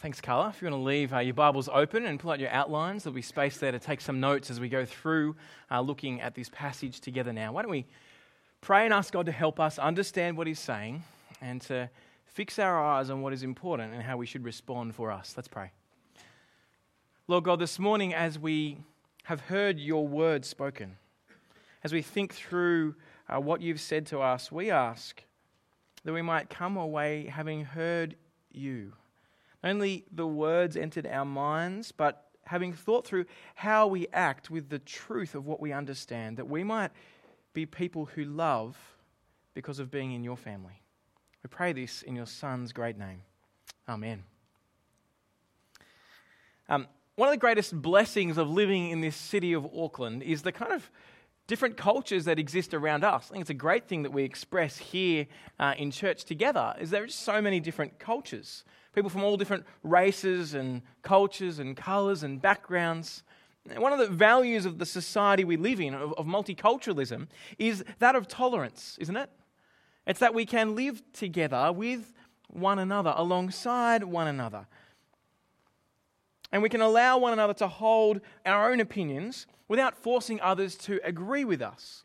Thanks, 0.00 0.18
Carla. 0.18 0.48
If 0.48 0.62
you 0.62 0.70
want 0.70 0.80
to 0.80 0.82
leave 0.82 1.12
uh, 1.12 1.18
your 1.18 1.34
Bibles 1.34 1.68
open 1.70 2.06
and 2.06 2.18
pull 2.18 2.30
out 2.30 2.40
your 2.40 2.48
outlines, 2.48 3.04
there'll 3.04 3.14
be 3.14 3.20
space 3.20 3.58
there 3.58 3.70
to 3.70 3.78
take 3.78 4.00
some 4.00 4.18
notes 4.18 4.50
as 4.50 4.58
we 4.58 4.70
go 4.70 4.86
through 4.86 5.36
uh, 5.70 5.82
looking 5.82 6.22
at 6.22 6.34
this 6.34 6.48
passage 6.48 7.02
together 7.02 7.34
now. 7.34 7.52
Why 7.52 7.60
don't 7.60 7.70
we 7.70 7.84
pray 8.62 8.86
and 8.86 8.94
ask 8.94 9.12
God 9.12 9.26
to 9.26 9.32
help 9.32 9.60
us 9.60 9.78
understand 9.78 10.38
what 10.38 10.46
He's 10.46 10.58
saying 10.58 11.02
and 11.42 11.60
to 11.62 11.90
fix 12.24 12.58
our 12.58 12.82
eyes 12.82 13.10
on 13.10 13.20
what 13.20 13.34
is 13.34 13.42
important 13.42 13.92
and 13.92 14.02
how 14.02 14.16
we 14.16 14.24
should 14.24 14.42
respond 14.42 14.94
for 14.94 15.10
us? 15.10 15.34
Let's 15.36 15.48
pray. 15.48 15.70
Lord 17.28 17.44
God, 17.44 17.58
this 17.58 17.78
morning, 17.78 18.14
as 18.14 18.38
we 18.38 18.78
have 19.24 19.42
heard 19.42 19.78
your 19.78 20.08
word 20.08 20.46
spoken, 20.46 20.96
as 21.84 21.92
we 21.92 22.00
think 22.00 22.32
through 22.32 22.94
uh, 23.28 23.38
what 23.38 23.60
you've 23.60 23.82
said 23.82 24.06
to 24.06 24.20
us, 24.20 24.50
we 24.50 24.70
ask 24.70 25.22
that 26.04 26.14
we 26.14 26.22
might 26.22 26.48
come 26.48 26.78
away 26.78 27.26
having 27.26 27.66
heard 27.66 28.16
you 28.50 28.94
only 29.62 30.04
the 30.10 30.26
words 30.26 30.76
entered 30.76 31.06
our 31.06 31.24
minds, 31.24 31.92
but 31.92 32.30
having 32.44 32.72
thought 32.72 33.06
through 33.06 33.26
how 33.54 33.86
we 33.86 34.08
act 34.12 34.50
with 34.50 34.68
the 34.68 34.78
truth 34.78 35.34
of 35.34 35.46
what 35.46 35.60
we 35.60 35.72
understand, 35.72 36.36
that 36.36 36.48
we 36.48 36.64
might 36.64 36.90
be 37.52 37.66
people 37.66 38.06
who 38.06 38.24
love 38.24 38.76
because 39.54 39.78
of 39.78 39.90
being 39.90 40.12
in 40.12 40.24
your 40.24 40.36
family. 40.36 40.82
We 41.42 41.48
pray 41.48 41.72
this 41.72 42.02
in 42.02 42.16
your 42.16 42.26
Son's 42.26 42.72
great 42.72 42.98
name. 42.98 43.22
Amen. 43.88 44.24
Um, 46.68 46.86
one 47.16 47.28
of 47.28 47.32
the 47.32 47.38
greatest 47.38 47.80
blessings 47.80 48.38
of 48.38 48.48
living 48.48 48.90
in 48.90 49.00
this 49.00 49.16
city 49.16 49.52
of 49.52 49.66
Auckland 49.76 50.22
is 50.22 50.42
the 50.42 50.52
kind 50.52 50.72
of 50.72 50.90
different 51.50 51.76
cultures 51.76 52.24
that 52.26 52.38
exist 52.38 52.72
around 52.74 53.02
us. 53.02 53.26
I 53.28 53.32
think 53.32 53.40
it's 53.42 53.50
a 53.50 53.64
great 53.68 53.88
thing 53.88 54.04
that 54.04 54.12
we 54.12 54.22
express 54.22 54.78
here 54.78 55.26
uh, 55.58 55.74
in 55.76 55.90
church 55.90 56.24
together. 56.24 56.74
Is 56.80 56.90
there 56.90 57.02
are 57.02 57.06
just 57.06 57.24
so 57.24 57.42
many 57.42 57.58
different 57.58 57.98
cultures 57.98 58.64
people 58.92 59.10
from 59.10 59.22
all 59.22 59.36
different 59.36 59.64
races 59.82 60.54
and 60.54 60.82
cultures 61.02 61.58
and 61.58 61.76
colors 61.76 62.22
and 62.22 62.40
backgrounds. 62.42 63.22
One 63.76 63.92
of 63.92 63.98
the 63.98 64.08
values 64.08 64.64
of 64.66 64.78
the 64.78 64.86
society 64.86 65.44
we 65.44 65.56
live 65.56 65.80
in, 65.80 65.94
of, 65.94 66.12
of 66.14 66.26
multiculturalism, 66.26 67.28
is 67.58 67.84
that 67.98 68.16
of 68.16 68.26
tolerance, 68.26 68.96
isn't 69.00 69.16
it? 69.16 69.30
It's 70.06 70.20
that 70.20 70.34
we 70.34 70.46
can 70.46 70.74
live 70.74 71.02
together 71.12 71.70
with 71.72 72.12
one 72.48 72.78
another, 72.78 73.12
alongside 73.16 74.02
one 74.02 74.26
another. 74.26 74.66
And 76.52 76.62
we 76.62 76.68
can 76.68 76.80
allow 76.80 77.18
one 77.18 77.32
another 77.32 77.54
to 77.54 77.68
hold 77.68 78.20
our 78.44 78.70
own 78.70 78.80
opinions 78.80 79.46
without 79.68 79.96
forcing 79.96 80.40
others 80.40 80.74
to 80.76 81.00
agree 81.04 81.44
with 81.44 81.62
us 81.62 82.04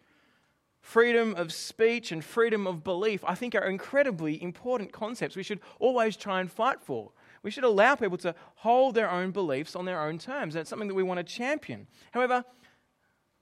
freedom 0.85 1.33
of 1.33 1.51
speech 1.51 2.11
and 2.11 2.23
freedom 2.23 2.67
of 2.67 2.83
belief, 2.83 3.23
I 3.25 3.33
think 3.33 3.55
are 3.55 3.67
incredibly 3.67 4.41
important 4.41 4.91
concepts 4.93 5.35
we 5.35 5.41
should 5.41 5.59
always 5.79 6.15
try 6.15 6.39
and 6.39 6.49
fight 6.49 6.79
for. 6.79 7.11
We 7.41 7.49
should 7.49 7.63
allow 7.63 7.95
people 7.95 8.19
to 8.19 8.35
hold 8.57 8.93
their 8.93 9.09
own 9.09 9.31
beliefs 9.31 9.75
on 9.75 9.85
their 9.85 9.99
own 9.99 10.19
terms. 10.19 10.53
That's 10.53 10.69
something 10.69 10.87
that 10.87 10.93
we 10.93 11.01
want 11.01 11.17
to 11.17 11.23
champion. 11.23 11.87
However, 12.11 12.45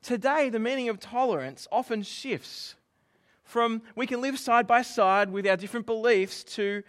today 0.01 0.49
the 0.49 0.59
meaning 0.59 0.87
of 0.87 1.01
tolerance 1.01 1.67
often 1.69 2.01
shifts 2.01 2.75
from 3.43 3.81
we 3.93 4.07
can 4.07 4.21
live 4.21 4.39
side 4.39 4.65
by 4.65 4.81
side 4.81 5.29
with 5.29 5.45
our 5.45 5.57
different 5.57 5.85
beliefs 5.85 6.45
to 6.45 6.81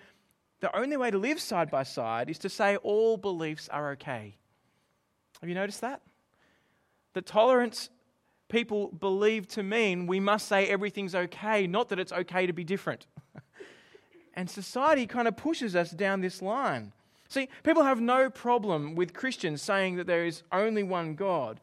the 0.64 0.74
only 0.74 0.96
way 0.96 1.10
to 1.10 1.18
live 1.18 1.38
side 1.38 1.70
by 1.70 1.82
side 1.82 2.30
is 2.30 2.38
to 2.38 2.48
say 2.48 2.76
all 2.76 3.18
beliefs 3.18 3.68
are 3.68 3.90
okay. 3.90 4.34
Have 5.42 5.48
you 5.50 5.54
noticed 5.54 5.82
that? 5.82 6.00
That 7.12 7.26
tolerance 7.26 7.90
people 8.48 8.88
believe 8.88 9.46
to 9.48 9.62
mean 9.62 10.06
we 10.06 10.20
must 10.20 10.48
say 10.48 10.66
everything's 10.66 11.14
okay, 11.14 11.66
not 11.66 11.90
that 11.90 11.98
it's 11.98 12.12
okay 12.12 12.46
to 12.46 12.54
be 12.54 12.64
different. 12.64 13.06
and 14.34 14.48
society 14.48 15.06
kind 15.06 15.28
of 15.28 15.36
pushes 15.36 15.76
us 15.76 15.90
down 15.90 16.22
this 16.22 16.40
line. 16.40 16.94
See, 17.28 17.50
people 17.62 17.82
have 17.82 18.00
no 18.00 18.30
problem 18.30 18.94
with 18.94 19.12
Christians 19.12 19.60
saying 19.60 19.96
that 19.96 20.06
there 20.06 20.24
is 20.24 20.44
only 20.50 20.82
one 20.82 21.14
God. 21.14 21.60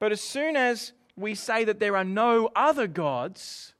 But 0.00 0.10
as 0.10 0.20
soon 0.20 0.56
as 0.56 0.94
we 1.16 1.36
say 1.36 1.62
that 1.62 1.78
there 1.78 1.96
are 1.96 2.02
no 2.02 2.50
other 2.56 2.88
gods, 2.88 3.73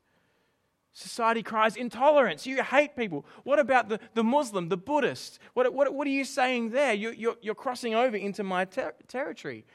society 0.94 1.42
cries 1.42 1.76
intolerance. 1.76 2.46
You 2.46 2.62
hate 2.62 2.96
people. 2.96 3.26
What 3.42 3.58
about 3.58 3.88
the, 3.88 4.00
the 4.14 4.24
Muslim, 4.24 4.68
the 4.68 4.76
Buddhist? 4.76 5.40
What, 5.52 5.74
what, 5.74 5.92
what 5.92 6.06
are 6.06 6.10
you 6.10 6.24
saying 6.24 6.70
there? 6.70 6.94
You, 6.94 7.10
you're, 7.10 7.36
you're 7.42 7.54
crossing 7.54 7.94
over 7.94 8.16
into 8.16 8.42
my 8.42 8.64
ter- 8.64 8.94
territory. 9.08 9.66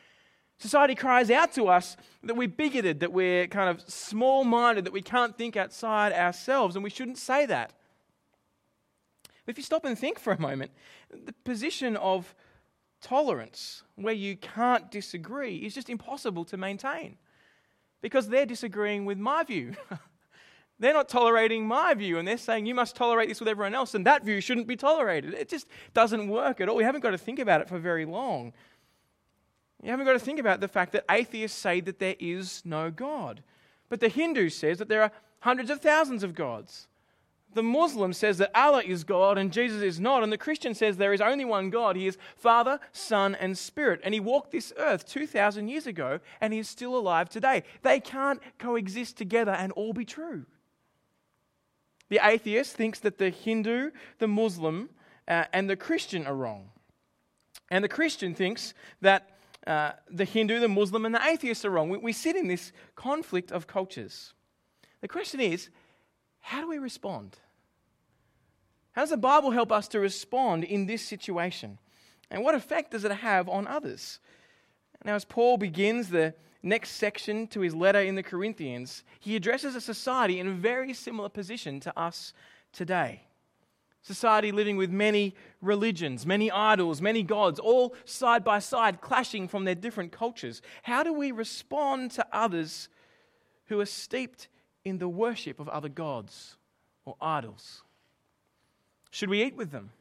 Society 0.57 0.95
cries 0.95 1.29
out 1.29 1.53
to 1.53 1.67
us 1.67 1.95
that 2.23 2.35
we're 2.35 2.47
bigoted, 2.47 3.01
that 3.01 3.11
we're 3.11 3.47
kind 3.47 3.69
of 3.69 3.81
small 3.89 4.43
minded, 4.43 4.85
that 4.85 4.93
we 4.93 5.01
can't 5.01 5.37
think 5.37 5.55
outside 5.55 6.11
ourselves, 6.13 6.75
and 6.75 6.83
we 6.83 6.89
shouldn't 6.89 7.17
say 7.17 7.45
that. 7.45 7.73
If 9.45 9.57
you 9.57 9.63
stop 9.63 9.85
and 9.85 9.97
think 9.97 10.19
for 10.19 10.31
a 10.31 10.39
moment, 10.39 10.71
the 11.11 11.33
position 11.43 11.97
of 11.97 12.33
tolerance, 13.01 13.83
where 13.95 14.13
you 14.13 14.37
can't 14.37 14.91
disagree, 14.91 15.57
is 15.57 15.73
just 15.73 15.89
impossible 15.89 16.45
to 16.45 16.57
maintain 16.57 17.17
because 18.01 18.29
they're 18.29 18.45
disagreeing 18.45 19.05
with 19.05 19.17
my 19.17 19.43
view. 19.43 19.73
they're 20.79 20.93
not 20.93 21.09
tolerating 21.09 21.67
my 21.67 21.93
view, 21.93 22.17
and 22.17 22.27
they're 22.27 22.37
saying 22.37 22.65
you 22.65 22.75
must 22.75 22.95
tolerate 22.95 23.27
this 23.27 23.39
with 23.39 23.49
everyone 23.49 23.75
else, 23.75 23.95
and 23.95 24.05
that 24.05 24.23
view 24.23 24.39
shouldn't 24.39 24.67
be 24.67 24.77
tolerated. 24.77 25.33
It 25.33 25.49
just 25.49 25.67
doesn't 25.93 26.29
work 26.29 26.61
at 26.61 26.69
all. 26.69 26.75
We 26.75 26.85
haven't 26.85 27.01
got 27.01 27.11
to 27.11 27.17
think 27.17 27.39
about 27.39 27.61
it 27.61 27.67
for 27.67 27.79
very 27.79 28.05
long. 28.05 28.53
You 29.83 29.91
haven't 29.91 30.05
got 30.05 30.13
to 30.13 30.19
think 30.19 30.39
about 30.39 30.61
the 30.61 30.67
fact 30.67 30.91
that 30.93 31.05
atheists 31.09 31.57
say 31.57 31.81
that 31.81 31.99
there 31.99 32.15
is 32.19 32.61
no 32.65 32.91
God. 32.91 33.43
But 33.89 33.99
the 33.99 34.09
Hindu 34.09 34.49
says 34.49 34.77
that 34.77 34.89
there 34.89 35.01
are 35.01 35.11
hundreds 35.39 35.69
of 35.69 35.81
thousands 35.81 36.23
of 36.23 36.35
gods. 36.35 36.87
The 37.53 37.63
Muslim 37.63 38.13
says 38.13 38.37
that 38.37 38.51
Allah 38.53 38.83
is 38.83 39.03
God 39.03 39.37
and 39.37 39.51
Jesus 39.51 39.81
is 39.81 39.99
not. 39.99 40.21
And 40.21 40.31
the 40.31 40.37
Christian 40.37 40.75
says 40.75 40.97
there 40.97 41.13
is 41.13 41.21
only 41.21 41.45
one 41.45 41.71
God. 41.71 41.95
He 41.95 42.05
is 42.05 42.17
Father, 42.35 42.79
Son, 42.91 43.33
and 43.35 43.57
Spirit. 43.57 44.01
And 44.03 44.13
He 44.13 44.19
walked 44.19 44.51
this 44.51 44.71
earth 44.77 45.07
2,000 45.07 45.67
years 45.67 45.87
ago 45.87 46.19
and 46.41 46.53
He 46.53 46.59
is 46.59 46.69
still 46.69 46.95
alive 46.95 47.27
today. 47.27 47.63
They 47.81 47.99
can't 47.99 48.39
coexist 48.59 49.17
together 49.17 49.51
and 49.51 49.71
all 49.71 49.93
be 49.93 50.05
true. 50.05 50.45
The 52.09 52.19
atheist 52.23 52.75
thinks 52.75 52.99
that 52.99 53.17
the 53.17 53.29
Hindu, 53.29 53.91
the 54.17 54.27
Muslim, 54.27 54.89
uh, 55.27 55.45
and 55.53 55.69
the 55.69 55.75
Christian 55.75 56.25
are 56.25 56.35
wrong. 56.35 56.69
And 57.69 57.83
the 57.83 57.89
Christian 57.89 58.33
thinks 58.33 58.73
that 59.01 59.37
uh, 59.67 59.91
the 60.09 60.25
Hindu, 60.25 60.59
the 60.59 60.67
Muslim, 60.67 61.05
and 61.05 61.13
the 61.13 61.23
atheist 61.23 61.63
are 61.65 61.69
wrong. 61.69 61.89
We, 61.89 61.97
we 61.99 62.13
sit 62.13 62.35
in 62.35 62.47
this 62.47 62.71
conflict 62.95 63.51
of 63.51 63.67
cultures. 63.67 64.33
The 65.01 65.07
question 65.07 65.39
is 65.39 65.69
how 66.39 66.61
do 66.61 66.67
we 66.67 66.79
respond? 66.79 67.37
How 68.93 69.03
does 69.03 69.11
the 69.11 69.17
Bible 69.17 69.51
help 69.51 69.71
us 69.71 69.87
to 69.89 69.99
respond 69.99 70.63
in 70.63 70.87
this 70.87 71.05
situation? 71.05 71.77
And 72.31 72.43
what 72.43 72.55
effect 72.55 72.91
does 72.91 73.05
it 73.05 73.11
have 73.11 73.47
on 73.47 73.67
others? 73.67 74.19
Now, 75.05 75.15
as 75.15 75.25
Paul 75.25 75.57
begins 75.57 76.09
the 76.09 76.33
next 76.61 76.91
section 76.91 77.47
to 77.47 77.61
his 77.61 77.75
letter 77.75 78.01
in 78.01 78.15
the 78.15 78.23
Corinthians, 78.23 79.03
he 79.19 79.35
addresses 79.35 79.75
a 79.75 79.81
society 79.81 80.39
in 80.39 80.47
a 80.47 80.51
very 80.51 80.93
similar 80.93 81.29
position 81.29 81.79
to 81.81 81.99
us 81.99 82.33
today. 82.71 83.21
Society 84.01 84.51
living 84.51 84.77
with 84.77 84.89
many 84.89 85.35
religions, 85.61 86.25
many 86.25 86.49
idols, 86.49 87.01
many 87.01 87.21
gods, 87.21 87.59
all 87.59 87.93
side 88.05 88.43
by 88.43 88.59
side, 88.59 89.01
clashing 89.01 89.47
from 89.47 89.65
their 89.65 89.75
different 89.75 90.11
cultures. 90.11 90.61
How 90.83 91.03
do 91.03 91.13
we 91.13 91.31
respond 91.31 92.11
to 92.11 92.25
others 92.31 92.87
who 93.65 93.79
are 93.79 93.85
steeped 93.85 94.47
in 94.85 94.99
the 94.99 95.09
worship 95.09 95.59
of 95.59 95.67
other 95.67 95.89
gods 95.89 96.55
or 97.05 97.15
idols? 97.19 97.83
Should 99.11 99.29
we 99.29 99.43
eat 99.43 99.55
with 99.55 99.71
them? 99.71 99.91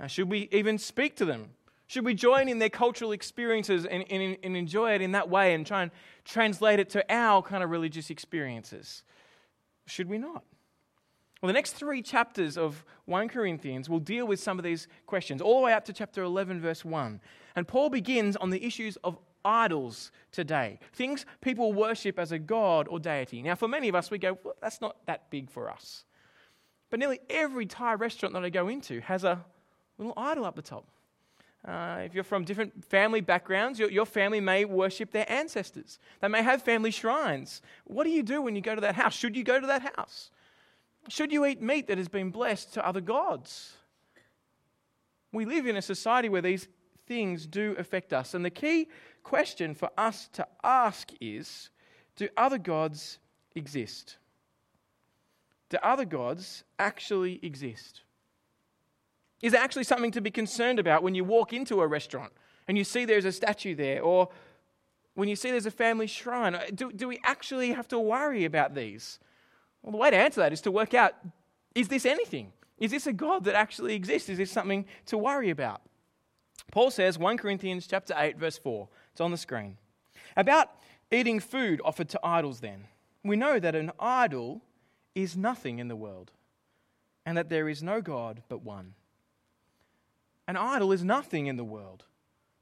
Uh, 0.00 0.08
should 0.08 0.28
we 0.28 0.48
even 0.50 0.78
speak 0.78 1.14
to 1.16 1.24
them? 1.24 1.50
Should 1.92 2.06
we 2.06 2.14
join 2.14 2.48
in 2.48 2.58
their 2.58 2.70
cultural 2.70 3.12
experiences 3.12 3.84
and, 3.84 4.02
and, 4.10 4.38
and 4.42 4.56
enjoy 4.56 4.94
it 4.94 5.02
in 5.02 5.12
that 5.12 5.28
way 5.28 5.52
and 5.52 5.66
try 5.66 5.82
and 5.82 5.90
translate 6.24 6.80
it 6.80 6.88
to 6.88 7.04
our 7.12 7.42
kind 7.42 7.62
of 7.62 7.68
religious 7.68 8.08
experiences? 8.08 9.02
Should 9.84 10.08
we 10.08 10.16
not? 10.16 10.42
Well, 11.42 11.48
the 11.48 11.52
next 11.52 11.72
three 11.72 12.00
chapters 12.00 12.56
of 12.56 12.82
1 13.04 13.28
Corinthians 13.28 13.90
will 13.90 13.98
deal 14.00 14.26
with 14.26 14.40
some 14.40 14.58
of 14.58 14.64
these 14.64 14.88
questions, 15.04 15.42
all 15.42 15.60
the 15.60 15.66
way 15.66 15.74
up 15.74 15.84
to 15.84 15.92
chapter 15.92 16.22
11, 16.22 16.62
verse 16.62 16.82
1. 16.82 17.20
And 17.56 17.68
Paul 17.68 17.90
begins 17.90 18.36
on 18.36 18.48
the 18.48 18.64
issues 18.64 18.96
of 19.04 19.18
idols 19.44 20.12
today, 20.30 20.78
things 20.94 21.26
people 21.42 21.74
worship 21.74 22.18
as 22.18 22.32
a 22.32 22.38
god 22.38 22.88
or 22.88 23.00
deity. 23.00 23.42
Now, 23.42 23.54
for 23.54 23.68
many 23.68 23.90
of 23.90 23.94
us, 23.94 24.10
we 24.10 24.16
go, 24.16 24.38
well, 24.42 24.54
that's 24.62 24.80
not 24.80 24.96
that 25.04 25.28
big 25.28 25.50
for 25.50 25.70
us. 25.70 26.06
But 26.88 27.00
nearly 27.00 27.20
every 27.28 27.66
Thai 27.66 27.92
restaurant 27.96 28.32
that 28.32 28.44
I 28.44 28.48
go 28.48 28.68
into 28.68 29.02
has 29.02 29.24
a 29.24 29.44
little 29.98 30.14
idol 30.16 30.46
up 30.46 30.56
the 30.56 30.62
top. 30.62 30.86
Uh, 31.66 32.00
if 32.04 32.12
you're 32.12 32.24
from 32.24 32.44
different 32.44 32.84
family 32.84 33.20
backgrounds, 33.20 33.78
your, 33.78 33.90
your 33.90 34.06
family 34.06 34.40
may 34.40 34.64
worship 34.64 35.12
their 35.12 35.30
ancestors. 35.30 36.00
They 36.20 36.28
may 36.28 36.42
have 36.42 36.62
family 36.62 36.90
shrines. 36.90 37.62
What 37.84 38.04
do 38.04 38.10
you 38.10 38.24
do 38.24 38.42
when 38.42 38.56
you 38.56 38.62
go 38.62 38.74
to 38.74 38.80
that 38.80 38.96
house? 38.96 39.14
Should 39.14 39.36
you 39.36 39.44
go 39.44 39.60
to 39.60 39.66
that 39.68 39.94
house? 39.96 40.30
Should 41.08 41.30
you 41.32 41.46
eat 41.46 41.62
meat 41.62 41.86
that 41.86 41.98
has 41.98 42.08
been 42.08 42.30
blessed 42.30 42.74
to 42.74 42.86
other 42.86 43.00
gods? 43.00 43.74
We 45.32 45.44
live 45.44 45.66
in 45.66 45.76
a 45.76 45.82
society 45.82 46.28
where 46.28 46.42
these 46.42 46.68
things 47.06 47.46
do 47.46 47.76
affect 47.78 48.12
us. 48.12 48.34
And 48.34 48.44
the 48.44 48.50
key 48.50 48.88
question 49.22 49.74
for 49.74 49.90
us 49.96 50.28
to 50.32 50.46
ask 50.64 51.10
is 51.20 51.70
do 52.16 52.28
other 52.36 52.58
gods 52.58 53.18
exist? 53.54 54.16
Do 55.68 55.78
other 55.82 56.04
gods 56.04 56.64
actually 56.78 57.40
exist? 57.42 58.02
Is 59.42 59.54
actually 59.54 59.84
something 59.84 60.12
to 60.12 60.20
be 60.20 60.30
concerned 60.30 60.78
about 60.78 61.02
when 61.02 61.14
you 61.14 61.24
walk 61.24 61.52
into 61.52 61.80
a 61.80 61.86
restaurant 61.86 62.32
and 62.68 62.78
you 62.78 62.84
see 62.84 63.04
there's 63.04 63.24
a 63.24 63.32
statue 63.32 63.74
there, 63.74 64.00
or 64.00 64.28
when 65.14 65.28
you 65.28 65.36
see 65.36 65.50
there's 65.50 65.66
a 65.66 65.70
family 65.70 66.06
shrine? 66.06 66.56
Do, 66.74 66.92
do 66.92 67.08
we 67.08 67.20
actually 67.24 67.72
have 67.72 67.88
to 67.88 67.98
worry 67.98 68.44
about 68.44 68.74
these? 68.74 69.18
Well, 69.82 69.92
the 69.92 69.98
way 69.98 70.10
to 70.10 70.16
answer 70.16 70.40
that 70.40 70.52
is 70.52 70.60
to 70.62 70.70
work 70.70 70.94
out 70.94 71.14
is 71.74 71.88
this 71.88 72.06
anything? 72.06 72.52
Is 72.78 72.90
this 72.90 73.06
a 73.06 73.12
God 73.12 73.44
that 73.44 73.54
actually 73.54 73.94
exists? 73.94 74.28
Is 74.28 74.38
this 74.38 74.50
something 74.50 74.84
to 75.06 75.18
worry 75.18 75.50
about? 75.50 75.82
Paul 76.70 76.90
says, 76.90 77.18
1 77.18 77.36
Corinthians 77.36 77.86
chapter 77.86 78.14
8, 78.16 78.38
verse 78.38 78.58
4. 78.58 78.88
It's 79.12 79.20
on 79.20 79.30
the 79.30 79.36
screen. 79.36 79.76
About 80.36 80.70
eating 81.10 81.40
food 81.40 81.80
offered 81.84 82.08
to 82.10 82.20
idols, 82.22 82.60
then. 82.60 82.86
We 83.24 83.36
know 83.36 83.58
that 83.58 83.74
an 83.74 83.92
idol 84.00 84.62
is 85.14 85.36
nothing 85.36 85.78
in 85.78 85.88
the 85.88 85.96
world, 85.96 86.32
and 87.26 87.36
that 87.36 87.48
there 87.48 87.68
is 87.68 87.82
no 87.82 88.00
God 88.00 88.42
but 88.48 88.62
one. 88.62 88.94
An 90.48 90.56
idol 90.56 90.92
is 90.92 91.04
nothing 91.04 91.46
in 91.46 91.56
the 91.56 91.64
world. 91.64 92.04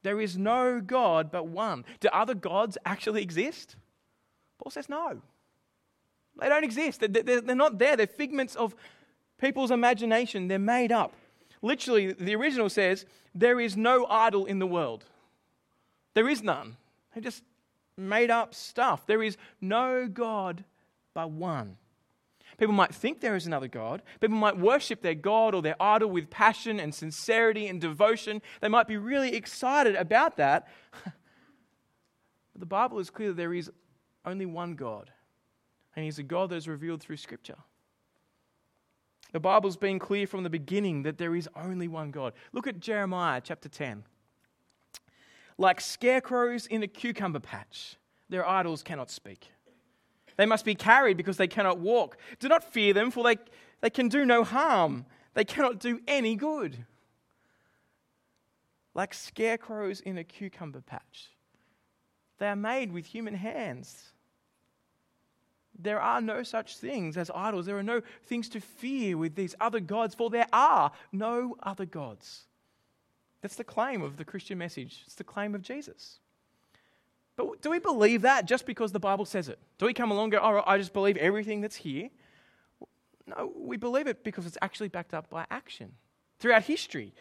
There 0.03 0.21
is 0.21 0.37
no 0.37 0.81
God 0.81 1.31
but 1.31 1.47
one. 1.47 1.85
Do 2.01 2.09
other 2.13 2.35
gods 2.35 2.79
actually 2.85 3.23
exist? 3.23 3.77
Paul 4.59 4.71
says 4.71 4.89
no. 4.89 5.21
They 6.41 6.49
don't 6.49 6.65
exist. 6.65 7.01
They're 7.01 7.55
not 7.55 7.79
there. 7.79 7.97
They're 7.97 8.07
figments 8.07 8.55
of 8.55 8.75
people's 9.39 9.71
imagination. 9.71 10.49
They're 10.49 10.59
made 10.59 10.93
up. 10.93 11.13
Literally, 11.63 12.13
the 12.13 12.35
original 12.35 12.71
says, 12.71 13.05
There 13.35 13.61
is 13.61 13.77
no 13.77 14.07
idol 14.07 14.47
in 14.47 14.59
the 14.59 14.67
world. 14.67 15.05
There 16.15 16.29
is 16.29 16.43
none. 16.43 16.77
They're 17.13 17.23
just 17.23 17.43
made 17.97 18.31
up 18.31 18.55
stuff. 18.55 19.07
There 19.07 19.23
is 19.23 19.37
no 19.61 20.09
God 20.09 20.65
but 21.15 21.31
one. 21.31 21.77
People 22.61 22.75
might 22.75 22.95
think 22.95 23.21
there 23.21 23.37
is 23.37 23.47
another 23.47 23.69
God. 23.69 24.03
People 24.21 24.37
might 24.37 24.59
worship 24.59 25.01
their 25.01 25.15
God 25.15 25.55
or 25.55 25.63
their 25.63 25.83
idol 25.83 26.11
with 26.11 26.29
passion 26.29 26.79
and 26.79 26.95
sincerity 26.95 27.67
and 27.67 27.81
devotion. 27.81 28.43
They 28.61 28.69
might 28.69 28.87
be 28.87 28.99
really 28.99 29.35
excited 29.35 29.97
about 29.97 30.37
that. 30.37 30.69
but 31.03 31.15
the 32.55 32.67
Bible 32.67 32.99
is 32.99 33.09
clear 33.09 33.29
that 33.29 33.39
there 33.39 33.55
is 33.55 33.71
only 34.27 34.45
one 34.45 34.75
God, 34.75 35.11
and 35.97 36.05
He's 36.05 36.19
a 36.19 36.23
God 36.23 36.51
that 36.51 36.57
is 36.57 36.69
revealed 36.69 37.01
through 37.01 37.17
Scripture. 37.17 37.57
The 39.33 39.41
Bible's 39.41 39.79
been 39.79 39.99
clear 39.99 40.27
from 40.27 40.43
the 40.43 40.51
beginning 40.51 41.05
that 41.05 41.17
there 41.17 41.35
is 41.35 41.49
only 41.57 41.89
one 41.89 42.11
God. 42.11 42.35
Look 42.53 42.67
at 42.67 42.79
Jeremiah 42.79 43.41
chapter 43.43 43.71
10. 43.71 44.05
Like 45.57 45.81
scarecrows 45.81 46.67
in 46.67 46.83
a 46.83 46.87
cucumber 46.87 47.41
patch, 47.41 47.97
their 48.29 48.47
idols 48.47 48.83
cannot 48.83 49.11
speak. 49.11 49.51
They 50.41 50.47
must 50.47 50.65
be 50.65 50.75
carried 50.75 51.19
because 51.19 51.37
they 51.37 51.47
cannot 51.47 51.81
walk. 51.81 52.17
Do 52.39 52.49
not 52.49 52.65
fear 52.65 52.95
them, 52.95 53.11
for 53.11 53.23
they, 53.23 53.37
they 53.83 53.91
can 53.91 54.09
do 54.09 54.25
no 54.25 54.43
harm. 54.43 55.05
They 55.35 55.45
cannot 55.45 55.81
do 55.81 56.01
any 56.09 56.35
good. 56.35 56.87
Like 58.95 59.13
scarecrows 59.13 60.01
in 60.01 60.17
a 60.17 60.25
cucumber 60.25 60.81
patch, 60.81 61.33
they 62.39 62.47
are 62.47 62.57
made 62.57 62.91
with 62.91 63.05
human 63.05 63.35
hands. 63.35 64.13
There 65.79 66.01
are 66.01 66.23
no 66.23 66.43
such 66.43 66.79
things 66.79 67.19
as 67.19 67.31
idols. 67.35 67.67
There 67.67 67.77
are 67.77 67.83
no 67.83 68.01
things 68.25 68.49
to 68.49 68.63
fear 68.63 69.19
with 69.19 69.35
these 69.35 69.55
other 69.61 69.79
gods, 69.79 70.15
for 70.15 70.31
there 70.31 70.49
are 70.55 70.91
no 71.13 71.55
other 71.63 71.85
gods. 71.85 72.45
That's 73.43 73.57
the 73.57 73.65
claim 73.65 74.01
of 74.01 74.17
the 74.17 74.25
Christian 74.25 74.57
message. 74.57 75.03
It's 75.05 75.17
the 75.17 75.23
claim 75.23 75.55
of 75.55 75.61
Jesus. 75.61 76.19
But 77.41 77.63
do 77.63 77.71
we 77.71 77.79
believe 77.79 78.23
that 78.23 78.45
just 78.45 78.67
because 78.67 78.93
the 78.93 79.01
Bible 79.01 79.25
says 79.25 79.49
it? 79.49 79.59
Do 79.79 79.87
we 79.87 79.95
come 79.95 80.11
along 80.11 80.25
and 80.25 80.33
go, 80.33 80.39
oh, 80.43 80.63
I 80.67 80.77
just 80.77 80.93
believe 80.93 81.17
everything 81.17 81.61
that's 81.61 81.77
here? 81.77 82.11
No, 83.27 83.53
we 83.57 83.77
believe 83.77 84.07
it 84.07 84.25
because 84.25 84.45
it's 84.47 84.59
actually 84.61 84.89
backed 84.89 85.15
up 85.15 85.31
by 85.31 85.47
action. 85.51 85.93
Throughout 86.39 86.65
history, 86.65 87.15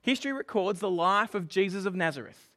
history 0.00 0.32
records 0.32 0.80
the 0.80 0.90
life 0.90 1.34
of 1.34 1.48
Jesus 1.48 1.84
of 1.84 1.94
Nazareth. 1.94 2.50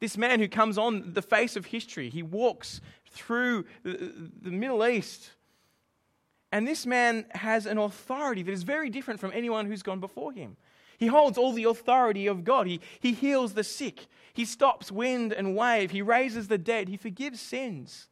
This 0.00 0.16
man 0.16 0.38
who 0.38 0.48
comes 0.48 0.78
on 0.78 1.12
the 1.14 1.22
face 1.22 1.56
of 1.56 1.66
history, 1.66 2.08
he 2.08 2.22
walks 2.22 2.80
through 3.10 3.64
the, 3.82 4.12
the 4.42 4.50
Middle 4.50 4.86
East. 4.86 5.30
And 6.52 6.68
this 6.68 6.86
man 6.86 7.24
has 7.30 7.66
an 7.66 7.78
authority 7.78 8.42
that 8.44 8.52
is 8.52 8.62
very 8.62 8.90
different 8.90 9.18
from 9.18 9.32
anyone 9.34 9.66
who's 9.66 9.82
gone 9.82 9.98
before 9.98 10.32
him. 10.32 10.56
He 10.98 11.06
holds 11.06 11.38
all 11.38 11.52
the 11.52 11.64
authority 11.64 12.26
of 12.26 12.44
God. 12.44 12.66
He, 12.66 12.80
he 13.00 13.12
heals 13.12 13.54
the 13.54 13.64
sick. 13.64 14.06
He 14.32 14.44
stops 14.44 14.90
wind 14.90 15.32
and 15.32 15.56
wave. 15.56 15.90
He 15.90 16.02
raises 16.02 16.48
the 16.48 16.58
dead. 16.58 16.88
He 16.88 16.96
forgives 16.96 17.40
sins. 17.40 18.08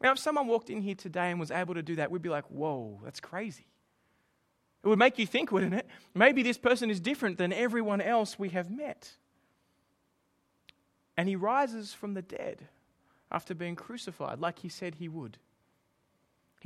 Now, 0.00 0.12
if 0.12 0.18
someone 0.18 0.46
walked 0.46 0.68
in 0.70 0.82
here 0.82 0.94
today 0.94 1.30
and 1.30 1.40
was 1.40 1.50
able 1.50 1.74
to 1.74 1.82
do 1.82 1.96
that, 1.96 2.10
we'd 2.10 2.22
be 2.22 2.28
like, 2.28 2.44
whoa, 2.50 3.00
that's 3.02 3.20
crazy. 3.20 3.66
It 4.84 4.88
would 4.88 4.98
make 4.98 5.18
you 5.18 5.26
think, 5.26 5.50
wouldn't 5.50 5.74
it? 5.74 5.86
Maybe 6.14 6.42
this 6.42 6.58
person 6.58 6.90
is 6.90 7.00
different 7.00 7.38
than 7.38 7.52
everyone 7.52 8.00
else 8.00 8.38
we 8.38 8.50
have 8.50 8.70
met. 8.70 9.10
And 11.16 11.28
he 11.28 11.34
rises 11.34 11.94
from 11.94 12.14
the 12.14 12.22
dead 12.22 12.68
after 13.32 13.54
being 13.54 13.74
crucified, 13.74 14.38
like 14.38 14.60
he 14.60 14.68
said 14.68 14.96
he 14.96 15.08
would. 15.08 15.38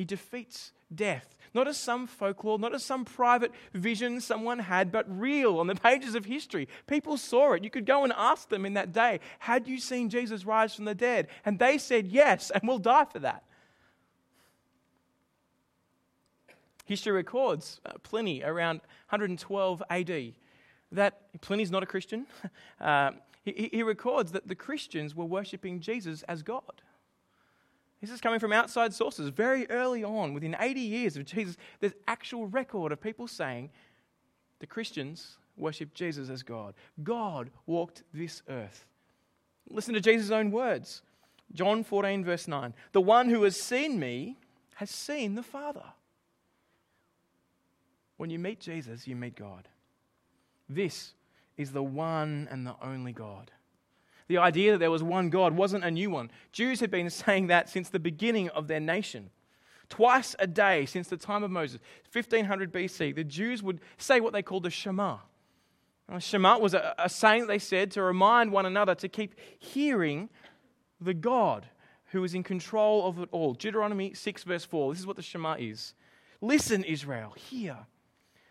He 0.00 0.06
defeats 0.06 0.73
death, 0.94 1.37
not 1.52 1.69
as 1.69 1.76
some 1.76 2.06
folklore, 2.06 2.58
not 2.58 2.75
as 2.75 2.82
some 2.82 3.05
private 3.05 3.52
vision 3.75 4.23
someone 4.23 4.61
had, 4.61 4.91
but 4.91 5.05
real 5.06 5.58
on 5.58 5.67
the 5.67 5.75
pages 5.88 6.14
of 6.14 6.25
history. 6.25 6.69
People 6.87 7.19
saw 7.19 7.52
it. 7.52 7.62
You 7.62 7.69
could 7.69 7.85
go 7.85 8.02
and 8.02 8.11
ask 8.17 8.49
them 8.49 8.64
in 8.64 8.73
that 8.73 8.94
day, 8.94 9.20
Had 9.41 9.69
you 9.69 9.79
seen 9.79 10.08
Jesus 10.08 10.47
rise 10.47 10.75
from 10.75 10.87
the 10.87 10.94
dead? 10.94 11.29
And 11.44 11.58
they 11.58 11.76
said, 11.76 12.06
Yes, 12.06 12.50
and 12.50 12.62
we'll 12.67 12.79
die 12.79 13.05
for 13.05 13.19
that. 13.19 13.44
History 16.87 17.12
records 17.12 17.82
uh, 17.85 17.99
Pliny 18.02 18.43
around 18.43 18.81
112 19.11 19.82
AD 19.91 20.32
that 20.93 21.41
Pliny's 21.43 21.70
not 21.70 21.82
a 21.82 21.87
Christian. 21.87 22.25
Uh, 22.81 23.11
he, 23.43 23.69
he 23.70 23.82
records 23.82 24.32
that 24.32 24.49
the 24.49 24.55
Christians 24.55 25.14
were 25.14 25.26
worshipping 25.26 25.81
Jesus 25.81 26.23
as 26.23 26.43
God. 26.43 26.81
This 28.00 28.11
is 28.11 28.20
coming 28.20 28.41
from 28.41 28.52
outside 28.52 28.94
sources. 28.94 29.29
Very 29.29 29.69
early 29.70 30.02
on, 30.02 30.32
within 30.32 30.56
80 30.58 30.81
years 30.81 31.17
of 31.17 31.26
Jesus, 31.26 31.56
there's 31.81 31.93
actual 32.08 32.47
record 32.47 32.93
of 32.93 33.00
people 33.00 33.29
saying 33.29 33.70
the 34.58 34.67
Christians 34.67 35.37
worship 35.56 35.93
Jesus 35.93 36.31
as 36.31 36.43
God. 36.43 36.75
God 37.02 37.50
walked 37.67 38.02
this 38.14 38.43
earth. 38.49 38.87
Listen 39.69 39.94
to 39.94 40.00
Jesus' 40.00 40.31
own 40.31 40.50
words. 40.50 41.02
John 41.52 41.85
14, 41.85 42.25
verse 42.25 42.49
9. 42.49 42.73
The 42.93 43.00
one 43.00 43.29
who 43.29 43.43
has 43.43 43.56
seen 43.56 43.99
me 43.99 44.38
has 44.76 44.91
seen 44.91 45.35
the 45.35 45.43
Father. 45.43 45.85
When 48.17 48.31
you 48.31 48.38
meet 48.38 48.61
Jesus, 48.61 49.06
you 49.06 49.17
meet 49.17 49.37
God. 49.37 49.69
This 50.69 51.14
is 51.57 51.73
the 51.73 51.83
one 51.83 52.49
and 52.50 52.66
the 52.66 52.76
only 52.83 53.12
God. 53.12 53.50
The 54.30 54.38
idea 54.38 54.70
that 54.70 54.78
there 54.78 54.92
was 54.92 55.02
one 55.02 55.28
God 55.28 55.56
wasn't 55.56 55.82
a 55.82 55.90
new 55.90 56.08
one. 56.08 56.30
Jews 56.52 56.78
had 56.78 56.88
been 56.88 57.10
saying 57.10 57.49
that 57.49 57.68
since 57.68 57.88
the 57.88 57.99
beginning 57.99 58.49
of 58.50 58.68
their 58.68 58.78
nation. 58.78 59.30
Twice 59.88 60.37
a 60.38 60.46
day 60.46 60.87
since 60.87 61.08
the 61.08 61.16
time 61.16 61.42
of 61.42 61.50
Moses, 61.50 61.80
1500 62.12 62.72
BC, 62.72 63.12
the 63.12 63.25
Jews 63.25 63.60
would 63.60 63.80
say 63.99 64.20
what 64.20 64.32
they 64.32 64.40
called 64.40 64.62
the 64.62 64.70
Shema. 64.70 65.16
Shema 66.20 66.58
was 66.58 66.75
a, 66.75 66.94
a 66.96 67.08
saying 67.08 67.49
they 67.49 67.58
said 67.58 67.90
to 67.90 68.02
remind 68.04 68.52
one 68.52 68.66
another 68.66 68.94
to 68.94 69.08
keep 69.08 69.34
hearing 69.58 70.28
the 71.00 71.12
God 71.12 71.66
who 72.12 72.22
is 72.22 72.32
in 72.32 72.44
control 72.44 73.08
of 73.08 73.18
it 73.18 73.28
all. 73.32 73.54
Deuteronomy 73.54 74.14
6, 74.14 74.44
verse 74.44 74.64
4. 74.64 74.92
This 74.92 75.00
is 75.00 75.08
what 75.08 75.16
the 75.16 75.22
Shema 75.22 75.54
is. 75.54 75.94
Listen, 76.40 76.84
Israel, 76.84 77.34
hear. 77.37 77.78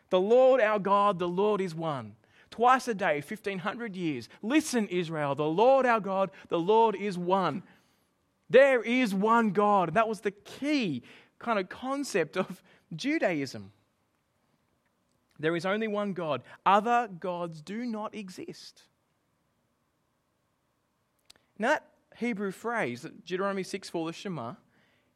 The 0.09 0.19
Lord 0.19 0.59
our 0.59 0.79
God, 0.79 1.19
the 1.19 1.29
Lord 1.29 1.62
is 1.62 1.74
one 1.74 2.17
twice 2.60 2.89
a 2.89 2.94
day, 2.94 3.24
1500 3.25 3.96
years. 3.96 4.28
Listen, 4.42 4.86
Israel, 4.89 5.34
the 5.34 5.46
Lord 5.46 5.86
our 5.86 6.01
God, 6.01 6.30
the 6.50 6.60
Lord 6.60 6.94
is 6.94 7.18
one. 7.18 7.63
There 8.50 8.84
is 8.84 9.16
one 9.16 9.51
God. 9.51 9.94
That 9.94 10.10
was 10.10 10.20
the 10.20 10.32
key 10.32 11.04
kind 11.39 11.58
of 11.58 11.70
concept 11.70 12.36
of 12.36 12.62
Judaism. 12.94 13.72
There 15.39 15.56
is 15.56 15.66
only 15.66 15.88
one 15.88 16.12
God. 16.12 16.44
Other 16.66 17.10
gods 17.18 17.62
do 17.62 17.86
not 17.86 18.13
exist. 18.13 18.84
Now, 21.58 21.70
that 21.70 21.86
Hebrew 22.18 22.51
phrase, 22.51 23.08
Deuteronomy 23.25 23.63
6 23.63 23.89
4, 23.89 24.08
the 24.08 24.12
Shema, 24.12 24.56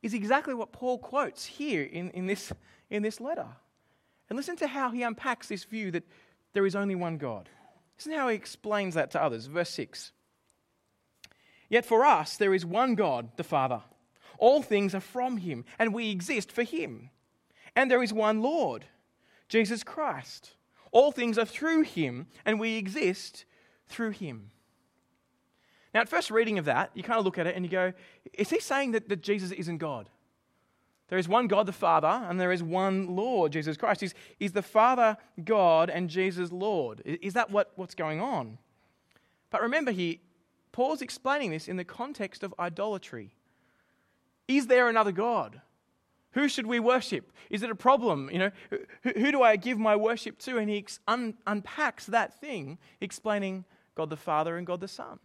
is 0.02 0.14
exactly 0.14 0.54
what 0.54 0.72
Paul 0.72 0.98
quotes 0.98 1.46
here 1.46 1.84
in, 1.84 2.10
in, 2.12 2.26
this, 2.26 2.54
in 2.90 3.04
this 3.04 3.20
letter. 3.20 3.48
And 4.30 4.38
listen 4.38 4.56
to 4.58 4.68
how 4.68 4.92
he 4.92 5.04
unpacks 5.04 5.50
this 5.50 5.66
view 5.66 5.92
that 5.92 6.06
there 6.53 6.65
is 6.65 6.75
only 6.75 6.95
one 6.95 7.17
God. 7.17 7.50
Listen 7.98 8.13
how 8.13 8.29
he 8.29 8.36
explains 8.36 8.95
that 8.95 9.12
to 9.12 9.22
others. 9.22 9.45
Verse 9.45 9.69
6. 9.69 10.12
Yet 11.69 11.86
for 11.86 12.05
us, 12.05 12.38
there 12.38 12.53
is 12.53 12.65
one 12.65 12.95
God, 12.95 13.29
the 13.36 13.43
Father. 13.43 13.81
All 14.38 14.62
things 14.62 14.93
are 14.93 15.00
from 15.00 15.38
him, 15.38 15.65
and 15.79 15.93
we 15.93 16.12
exist 16.12 16.51
for 16.51 16.63
him. 16.63 17.10
And 17.75 17.89
there 17.89 18.03
is 18.03 18.13
one 18.13 18.41
Lord, 18.41 18.86
Jesus 19.48 19.83
Christ. 19.83 20.51
All 20.91 21.12
things 21.12 21.38
are 21.38 21.45
through 21.45 21.81
him, 21.83 22.27
and 22.45 22.60
we 22.60 22.77
exist 22.77 23.45
through 23.88 24.12
him. 24.12 24.51
Now, 25.93 26.01
at 26.01 26.10
first 26.10 26.31
reading 26.31 26.57
of 26.57 26.65
that, 26.65 26.91
you 26.93 27.03
kind 27.03 27.19
of 27.19 27.25
look 27.25 27.38
at 27.38 27.48
it 27.48 27.55
and 27.55 27.63
you 27.63 27.72
go, 27.72 27.93
is 28.33 28.50
he 28.50 28.60
saying 28.60 28.91
that, 28.91 29.10
that 29.10 29.22
Jesus 29.22 29.51
isn't 29.51 29.77
God? 29.77 30.10
There 31.13 31.20
is 31.20 31.27
one 31.27 31.46
God 31.46 31.67
the 31.67 31.72
Father, 31.72 32.08
and 32.08 32.41
there 32.41 32.51
is 32.51 32.63
one 32.63 33.15
Lord, 33.15 33.51
Jesus 33.51 33.77
Christ. 33.77 34.01
He's, 34.01 34.15
is 34.39 34.53
the 34.53 34.63
Father 34.63 35.15
God 35.43 35.91
and 35.91 36.10
Jesus 36.10 36.51
Lord? 36.51 37.03
Is 37.05 37.36
that 37.36 37.51
what, 37.51 37.72
what's 37.75 37.93
going 37.93 38.20
on? 38.20 38.58
But 39.51 39.62
remember 39.62 39.91
here, 39.91 40.15
Paul's 40.72 41.03
explaining 41.03 41.51
this 41.51 41.67
in 41.67 41.77
the 41.77 41.84
context 41.84 42.41
of 42.41 42.55
idolatry. 42.58 43.36
Is 44.48 44.65
there 44.65 44.89
another 44.89 45.12
God? 45.12 45.62
Who 46.32 46.50
should 46.50 46.65
we 46.65 46.79
worship? 46.79 47.32
Is 47.51 47.62
it 47.62 47.70
a 47.70 47.75
problem? 47.75 48.32
You 48.32 48.39
know, 48.39 48.51
who, 49.03 49.12
who 49.12 49.32
do 49.32 49.43
I 49.43 49.55
give 49.55 49.77
my 49.77 49.96
worship 49.96 50.39
to? 50.39 50.58
And 50.58 50.67
he 50.67 50.84
un, 51.08 51.36
unpacks 51.46 52.08
that 52.08 52.41
thing, 52.41 52.79
explaining 53.01 53.65
God 53.93 54.10
the 54.10 54.17
Father 54.17 54.58
and 54.58 54.65
God 54.65 54.82
the 54.82 54.88
Son. 54.88 55.20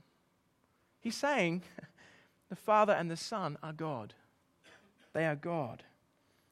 He's 1.00 1.16
saying 1.16 1.62
the 2.50 2.56
Father 2.56 2.92
and 2.92 3.10
the 3.10 3.16
Son 3.16 3.56
are 3.62 3.72
God. 3.72 4.12
They 5.12 5.26
are 5.26 5.36
God. 5.36 5.82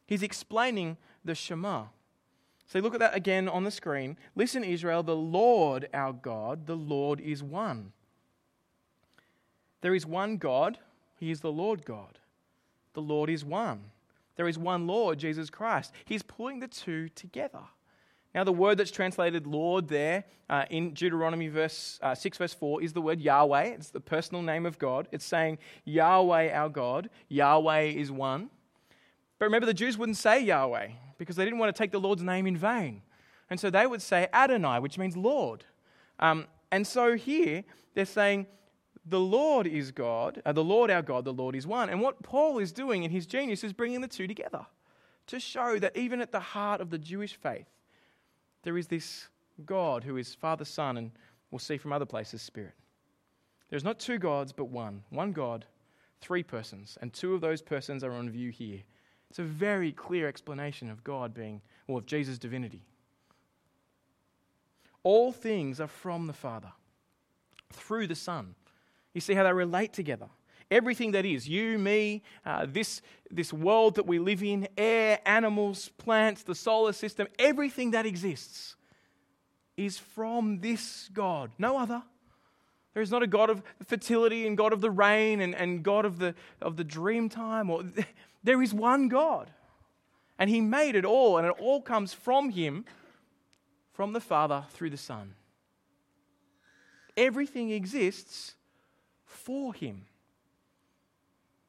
He's 0.07 0.23
explaining 0.23 0.97
the 1.25 1.35
Shema. 1.35 1.87
So 2.67 2.81
look 2.81 2.95
at 2.95 3.01
that 3.01 3.15
again 3.15 3.49
on 3.49 3.65
the 3.65 3.71
screen. 3.71 4.17
Listen, 4.35 4.65
Israel, 4.65 5.03
the 5.03 5.17
Lord 5.17 5.89
our 5.95 6.13
God, 6.13 6.67
the 6.67 6.77
Lord 6.77 7.21
is 7.21 7.43
one. 7.43 7.93
There 9.83 9.95
is 9.95 10.07
one 10.07 10.37
God, 10.37 10.79
He 11.17 11.31
is 11.31 11.41
the 11.41 11.53
Lord 11.53 11.85
God. 11.85 12.19
The 12.95 13.03
Lord 13.03 13.31
is 13.31 13.45
one. 13.45 13.91
There 14.37 14.49
is 14.49 14.59
one 14.59 14.87
Lord, 14.87 15.19
Jesus 15.19 15.49
Christ. 15.51 15.93
He's 16.05 16.23
pulling 16.23 16.61
the 16.61 16.69
two 16.69 17.09
together. 17.11 17.63
Now, 18.37 18.45
the 18.45 18.53
word 18.53 18.77
that's 18.77 18.91
translated 18.91 19.47
Lord 19.47 19.89
there 19.89 20.25
uh, 20.51 20.67
in 20.69 20.93
Deuteronomy 20.93 21.49
verse, 21.49 21.99
uh, 22.03 22.15
6, 22.15 22.37
verse 22.37 22.53
4 22.53 22.83
is 22.83 22.93
the 22.93 23.01
word 23.01 23.19
Yahweh. 23.19 23.63
It's 23.63 23.89
the 23.89 23.99
personal 23.99 24.43
name 24.43 24.67
of 24.67 24.79
God. 24.79 25.09
It's 25.11 25.25
saying, 25.25 25.57
Yahweh 25.87 26.53
our 26.53 26.69
God. 26.69 27.09
Yahweh 27.31 27.85
is 27.85 28.13
one. 28.13 28.51
But 29.39 29.47
remember, 29.47 29.65
the 29.65 29.73
Jews 29.73 29.97
wouldn't 29.97 30.19
say 30.19 30.45
Yahweh 30.45 30.89
because 31.17 31.37
they 31.37 31.45
didn't 31.45 31.59
want 31.59 31.75
to 31.75 31.79
take 31.79 31.93
the 31.93 31.99
Lord's 31.99 32.23
name 32.23 32.47
in 32.47 32.59
vain. 32.59 33.01
And 33.49 33.59
so 33.59 33.71
they 33.71 33.87
would 33.87 34.03
say 34.03 34.29
Adonai, 34.35 34.81
which 34.81 34.99
means 34.99 35.17
Lord. 35.17 35.65
Um, 36.21 36.47
and 36.71 36.87
so 36.87 37.17
here 37.17 37.65
they're 37.95 38.05
saying, 38.05 38.49
the 39.07 39.19
Lord 39.19 39.67
is 39.67 39.93
God, 39.93 40.43
uh, 40.45 40.53
the 40.53 40.63
Lord 40.63 40.91
our 40.91 41.01
God, 41.01 41.25
the 41.25 41.33
Lord 41.33 41.57
is 41.57 41.67
one. 41.67 41.89
And 41.89 42.03
what 42.03 42.23
Paul 42.23 42.59
is 42.59 42.71
doing 42.71 43.03
in 43.03 43.11
his 43.11 43.25
genius 43.25 43.65
is 43.65 43.73
bringing 43.73 44.03
the 44.03 44.09
two 44.09 44.27
together 44.27 44.67
to 45.29 45.41
show 45.41 45.79
that 45.79 45.97
even 45.97 46.21
at 46.21 46.33
the 46.33 46.41
heart 46.41 46.83
of 46.83 46.91
the 46.91 46.99
Jewish 46.99 47.35
faith, 47.35 47.67
there 48.67 48.77
is 48.77 48.89
this 48.89 49.29
God 49.65 50.03
who 50.03 50.17
is 50.17 50.35
Father, 50.35 50.65
Son, 50.65 50.97
and 50.97 51.13
we'll 51.53 51.61
see 51.61 51.77
from 51.77 51.93
other 51.93 52.05
places, 52.05 52.43
Spirit. 52.43 52.75
There's 53.71 53.85
not 53.85 54.01
two 54.01 54.19
gods, 54.19 54.51
but 54.51 54.65
one. 54.65 55.05
One 55.11 55.31
God, 55.31 55.67
three 56.21 56.43
persons, 56.43 56.99
and 57.01 57.13
two 57.13 57.33
of 57.33 57.41
those 57.41 57.63
persons 57.63 58.03
are 58.03 58.11
on 58.11 58.29
view 58.29 58.51
here. 58.51 58.81
It's 59.31 59.39
a 59.39 59.45
very 59.45 59.93
clear 59.93 60.27
explanation 60.27 60.91
of 60.91 61.05
God 61.05 61.33
being, 61.33 61.63
or 61.87 61.99
of 61.99 62.07
Jesus' 62.07 62.39
divinity. 62.39 62.83
All 65.05 65.31
things 65.31 65.81
are 65.81 65.87
from 65.87 66.27
the 66.27 66.33
Father, 66.33 66.73
through 67.73 68.09
the 68.09 68.17
Son. 68.17 68.57
You 69.15 69.21
see 69.21 69.35
how 69.35 69.45
they 69.45 69.53
relate 69.53 69.93
together. 69.93 70.27
Everything 70.71 71.13
that 71.13 71.25
is, 71.25 71.49
you, 71.49 71.79
me, 71.79 72.23
uh, 72.45 72.67
this, 72.69 73.01
this 73.31 73.53
world 73.53 73.95
that 73.95 74.07
we 74.07 74.19
live 74.19 74.43
in, 74.43 74.67
air, 74.77 75.21
animals, 75.25 75.91
plants, 75.97 76.43
the 76.43 76.55
solar 76.55 76.93
system, 76.93 77.29
everything 77.39 77.93
that 77.93 78.05
exists 78.05 78.75
is 79.77 79.99
from 79.99 80.61
this 80.61 81.09
God, 81.13 81.53
no 81.59 81.79
other. 81.79 82.03
There 82.95 83.03
is 83.03 83.11
not 83.11 83.23
a 83.23 83.27
God 83.27 83.51
of 83.51 83.63
fertility 83.87 84.47
and 84.47 84.57
God 84.57 84.73
of 84.73 84.81
the 84.81 84.91
rain 84.91 85.41
and, 85.41 85.55
and 85.55 85.83
God 85.83 86.05
of 86.05 86.19
the, 86.19 86.35
of 86.63 86.77
the 86.77 86.85
dream 86.85 87.29
time. 87.29 87.71
Or, 87.71 87.85
there 88.43 88.63
is 88.63 88.73
one 88.73 89.09
God. 89.09 89.51
And 90.39 90.51
He 90.51 90.61
made 90.61 90.97
it 90.97 91.05
all, 91.05 91.39
and 91.39 91.47
it 91.47 91.55
all 91.59 91.81
comes 91.81 92.13
from 92.13 92.51
Him, 92.51 92.85
from 93.93 94.15
the 94.15 94.21
Father 94.21 94.65
through 94.71 94.91
the 94.91 94.97
Son. 94.97 95.35
Everything 97.17 97.71
exists 97.71 98.55
for 99.25 99.73
Him. 99.73 100.07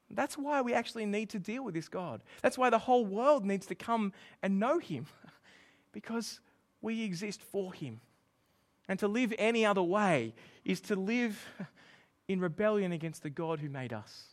That's 0.10 0.38
why 0.38 0.62
we 0.62 0.74
actually 0.74 1.06
need 1.06 1.30
to 1.32 1.40
deal 1.40 1.64
with 1.64 1.74
this 1.74 1.90
God. 1.90 2.24
That's 2.42 2.58
why 2.58 2.70
the 2.70 2.80
whole 2.80 3.06
world 3.06 3.46
needs 3.46 3.66
to 3.68 3.76
come 3.76 4.14
and 4.42 4.60
know 4.60 4.80
Him, 4.80 5.06
because 5.92 6.40
we 6.82 7.04
exist 7.04 7.42
for 7.42 7.74
Him. 7.74 8.00
And 8.88 8.98
to 9.00 9.08
live 9.08 9.34
any 9.38 9.66
other 9.66 9.84
way 9.84 10.34
is 10.64 10.80
to 10.82 10.96
live 10.96 11.46
in 12.28 12.40
rebellion 12.40 12.92
against 12.92 13.24
the 13.24 13.30
God 13.30 13.60
who 13.60 13.70
made 13.70 13.92
us. 13.92 14.28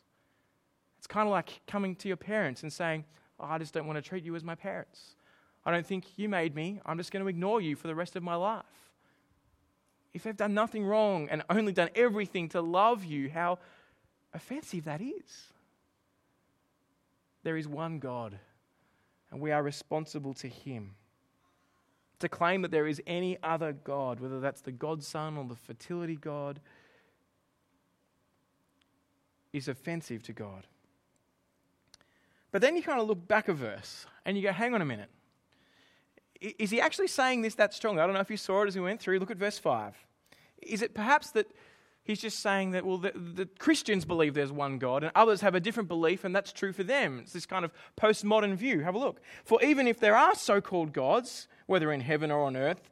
It's 0.98 1.06
kind 1.06 1.26
of 1.26 1.32
like 1.32 1.60
coming 1.66 1.96
to 1.96 2.08
your 2.08 2.16
parents 2.16 2.62
and 2.62 2.72
saying, 2.72 3.04
oh, 3.40 3.46
I 3.46 3.58
just 3.58 3.74
don't 3.74 3.86
want 3.86 3.96
to 3.96 4.02
treat 4.02 4.24
you 4.24 4.36
as 4.36 4.44
my 4.44 4.54
parents. 4.54 5.16
I 5.66 5.72
don't 5.72 5.86
think 5.86 6.18
you 6.18 6.28
made 6.28 6.54
me. 6.54 6.80
I'm 6.86 6.98
just 6.98 7.10
going 7.10 7.24
to 7.24 7.28
ignore 7.28 7.60
you 7.60 7.74
for 7.74 7.88
the 7.88 7.94
rest 7.94 8.16
of 8.16 8.22
my 8.22 8.36
life. 8.36 8.64
If 10.12 10.22
they've 10.22 10.36
done 10.36 10.54
nothing 10.54 10.84
wrong 10.86 11.28
and 11.30 11.42
only 11.50 11.72
done 11.72 11.90
everything 11.94 12.48
to 12.50 12.60
love 12.60 13.04
you, 13.04 13.30
how 13.30 13.58
offensive 14.32 14.84
that 14.84 15.00
is. 15.00 15.52
There 17.44 17.56
is 17.56 17.68
one 17.68 18.00
God, 18.00 18.38
and 19.30 19.40
we 19.40 19.52
are 19.52 19.62
responsible 19.62 20.34
to 20.34 20.48
Him. 20.48 20.96
To 22.20 22.28
claim 22.28 22.62
that 22.62 22.70
there 22.70 22.86
is 22.86 23.02
any 23.06 23.36
other 23.42 23.72
God, 23.72 24.18
whether 24.18 24.40
that's 24.40 24.62
the 24.62 24.72
Godson 24.72 25.36
or 25.36 25.44
the 25.44 25.54
fertility 25.54 26.16
God, 26.16 26.60
is 29.52 29.68
offensive 29.68 30.22
to 30.24 30.32
God. 30.32 30.66
But 32.50 32.62
then 32.62 32.76
you 32.76 32.82
kind 32.82 33.00
of 33.00 33.06
look 33.06 33.26
back 33.28 33.48
a 33.48 33.52
verse 33.52 34.06
and 34.24 34.36
you 34.36 34.42
go, 34.42 34.52
hang 34.52 34.74
on 34.74 34.80
a 34.80 34.84
minute. 34.84 35.10
Is 36.40 36.70
he 36.70 36.80
actually 36.80 37.08
saying 37.08 37.42
this 37.42 37.54
that 37.56 37.74
strongly? 37.74 38.00
I 38.00 38.06
don't 38.06 38.14
know 38.14 38.20
if 38.20 38.30
you 38.30 38.36
saw 38.36 38.62
it 38.62 38.68
as 38.68 38.76
we 38.76 38.82
went 38.82 39.00
through. 39.00 39.18
Look 39.18 39.30
at 39.30 39.36
verse 39.36 39.58
5. 39.58 39.94
Is 40.62 40.82
it 40.82 40.94
perhaps 40.94 41.30
that 41.32 41.46
He's 42.04 42.20
just 42.20 42.40
saying 42.40 42.73
that, 42.73 42.84
well, 42.84 42.99
the, 42.99 43.12
the, 43.12 43.46
Christians 43.58 44.04
believe 44.04 44.34
there's 44.34 44.52
one 44.52 44.78
God 44.78 45.04
and 45.04 45.12
others 45.14 45.40
have 45.40 45.54
a 45.54 45.61
different 45.61 45.88
belief, 45.88 46.25
and 46.25 46.37
that's 46.37 46.52
true 46.52 46.73
for 46.73 46.82
them. 46.84 47.18
It's 47.20 47.32
this 47.32 47.46
kind 47.46 47.64
of 47.64 47.73
postmodern 47.96 48.54
view. 48.56 48.80
Have 48.80 48.94
a 48.94 48.99
look. 48.99 49.20
For 49.44 49.62
even 49.62 49.88
if 49.88 50.00
there 50.00 50.14
are 50.14 50.34
so 50.34 50.61
called 50.61 50.92
gods, 50.92 51.49
whether 51.66 51.90
in 51.90 52.02
heaven 52.02 52.30
or 52.30 52.44
on 52.44 52.56
earth, 52.56 52.90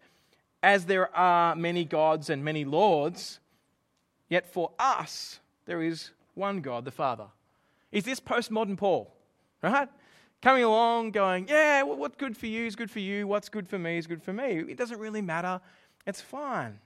as 0.62 0.86
there 0.86 1.14
are 1.14 1.54
many 1.54 1.84
gods 1.84 2.30
and 2.30 2.42
many 2.42 2.64
lords, 2.64 3.38
yet 4.30 4.50
for 4.50 4.70
us 4.78 5.40
there 5.66 5.82
is 5.82 6.12
one 6.34 6.62
God, 6.62 6.86
the 6.86 6.90
Father. 6.90 7.26
Is 7.90 8.04
this 8.04 8.18
postmodern 8.18 8.78
Paul? 8.78 9.14
Right? 9.62 9.88
Coming 10.40 10.64
along, 10.64 11.10
going, 11.10 11.46
yeah, 11.48 11.82
what's 11.82 12.16
good 12.16 12.36
for 12.36 12.46
you 12.46 12.66
is 12.66 12.74
good 12.74 12.90
for 12.90 12.98
you. 12.98 13.26
What's 13.26 13.50
good 13.50 13.68
for 13.68 13.78
me 13.78 13.98
is 13.98 14.06
good 14.06 14.22
for 14.22 14.32
me. 14.32 14.64
It 14.68 14.78
doesn't 14.78 14.98
really 14.98 15.22
matter. 15.22 15.60
It's 16.06 16.20
fine. 16.20 16.78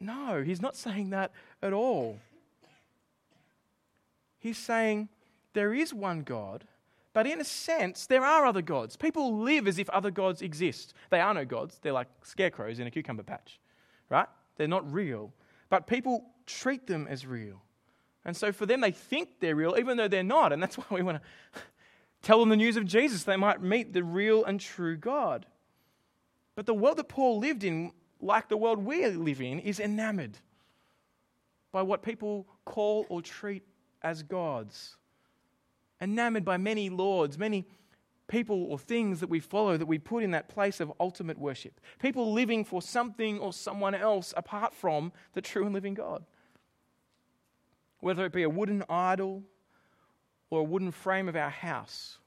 No, 0.00 0.42
he's 0.42 0.62
not 0.62 0.76
saying 0.76 1.10
that 1.10 1.32
at 1.62 1.72
all. 1.72 2.18
He's 4.38 4.58
saying 4.58 5.08
there 5.54 5.74
is 5.74 5.92
one 5.92 6.22
God, 6.22 6.64
but 7.12 7.26
in 7.26 7.40
a 7.40 7.44
sense, 7.44 8.06
there 8.06 8.24
are 8.24 8.46
other 8.46 8.62
gods. 8.62 8.96
People 8.96 9.38
live 9.38 9.66
as 9.66 9.78
if 9.78 9.90
other 9.90 10.10
gods 10.10 10.40
exist. 10.40 10.94
They 11.10 11.20
are 11.20 11.34
no 11.34 11.44
gods, 11.44 11.78
they're 11.82 11.92
like 11.92 12.08
scarecrows 12.22 12.78
in 12.78 12.86
a 12.86 12.90
cucumber 12.90 13.24
patch, 13.24 13.58
right? 14.08 14.28
They're 14.56 14.68
not 14.68 14.90
real, 14.92 15.32
but 15.68 15.86
people 15.86 16.24
treat 16.46 16.86
them 16.86 17.06
as 17.08 17.26
real. 17.26 17.62
And 18.24 18.36
so 18.36 18.52
for 18.52 18.66
them, 18.66 18.80
they 18.80 18.90
think 18.90 19.40
they're 19.40 19.56
real, 19.56 19.76
even 19.78 19.96
though 19.96 20.08
they're 20.08 20.22
not. 20.22 20.52
And 20.52 20.62
that's 20.62 20.76
why 20.78 20.84
we 20.90 21.02
want 21.02 21.22
to 21.22 21.60
tell 22.22 22.40
them 22.40 22.50
the 22.50 22.56
news 22.56 22.76
of 22.76 22.84
Jesus. 22.84 23.24
They 23.24 23.36
might 23.36 23.62
meet 23.62 23.92
the 23.92 24.04
real 24.04 24.44
and 24.44 24.60
true 24.60 24.96
God. 24.96 25.46
But 26.54 26.66
the 26.66 26.74
world 26.74 26.98
that 26.98 27.08
Paul 27.08 27.38
lived 27.38 27.64
in 27.64 27.92
like 28.20 28.48
the 28.48 28.56
world 28.56 28.84
we 28.84 29.06
live 29.06 29.40
in, 29.40 29.58
is 29.60 29.80
enamored 29.80 30.38
by 31.72 31.82
what 31.82 32.02
people 32.02 32.46
call 32.64 33.06
or 33.08 33.22
treat 33.22 33.62
as 34.02 34.22
gods. 34.22 34.96
Enamored 36.00 36.44
by 36.44 36.56
many 36.56 36.90
lords, 36.90 37.38
many 37.38 37.66
people 38.28 38.64
or 38.64 38.78
things 38.78 39.20
that 39.20 39.28
we 39.28 39.40
follow 39.40 39.76
that 39.76 39.86
we 39.86 39.98
put 39.98 40.22
in 40.22 40.30
that 40.32 40.48
place 40.48 40.80
of 40.80 40.92
ultimate 41.00 41.38
worship. 41.38 41.80
People 41.98 42.32
living 42.32 42.64
for 42.64 42.80
something 42.82 43.38
or 43.38 43.52
someone 43.52 43.94
else 43.94 44.34
apart 44.36 44.74
from 44.74 45.12
the 45.32 45.40
true 45.40 45.64
and 45.64 45.74
living 45.74 45.94
God. 45.94 46.24
Whether 48.00 48.24
it 48.26 48.32
be 48.32 48.44
a 48.44 48.50
wooden 48.50 48.84
idol 48.88 49.42
or 50.50 50.60
a 50.60 50.64
wooden 50.64 50.92
frame 50.92 51.28
of 51.28 51.36
our 51.36 51.50
house 51.50 52.18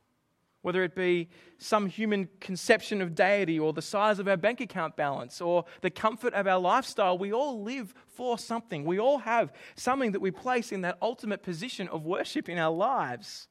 whether 0.62 0.84
it 0.84 0.96
be 0.96 1.28
some 1.58 1.88
human 1.88 2.30
conception 2.40 3.02
of 3.02 3.16
deity 3.16 3.60
or 3.60 3.74
the 3.74 3.82
size 3.82 4.20
of 4.20 4.28
our 4.28 4.38
bank 4.38 4.62
account 4.62 4.96
balance 4.96 5.42
or 5.42 5.66
the 5.82 5.90
comfort 5.90 6.34
of 6.34 6.46
our 6.46 6.60
lifestyle, 6.60 7.18
we 7.18 7.34
all 7.34 7.64
live 7.64 7.94
for 8.08 8.38
something. 8.38 8.86
We 8.86 9.00
all 9.00 9.20
have 9.20 9.52
something 9.76 10.12
that 10.12 10.20
we 10.20 10.32
place 10.32 10.72
in 10.72 10.82
that 10.82 10.98
ultimate 11.02 11.42
position 11.42 11.88
of 11.88 12.06
worship 12.06 12.48
in 12.48 12.60
our 12.60 12.74
lives. 12.74 13.48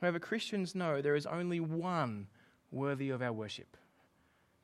However, 0.00 0.18
Christians 0.18 0.74
know 0.74 1.02
there 1.02 1.14
is 1.14 1.26
only 1.26 1.60
one 1.60 2.28
worthy 2.70 3.10
of 3.10 3.20
our 3.20 3.32
worship. 3.32 3.76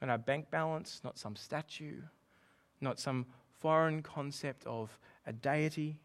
Not 0.01 0.11
our 0.11 0.19
bank 0.19 0.51
balance, 0.51 1.01
not 1.05 1.19
some 1.19 1.37
statue, 1.37 2.01
not 2.81 2.99
some 2.99 3.27
foreign 3.61 4.03
concept 4.03 4.65
of 4.67 4.99
a 5.27 5.33
deity, 5.33 6.01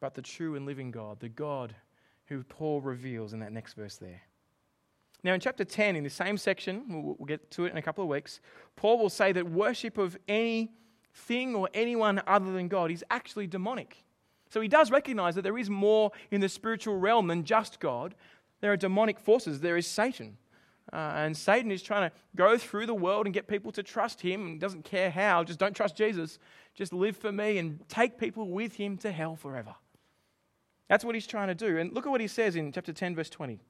but 0.00 0.14
the 0.14 0.22
true 0.22 0.54
and 0.54 0.64
living 0.64 0.90
God, 0.90 1.18
the 1.20 1.28
God 1.28 1.74
who 2.32 2.42
Paul 2.44 2.80
reveals 2.80 3.34
in 3.34 3.40
that 3.40 3.52
next 3.52 3.74
verse 3.74 3.96
there. 3.96 4.22
Now, 5.22 5.34
in 5.34 5.40
chapter 5.40 5.64
10, 5.64 5.96
in 5.96 6.02
the 6.02 6.10
same 6.10 6.36
section, 6.36 6.84
we'll, 6.88 7.26
get 7.26 7.50
to 7.52 7.66
it 7.66 7.70
in 7.70 7.76
a 7.76 7.82
couple 7.82 8.02
of 8.02 8.08
weeks, 8.08 8.40
Paul 8.74 8.98
will 8.98 9.10
say 9.10 9.30
that 9.32 9.48
worship 9.48 9.98
of 9.98 10.16
anything 10.26 11.54
or 11.54 11.68
anyone 11.74 12.22
other 12.26 12.52
than 12.52 12.68
God 12.68 12.90
is 12.90 13.04
actually 13.10 13.46
demonic. 13.46 14.02
So 14.50 14.60
he 14.60 14.68
does 14.68 14.90
recognize 14.90 15.34
that 15.36 15.42
there 15.42 15.58
is 15.58 15.70
more 15.70 16.10
in 16.30 16.40
the 16.40 16.48
spiritual 16.48 16.98
realm 16.98 17.28
than 17.28 17.44
just 17.44 17.78
God. 17.78 18.14
There 18.60 18.72
are 18.72 18.76
demonic 18.76 19.20
forces, 19.20 19.60
there 19.60 19.76
is 19.76 19.86
Satan. 19.86 20.38
Uh, 20.92 21.12
and 21.14 21.36
Satan 21.36 21.70
is 21.70 21.82
trying 21.82 22.10
to 22.10 22.16
go 22.34 22.58
through 22.58 22.86
the 22.86 22.94
world 22.94 23.26
and 23.26 23.32
get 23.32 23.46
people 23.46 23.70
to 23.72 23.82
trust 23.82 24.20
him 24.20 24.46
and 24.46 24.60
doesn't 24.60 24.84
care 24.84 25.10
how. 25.10 25.44
Just 25.44 25.58
don't 25.58 25.76
trust 25.76 25.96
Jesus. 25.96 26.38
Just 26.74 26.92
live 26.92 27.16
for 27.16 27.30
me 27.30 27.58
and 27.58 27.86
take 27.88 28.18
people 28.18 28.48
with 28.48 28.74
him 28.74 28.96
to 28.98 29.12
hell 29.12 29.36
forever. 29.36 29.74
That's 30.88 31.04
what 31.04 31.14
he's 31.14 31.26
trying 31.26 31.48
to 31.48 31.54
do. 31.54 31.78
And 31.78 31.92
look 31.92 32.06
at 32.06 32.10
what 32.10 32.20
he 32.20 32.28
says 32.28 32.56
in 32.56 32.72
chapter 32.72 32.92
10, 32.92 33.14
verse 33.14 33.30
20. 33.30 33.60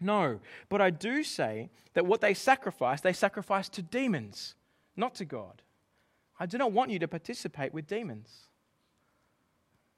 No, 0.00 0.40
but 0.68 0.80
I 0.80 0.90
do 0.90 1.22
say 1.22 1.70
that 1.94 2.06
what 2.06 2.20
they 2.20 2.34
sacrifice, 2.34 3.00
they 3.00 3.12
sacrifice 3.12 3.68
to 3.70 3.82
demons, 3.82 4.56
not 4.96 5.14
to 5.16 5.24
God. 5.24 5.62
I 6.40 6.46
do 6.46 6.58
not 6.58 6.72
want 6.72 6.90
you 6.90 6.98
to 6.98 7.08
participate 7.08 7.72
with 7.72 7.86
demons. 7.86 8.48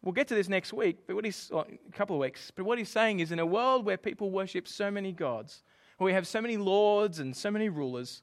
We'll 0.03 0.13
get 0.13 0.29
to 0.29 0.35
this 0.35 0.51
next 0.51 0.75
week, 0.75 0.99
but 1.07 1.17
what 1.17 1.25
he's, 1.25 1.49
well, 1.51 1.67
a 1.71 1.93
couple 1.93 2.17
of 2.17 2.21
weeks. 2.21 2.51
But 2.55 2.67
what 2.67 2.77
he's 2.77 2.91
saying 2.91 3.21
is 3.21 3.33
in 3.33 3.39
a 3.39 3.47
world 3.47 3.87
where 3.87 3.97
people 3.97 4.31
worship 4.31 4.69
so 4.69 4.91
many 4.91 5.13
gods, 5.13 5.63
where 5.97 6.05
we 6.05 6.13
have 6.13 6.27
so 6.27 6.43
many 6.43 6.59
lords 6.59 7.21
and 7.21 7.35
so 7.35 7.51
many 7.51 7.71
rulers, 7.71 8.21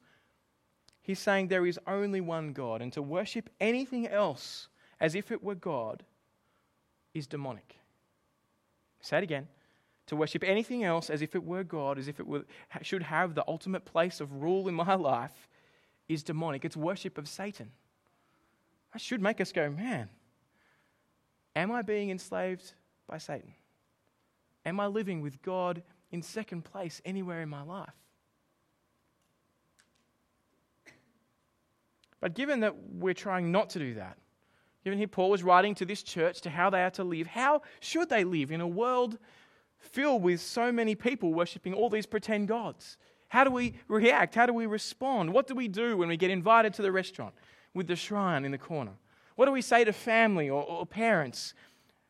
he's 1.01 1.17
saying 1.17 1.47
there 1.47 1.65
is 1.65 1.79
only 1.87 2.21
one 2.21 2.53
God, 2.53 2.83
and 2.83 2.93
to 2.93 3.01
worship 3.01 3.49
anything 3.59 4.07
else 4.07 4.67
as 4.99 5.15
if 5.15 5.31
it 5.31 5.43
were 5.43 5.55
God 5.55 6.03
is 7.15 7.25
demonic. 7.25 7.80
Say 9.01 9.17
it 9.17 9.23
again. 9.23 9.47
To 10.07 10.15
worship 10.15 10.43
anything 10.43 10.83
else 10.83 11.09
as 11.09 11.21
if 11.21 11.35
it 11.35 11.43
were 11.43 11.63
God, 11.63 11.97
as 11.97 12.07
if 12.07 12.19
it 12.19 12.27
were, 12.27 12.45
should 12.81 13.03
have 13.03 13.35
the 13.35 13.43
ultimate 13.47 13.85
place 13.85 14.19
of 14.19 14.41
rule 14.41 14.67
in 14.67 14.75
my 14.75 14.95
life, 14.95 15.47
is 16.07 16.23
demonic. 16.23 16.65
It's 16.65 16.77
worship 16.77 17.17
of 17.17 17.27
Satan. 17.27 17.71
That 18.93 19.01
should 19.01 19.21
make 19.21 19.39
us 19.39 19.51
go, 19.51 19.69
man, 19.69 20.09
am 21.55 21.71
I 21.71 21.81
being 21.81 22.09
enslaved 22.09 22.73
by 23.07 23.17
Satan? 23.17 23.53
Am 24.65 24.79
I 24.79 24.87
living 24.87 25.21
with 25.21 25.41
God 25.41 25.81
in 26.11 26.21
second 26.21 26.63
place 26.63 27.01
anywhere 27.05 27.41
in 27.41 27.49
my 27.49 27.63
life? 27.63 27.93
But 32.19 32.35
given 32.35 32.59
that 32.59 32.75
we're 32.77 33.15
trying 33.15 33.51
not 33.51 33.71
to 33.71 33.79
do 33.79 33.95
that, 33.95 34.17
given 34.83 34.97
here 34.97 35.07
Paul 35.07 35.29
was 35.29 35.43
writing 35.43 35.75
to 35.75 35.85
this 35.85 36.03
church 36.03 36.41
to 36.41 36.49
how 36.49 36.69
they 36.69 36.83
are 36.83 36.89
to 36.91 37.03
live, 37.03 37.27
how 37.27 37.61
should 37.79 38.09
they 38.09 38.23
live 38.23 38.51
in 38.51 38.61
a 38.61 38.67
world 38.67 39.17
filled 39.77 40.23
with 40.23 40.41
so 40.41 40.71
many 40.71 40.95
people 40.95 41.33
worshipping 41.33 41.73
all 41.73 41.89
these 41.89 42.05
pretend 42.05 42.47
gods? 42.47 42.97
How 43.29 43.43
do 43.43 43.51
we 43.51 43.75
react? 43.87 44.35
How 44.35 44.45
do 44.45 44.53
we 44.53 44.65
respond? 44.65 45.31
What 45.33 45.47
do 45.47 45.55
we 45.55 45.67
do 45.67 45.97
when 45.97 46.09
we 46.09 46.17
get 46.17 46.31
invited 46.31 46.73
to 46.75 46.81
the 46.81 46.91
restaurant 46.91 47.33
with 47.73 47.87
the 47.87 47.95
shrine 47.95 48.43
in 48.43 48.51
the 48.51 48.57
corner? 48.57 48.93
What 49.35 49.45
do 49.45 49.51
we 49.51 49.61
say 49.61 49.83
to 49.83 49.93
family 49.93 50.49
or, 50.49 50.63
or 50.63 50.85
parents 50.85 51.53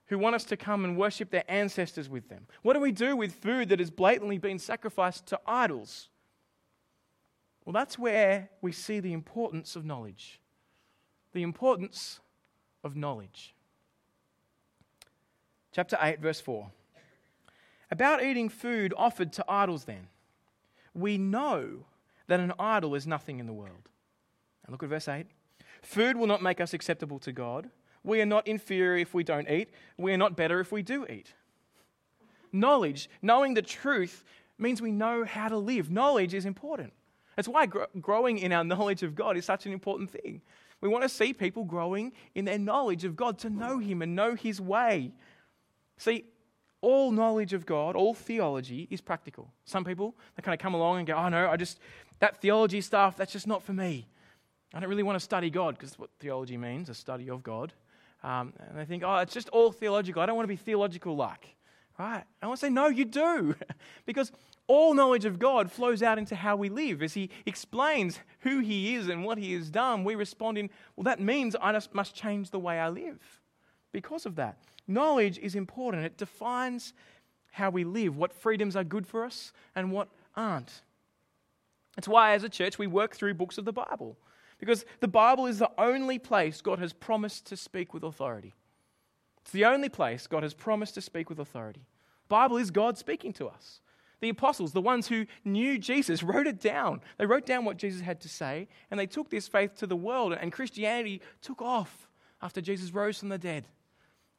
who 0.08 0.18
want 0.18 0.36
us 0.36 0.44
to 0.46 0.58
come 0.58 0.84
and 0.84 0.98
worship 0.98 1.30
their 1.30 1.44
ancestors 1.48 2.10
with 2.10 2.28
them? 2.28 2.48
What 2.64 2.74
do 2.74 2.80
we 2.80 2.92
do 2.92 3.16
with 3.16 3.36
food 3.36 3.70
that 3.70 3.80
has 3.80 3.90
blatantly 3.90 4.38
been 4.38 4.60
sacrificed 4.60 5.28
to 5.28 5.40
idols? 5.46 6.10
Well, 7.66 7.74
that's 7.74 8.00
where 8.00 8.50
we 8.62 8.72
see 8.72 9.00
the 9.00 9.14
importance 9.14 9.76
of 9.76 9.86
knowledge. 9.86 10.42
The 11.34 11.44
importance 11.44 12.20
of 12.84 12.96
knowledge. 12.96 13.54
Chapter 15.72 15.98
8, 16.02 16.20
verse 16.20 16.42
4. 16.42 16.70
About 17.90 18.24
eating 18.24 18.50
food 18.50 18.94
offered 18.98 19.34
to 19.34 19.46
idols, 19.48 19.86
then, 19.86 20.08
we 20.94 21.18
know 21.18 21.86
that 22.28 22.40
an 22.40 22.54
idol 22.60 22.96
is 22.96 23.08
nothing 23.08 23.40
in 23.40 23.48
the 23.48 23.54
world. 23.54 23.90
And 24.64 24.72
look 24.72 24.84
at 24.84 24.90
verse 24.90 25.08
8. 25.08 25.26
Food 25.82 26.18
will 26.18 26.28
not 26.28 26.42
make 26.42 26.62
us 26.62 26.74
acceptable 26.74 27.20
to 27.20 27.32
God. 27.32 27.70
We 28.04 28.22
are 28.22 28.26
not 28.26 28.48
inferior 28.48 28.98
if 28.98 29.14
we 29.14 29.24
don't 29.24 29.50
eat. 29.50 29.70
We 29.98 30.14
are 30.14 30.18
not 30.18 30.36
better 30.36 30.60
if 30.60 30.72
we 30.72 30.82
do 30.82 31.06
eat. 31.08 31.34
Knowledge, 32.52 33.10
knowing 33.22 33.54
the 33.54 33.62
truth, 33.62 34.24
means 34.58 34.82
we 34.82 34.92
know 34.92 35.24
how 35.24 35.50
to 35.50 35.58
live. 35.58 35.90
Knowledge 35.90 36.34
is 36.34 36.46
important. 36.46 36.94
That's 37.36 37.48
why 37.48 37.66
gr- 37.66 37.84
growing 38.00 38.38
in 38.38 38.52
our 38.52 38.64
knowledge 38.72 39.04
of 39.04 39.16
God 39.16 39.38
is 39.38 39.46
such 39.46 39.66
an 39.66 39.74
important 39.74 40.12
thing. 40.12 40.42
We 40.82 40.90
want 40.90 41.04
to 41.04 41.10
see 41.10 41.34
people 41.34 41.64
growing 41.64 42.12
in 42.36 42.46
their 42.46 42.58
knowledge 42.58 43.06
of 43.06 43.16
God, 43.16 43.38
to 43.40 43.50
know 43.50 43.78
Him 43.78 44.02
and 44.02 44.16
know 44.16 44.36
His 44.36 44.60
way. 44.60 45.12
See, 45.98 46.26
all 46.82 47.12
knowledge 47.12 47.54
of 47.54 47.66
God, 47.66 47.96
all 47.96 48.16
theology 48.16 48.88
is 48.90 49.02
practical. 49.02 49.52
Some 49.66 49.86
people, 49.86 50.16
they 50.36 50.42
kind 50.42 50.54
of 50.54 50.60
come 50.60 50.74
along 50.74 50.98
and 50.98 51.08
go, 51.08 51.14
oh 51.14 51.30
no, 51.30 51.48
I 51.48 51.56
just, 51.56 51.80
that 52.20 52.42
theology 52.42 52.82
stuff, 52.82 53.16
that's 53.16 53.32
just 53.32 53.46
not 53.46 53.62
for 53.62 53.74
me. 53.74 54.08
I 54.74 54.80
don't 54.80 54.90
really 54.90 55.04
want 55.04 55.18
to 55.18 55.24
study 55.24 55.50
God, 55.52 55.78
because 55.78 55.98
what 56.00 56.10
theology 56.20 56.58
means, 56.58 56.90
a 56.90 56.96
study 56.96 57.30
of 57.30 57.44
God. 57.44 57.74
Um, 58.24 58.54
and 58.68 58.78
they 58.78 58.86
think, 58.86 59.04
oh, 59.06 59.18
it's 59.18 59.34
just 59.34 59.50
all 59.50 59.72
theological. 59.72 60.22
I 60.22 60.26
don't 60.26 60.36
want 60.36 60.46
to 60.46 60.54
be 60.54 60.56
theological 60.56 61.16
like. 61.16 61.56
Right? 62.00 62.24
I 62.42 62.48
want 62.48 62.60
to 62.60 62.66
say, 62.66 62.70
no, 62.72 62.88
you 62.88 63.06
do. 63.06 63.56
because 64.06 64.32
all 64.72 64.94
knowledge 64.94 65.26
of 65.26 65.38
God 65.38 65.70
flows 65.70 66.02
out 66.02 66.18
into 66.18 66.34
how 66.34 66.56
we 66.56 66.70
live. 66.70 67.04
As 67.04 67.14
He 67.14 67.30
explains 67.46 68.20
who 68.40 68.60
He 68.60 68.96
is 68.96 69.10
and 69.10 69.26
what 69.26 69.38
He 69.38 69.52
has 69.52 69.70
done, 69.70 70.06
we 70.06 70.16
respond 70.16 70.58
in, 70.58 70.70
well, 70.96 71.04
that 71.04 71.20
means 71.20 71.58
I 71.62 71.78
must 71.92 72.16
change 72.16 72.52
the 72.52 72.60
way 72.60 72.80
I 72.80 72.88
live 72.88 73.20
because 73.92 74.26
of 74.26 74.38
that. 74.38 74.60
Knowledge 74.88 75.38
is 75.40 75.56
important, 75.56 76.06
it 76.06 76.18
defines 76.18 76.94
how 77.52 77.70
we 77.70 77.84
live, 77.84 78.16
what 78.16 78.32
freedoms 78.32 78.78
are 78.78 78.86
good 78.86 79.06
for 79.06 79.26
us 79.26 79.52
and 79.76 79.92
what 79.92 80.08
aren't. 80.38 80.84
That's 81.98 82.08
why, 82.08 82.34
as 82.34 82.46
a 82.46 82.50
church, 82.50 82.80
we 82.80 82.88
work 82.88 83.14
through 83.14 83.34
books 83.34 83.58
of 83.58 83.66
the 83.66 83.74
Bible. 83.74 84.16
Because 84.58 84.86
the 85.02 85.08
Bible 85.10 85.48
is 85.48 85.60
the 85.60 85.72
only 85.78 86.18
place 86.18 86.62
God 86.62 86.80
has 86.80 86.94
promised 86.94 87.46
to 87.48 87.58
speak 87.58 87.94
with 87.94 88.04
authority. 88.04 88.54
It's 89.42 89.52
the 89.52 89.66
only 89.66 89.90
place 89.90 90.28
God 90.28 90.44
has 90.44 90.54
promised 90.54 90.94
to 90.94 91.02
speak 91.02 91.30
with 91.30 91.40
authority. 91.40 91.82
The 92.30 92.30
Bible 92.30 92.56
is 92.56 92.72
God 92.72 92.98
speaking 92.98 93.34
to 93.34 93.50
us. 93.50 93.82
The 94.22 94.30
apostles, 94.30 94.72
the 94.72 94.82
ones 94.82 95.08
who 95.08 95.26
knew 95.44 95.78
Jesus, 95.78 96.24
wrote 96.24 96.48
it 96.48 96.62
down. 96.62 97.02
They 97.18 97.26
wrote 97.26 97.46
down 97.46 97.66
what 97.66 97.78
Jesus 97.78 98.02
had 98.02 98.22
to 98.22 98.30
say, 98.30 98.68
and 98.90 99.00
they 99.00 99.08
took 99.08 99.30
this 99.30 99.48
faith 99.48 99.76
to 99.78 99.88
the 99.88 99.96
world, 99.96 100.34
and 100.34 100.52
Christianity 100.52 101.22
took 101.42 101.62
off 101.62 102.08
after 102.42 102.62
Jesus 102.62 102.94
rose 102.94 103.18
from 103.20 103.30
the 103.30 103.38
dead. 103.38 103.68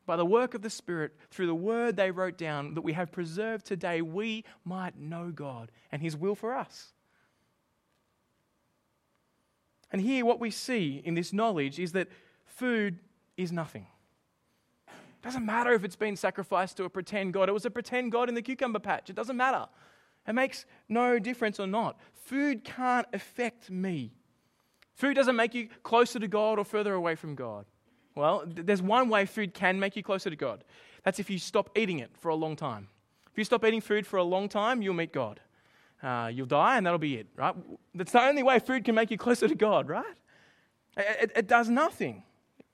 By 0.06 0.16
the 0.16 0.24
work 0.24 0.54
of 0.54 0.62
the 0.62 0.70
Spirit, 0.70 1.12
through 1.30 1.46
the 1.46 1.54
word 1.54 1.96
they 1.96 2.10
wrote 2.10 2.38
down 2.38 2.74
that 2.74 2.82
we 2.82 2.92
have 2.92 3.12
preserved 3.12 3.66
today, 3.66 4.02
we 4.02 4.44
might 4.64 4.98
know 4.98 5.30
God 5.30 5.70
and 5.90 6.00
His 6.00 6.16
will 6.16 6.34
for 6.34 6.54
us. 6.54 6.92
And 9.90 10.00
here, 10.00 10.24
what 10.24 10.40
we 10.40 10.50
see 10.50 11.02
in 11.04 11.14
this 11.14 11.32
knowledge 11.32 11.78
is 11.78 11.92
that 11.92 12.08
food 12.46 12.98
is 13.36 13.52
nothing. 13.52 13.86
Doesn't 15.22 15.46
matter 15.46 15.72
if 15.72 15.84
it's 15.84 15.96
been 15.96 16.16
sacrificed 16.16 16.76
to 16.78 16.84
a 16.84 16.90
pretend 16.90 17.32
God. 17.32 17.48
It 17.48 17.52
was 17.52 17.64
a 17.64 17.70
pretend 17.70 18.12
God 18.12 18.28
in 18.28 18.34
the 18.34 18.42
cucumber 18.42 18.80
patch. 18.80 19.08
It 19.08 19.16
doesn't 19.16 19.36
matter. 19.36 19.66
It 20.26 20.34
makes 20.34 20.66
no 20.88 21.18
difference 21.18 21.60
or 21.60 21.66
not. 21.66 21.98
Food 22.12 22.64
can't 22.64 23.06
affect 23.12 23.70
me. 23.70 24.12
Food 24.94 25.14
doesn't 25.14 25.36
make 25.36 25.54
you 25.54 25.68
closer 25.82 26.18
to 26.18 26.28
God 26.28 26.58
or 26.58 26.64
further 26.64 26.94
away 26.94 27.14
from 27.14 27.34
God. 27.34 27.66
Well, 28.14 28.44
there's 28.46 28.82
one 28.82 29.08
way 29.08 29.24
food 29.24 29.54
can 29.54 29.80
make 29.80 29.96
you 29.96 30.02
closer 30.02 30.28
to 30.28 30.36
God. 30.36 30.64
That's 31.02 31.18
if 31.18 31.30
you 31.30 31.38
stop 31.38 31.70
eating 31.76 32.00
it 32.00 32.10
for 32.18 32.28
a 32.28 32.34
long 32.34 32.56
time. 32.56 32.88
If 33.30 33.38
you 33.38 33.44
stop 33.44 33.64
eating 33.64 33.80
food 33.80 34.06
for 34.06 34.18
a 34.18 34.22
long 34.22 34.48
time, 34.48 34.82
you'll 34.82 34.94
meet 34.94 35.12
God. 35.12 35.40
Uh, 36.02 36.30
you'll 36.32 36.46
die, 36.46 36.76
and 36.76 36.84
that'll 36.84 36.98
be 36.98 37.16
it, 37.16 37.28
right? 37.36 37.54
That's 37.94 38.12
the 38.12 38.20
only 38.20 38.42
way 38.42 38.58
food 38.58 38.84
can 38.84 38.94
make 38.94 39.10
you 39.10 39.16
closer 39.16 39.48
to 39.48 39.54
God, 39.54 39.88
right? 39.88 40.04
It, 40.96 41.16
it, 41.22 41.32
it 41.36 41.46
does 41.46 41.68
nothing. 41.68 42.24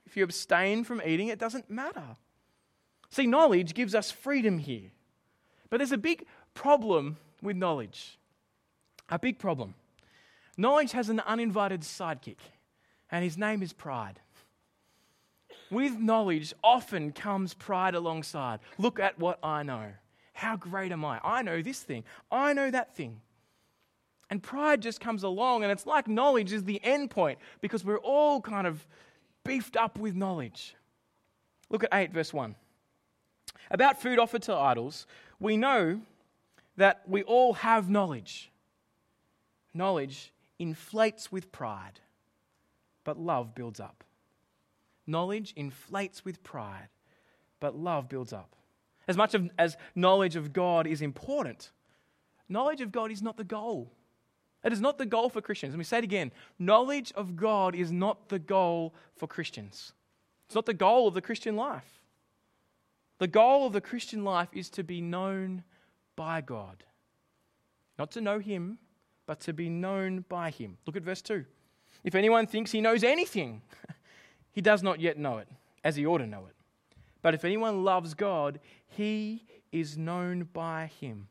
If 0.07 0.17
you 0.17 0.25
abstain 0.25 0.83
from 0.83 1.03
eating, 1.05 1.29
it 1.29 1.39
doesn't 1.39 1.71
matter. 1.71 2.17
See, 3.11 3.27
knowledge 3.27 3.75
gives 3.75 3.95
us 3.95 4.11
freedom 4.11 4.59
here. 4.59 4.91
But 5.71 5.79
there's 5.79 5.93
a 5.93 5.99
big 5.99 6.27
problem 6.55 7.17
with 7.43 7.57
knowledge. 7.57 8.19
A 9.09 9.19
big 9.19 9.39
problem. 9.39 9.75
Knowledge 10.57 10.93
has 10.93 11.09
an 11.09 11.21
uninvited 11.21 11.83
sidekick, 11.83 12.39
and 13.11 13.23
his 13.25 13.39
name 13.39 13.63
is 13.63 13.73
pride. 13.73 14.21
With 15.71 15.99
knowledge 15.99 16.55
often 16.65 17.13
comes 17.13 17.55
pride 17.55 17.95
alongside. 17.95 18.61
Look 18.79 18.99
at 18.99 19.19
what 19.19 19.39
I 19.43 19.63
know. 19.63 19.93
How 20.33 20.57
great 20.57 20.93
am 20.93 21.05
I? 21.05 21.21
I 21.23 21.43
know 21.43 21.63
this 21.63 21.81
thing. 21.81 22.05
I 22.31 22.53
know 22.53 22.71
that 22.71 22.95
thing. 22.95 23.21
And 24.31 24.43
pride 24.43 24.83
just 24.83 25.01
comes 25.01 25.23
along, 25.23 25.63
and 25.63 25.73
it's 25.73 25.87
like 25.87 26.07
knowledge 26.07 26.53
is 26.53 26.65
the 26.65 26.81
end 26.85 27.11
point 27.11 27.39
because 27.61 27.85
we're 27.85 27.99
all 27.99 28.41
kind 28.41 28.67
of 28.67 28.87
beefed 29.45 29.77
up 29.77 29.99
with 29.99 30.15
knowledge. 30.15 30.75
Look 31.71 31.85
at 31.85 31.91
8, 31.93 32.13
verse 32.13 32.33
1. 32.33 32.55
About 33.71 34.01
food 34.01 34.19
offered 34.19 34.43
to 34.43 34.55
idols, 34.55 35.07
we 35.39 35.57
know 35.57 36.01
that 36.77 37.03
we 37.07 37.23
all 37.23 37.55
have 37.55 37.91
knowledge. 37.91 38.51
Knowledge 39.75 40.33
inflates 40.59 41.31
with 41.31 41.53
pride, 41.53 42.01
but 43.05 43.19
love 43.19 43.55
builds 43.55 43.81
up. 43.81 44.05
Knowledge 45.07 45.53
inflates 45.57 46.25
with 46.25 46.43
pride, 46.43 46.89
but 47.61 47.77
love 47.77 48.09
builds 48.09 48.33
up. 48.33 48.55
As 49.07 49.17
much 49.17 49.35
of, 49.35 49.49
as 49.59 49.77
knowledge 49.95 50.37
of 50.37 50.53
God 50.53 50.87
is 50.87 51.01
important, 51.01 51.71
knowledge 52.49 52.81
of 52.81 52.93
God 52.93 53.11
is 53.11 53.23
not 53.23 53.37
the 53.37 53.45
goal. 53.45 53.91
It 54.65 54.73
is 54.73 54.81
not 54.81 54.99
the 54.99 55.07
goal 55.07 55.31
for 55.31 55.41
Christians. 55.41 55.73
Let 55.73 55.79
me 55.79 55.85
say 55.85 55.99
it 55.99 56.05
again. 56.05 56.33
Knowledge 56.59 57.13
of 57.13 57.37
God 57.37 57.75
is 57.75 57.93
not 57.93 58.29
the 58.29 58.39
goal 58.39 58.95
for 59.17 59.27
Christians. 59.27 59.93
It's 60.47 60.55
not 60.55 60.67
the 60.67 60.75
goal 60.75 61.09
of 61.09 61.15
the 61.15 61.23
Christian 61.23 61.57
life. 61.57 61.98
The 63.19 63.27
goal 63.27 63.67
of 63.67 63.73
the 63.73 63.81
Christian 63.81 64.25
life 64.25 64.49
is 64.53 64.71
to 64.71 64.85
be 64.85 65.01
known 65.01 65.65
by 66.17 66.41
God. 66.41 66.85
Not 67.99 68.11
to 68.13 68.21
know 68.21 68.39
Him, 68.39 68.79
but 69.27 69.41
to 69.41 69.53
be 69.53 69.69
known 69.69 70.25
by 70.29 70.51
Him. 70.51 70.79
Look 70.87 70.97
at 70.97 71.03
verse 71.03 71.23
2. 71.23 71.45
If 72.05 72.15
anyone 72.15 72.47
thinks 72.47 72.71
he 72.71 72.81
knows 72.81 73.03
anything, 73.03 73.63
he 74.53 74.61
does 74.61 74.83
not 74.83 75.01
yet 75.01 75.19
know 75.19 75.39
it, 75.39 75.49
as 75.83 75.97
he 75.97 76.07
ought 76.07 76.19
to 76.19 76.27
know 76.27 76.47
it. 76.47 76.55
But 77.23 77.35
if 77.35 77.45
anyone 77.45 77.85
loves 77.85 78.15
God, 78.15 78.61
he 78.87 79.45
is 79.73 79.99
known 79.99 80.49
by 80.53 80.91
Him. 81.01 81.29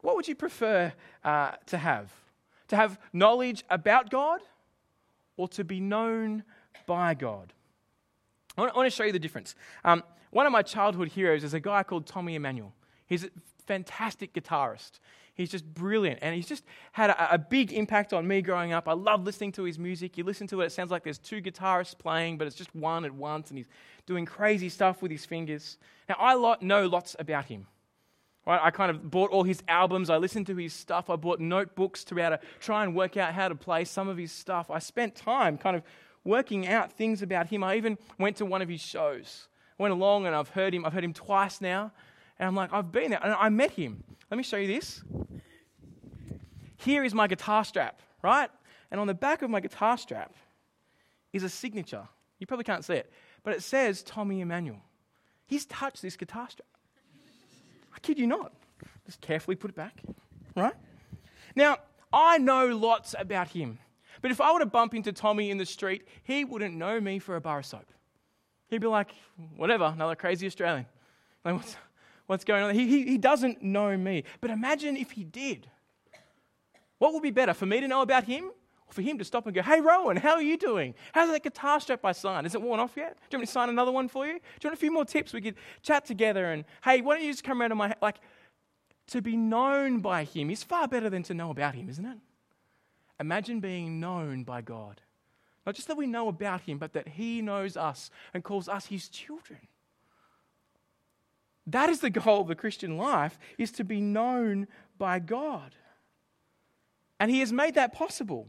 What 0.00 0.16
would 0.16 0.28
you 0.28 0.34
prefer 0.34 0.92
uh, 1.24 1.52
to 1.66 1.78
have? 1.78 2.12
To 2.68 2.76
have 2.76 2.98
knowledge 3.12 3.64
about 3.70 4.10
God 4.10 4.40
or 5.36 5.48
to 5.48 5.64
be 5.64 5.80
known 5.80 6.44
by 6.86 7.14
God? 7.14 7.52
I 8.56 8.62
want, 8.62 8.86
to 8.86 8.90
show 8.90 9.04
you 9.04 9.12
the 9.12 9.18
difference. 9.18 9.54
Um, 9.84 10.02
one 10.30 10.46
of 10.46 10.52
my 10.52 10.62
childhood 10.62 11.08
heroes 11.08 11.44
is 11.44 11.54
a 11.54 11.60
guy 11.60 11.82
called 11.82 12.06
Tommy 12.06 12.34
Emmanuel. 12.34 12.74
He's 13.06 13.24
a 13.24 13.30
fantastic 13.66 14.34
guitarist. 14.34 15.00
He's 15.34 15.50
just 15.50 15.72
brilliant. 15.72 16.18
And 16.20 16.34
he's 16.34 16.48
just 16.48 16.64
had 16.90 17.10
a, 17.10 17.34
a, 17.34 17.38
big 17.38 17.72
impact 17.72 18.12
on 18.12 18.26
me 18.26 18.42
growing 18.42 18.72
up. 18.72 18.88
I 18.88 18.94
love 18.94 19.22
listening 19.22 19.52
to 19.52 19.62
his 19.62 19.78
music. 19.78 20.18
You 20.18 20.24
listen 20.24 20.48
to 20.48 20.62
it, 20.62 20.66
it 20.66 20.72
sounds 20.72 20.90
like 20.90 21.04
there's 21.04 21.18
two 21.18 21.40
guitarists 21.40 21.96
playing, 21.96 22.38
but 22.38 22.48
it's 22.48 22.56
just 22.56 22.74
one 22.74 23.04
at 23.04 23.14
once. 23.14 23.50
And 23.50 23.56
he's 23.56 23.68
doing 24.04 24.26
crazy 24.26 24.68
stuff 24.68 25.00
with 25.00 25.12
his 25.12 25.24
fingers. 25.24 25.78
Now, 26.08 26.16
I 26.18 26.34
lot, 26.34 26.60
know 26.60 26.88
lots 26.88 27.14
about 27.20 27.44
him. 27.44 27.68
Right? 28.48 28.60
I 28.60 28.72
kind 28.72 28.90
of 28.90 29.10
bought 29.10 29.30
all 29.30 29.44
his 29.44 29.62
albums. 29.68 30.10
I 30.10 30.16
listened 30.16 30.48
to 30.48 30.56
his 30.56 30.72
stuff. 30.72 31.08
I 31.08 31.14
bought 31.14 31.38
notebooks 31.38 32.02
to 32.04 32.16
be 32.16 32.22
able 32.22 32.38
to 32.38 32.42
try 32.58 32.82
and 32.82 32.96
work 32.96 33.16
out 33.16 33.32
how 33.32 33.48
to 33.48 33.54
play 33.54 33.84
some 33.84 34.08
of 34.08 34.16
his 34.16 34.32
stuff. 34.32 34.70
I 34.72 34.80
spent 34.80 35.14
time 35.14 35.56
kind 35.56 35.76
of 35.76 35.84
working 36.24 36.66
out 36.66 36.90
things 36.90 37.22
about 37.22 37.46
him. 37.46 37.62
I 37.62 37.76
even 37.76 37.96
went 38.18 38.36
to 38.38 38.44
one 38.44 38.60
of 38.60 38.68
his 38.68 38.80
shows. 38.80 39.46
Went 39.78 39.92
along 39.92 40.26
and 40.26 40.34
I've 40.34 40.50
heard 40.50 40.74
him. 40.74 40.84
I've 40.84 40.92
heard 40.92 41.04
him 41.04 41.14
twice 41.14 41.60
now. 41.60 41.92
And 42.38 42.46
I'm 42.46 42.54
like, 42.54 42.72
I've 42.72 42.92
been 42.92 43.10
there. 43.10 43.20
And 43.22 43.32
I 43.32 43.48
met 43.48 43.70
him. 43.70 44.02
Let 44.30 44.36
me 44.36 44.42
show 44.42 44.56
you 44.56 44.66
this. 44.66 45.02
Here 46.76 47.04
is 47.04 47.14
my 47.14 47.26
guitar 47.26 47.64
strap, 47.64 48.00
right? 48.22 48.50
And 48.90 49.00
on 49.00 49.06
the 49.06 49.14
back 49.14 49.42
of 49.42 49.50
my 49.50 49.60
guitar 49.60 49.96
strap 49.98 50.34
is 51.32 51.42
a 51.42 51.48
signature. 51.48 52.06
You 52.38 52.46
probably 52.46 52.64
can't 52.64 52.84
see 52.84 52.94
it, 52.94 53.12
but 53.42 53.54
it 53.54 53.62
says 53.62 54.02
Tommy 54.02 54.40
Emmanuel. 54.40 54.80
He's 55.46 55.66
touched 55.66 56.02
this 56.02 56.16
guitar 56.16 56.48
strap. 56.48 56.68
I 57.94 57.98
kid 58.00 58.18
you 58.18 58.26
not. 58.26 58.52
Just 59.06 59.20
carefully 59.20 59.56
put 59.56 59.70
it 59.70 59.74
back, 59.74 60.02
right? 60.54 60.74
Now, 61.56 61.78
I 62.12 62.38
know 62.38 62.68
lots 62.68 63.14
about 63.18 63.48
him, 63.48 63.78
but 64.22 64.30
if 64.30 64.40
I 64.40 64.52
were 64.52 64.60
to 64.60 64.66
bump 64.66 64.94
into 64.94 65.12
Tommy 65.12 65.50
in 65.50 65.58
the 65.58 65.66
street, 65.66 66.06
he 66.22 66.44
wouldn't 66.44 66.76
know 66.76 67.00
me 67.00 67.18
for 67.18 67.34
a 67.36 67.40
bar 67.40 67.58
of 67.58 67.66
soap. 67.66 67.86
He'd 68.68 68.80
be 68.80 68.86
like, 68.86 69.10
whatever, 69.56 69.84
another 69.84 70.14
crazy 70.14 70.46
Australian. 70.46 70.86
Like, 71.44 71.54
what's, 71.54 71.76
what's 72.26 72.44
going 72.44 72.62
on? 72.62 72.74
He, 72.74 72.86
he, 72.86 73.04
he 73.04 73.18
doesn't 73.18 73.62
know 73.62 73.96
me. 73.96 74.24
But 74.40 74.50
imagine 74.50 74.96
if 74.96 75.12
he 75.12 75.24
did. 75.24 75.68
What 76.98 77.12
would 77.14 77.22
be 77.22 77.30
better, 77.30 77.54
for 77.54 77.66
me 77.66 77.80
to 77.80 77.88
know 77.88 78.02
about 78.02 78.24
him 78.24 78.50
or 78.86 78.92
for 78.92 79.02
him 79.02 79.18
to 79.18 79.24
stop 79.24 79.46
and 79.46 79.54
go, 79.54 79.62
hey, 79.62 79.80
Rowan, 79.80 80.16
how 80.16 80.32
are 80.32 80.42
you 80.42 80.56
doing? 80.56 80.94
How's 81.12 81.30
that 81.30 81.42
guitar 81.42 81.80
strap 81.80 82.04
I 82.04 82.12
signed? 82.12 82.46
Is 82.46 82.54
it 82.54 82.60
worn 82.60 82.80
off 82.80 82.92
yet? 82.96 83.16
Do 83.16 83.36
you 83.36 83.38
want 83.38 83.42
me 83.42 83.46
to 83.46 83.52
sign 83.52 83.68
another 83.68 83.92
one 83.92 84.08
for 84.08 84.26
you? 84.26 84.34
Do 84.34 84.40
you 84.62 84.68
want 84.68 84.74
a 84.74 84.80
few 84.80 84.90
more 84.90 85.04
tips? 85.04 85.32
We 85.32 85.40
could 85.40 85.54
chat 85.82 86.04
together 86.04 86.46
and, 86.46 86.64
hey, 86.84 87.00
why 87.00 87.14
don't 87.14 87.24
you 87.24 87.32
just 87.32 87.44
come 87.44 87.60
around 87.60 87.70
to 87.70 87.76
my, 87.76 87.94
like, 88.02 88.16
to 89.08 89.22
be 89.22 89.36
known 89.36 90.00
by 90.00 90.24
him 90.24 90.50
is 90.50 90.62
far 90.62 90.86
better 90.86 91.08
than 91.08 91.22
to 91.24 91.34
know 91.34 91.50
about 91.50 91.74
him, 91.74 91.88
isn't 91.88 92.04
it? 92.04 92.18
Imagine 93.20 93.60
being 93.60 94.00
known 94.00 94.44
by 94.44 94.60
God. 94.60 95.00
Not 95.68 95.74
just 95.74 95.88
that 95.88 95.98
we 95.98 96.06
know 96.06 96.28
about 96.28 96.62
him, 96.62 96.78
but 96.78 96.94
that 96.94 97.06
he 97.06 97.42
knows 97.42 97.76
us 97.76 98.08
and 98.32 98.42
calls 98.42 98.70
us 98.70 98.86
his 98.86 99.06
children. 99.06 99.58
That 101.66 101.90
is 101.90 102.00
the 102.00 102.08
goal 102.08 102.40
of 102.40 102.48
the 102.48 102.54
Christian 102.54 102.96
life, 102.96 103.38
is 103.58 103.70
to 103.72 103.84
be 103.84 104.00
known 104.00 104.66
by 104.96 105.18
God. 105.18 105.74
And 107.20 107.30
he 107.30 107.40
has 107.40 107.52
made 107.52 107.74
that 107.74 107.92
possible. 107.92 108.48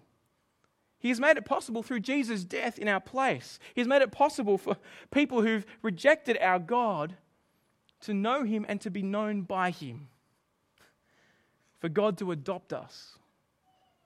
He 0.97 1.09
has 1.09 1.19
made 1.19 1.35
it 1.35 1.43
possible 1.43 1.83
through 1.83 1.99
Jesus' 1.99 2.45
death 2.45 2.79
in 2.79 2.87
our 2.87 3.01
place. 3.01 3.59
He 3.75 3.81
has 3.81 3.87
made 3.89 4.01
it 4.01 4.13
possible 4.13 4.57
for 4.57 4.77
people 5.11 5.41
who've 5.41 5.65
rejected 5.81 6.37
our 6.39 6.57
God 6.57 7.17
to 8.03 8.13
know 8.13 8.45
Him 8.45 8.65
and 8.69 8.79
to 8.79 8.89
be 8.89 9.03
known 9.03 9.41
by 9.41 9.71
Him. 9.71 10.07
For 11.79 11.89
God 11.89 12.17
to 12.19 12.31
adopt 12.31 12.71
us, 12.71 13.17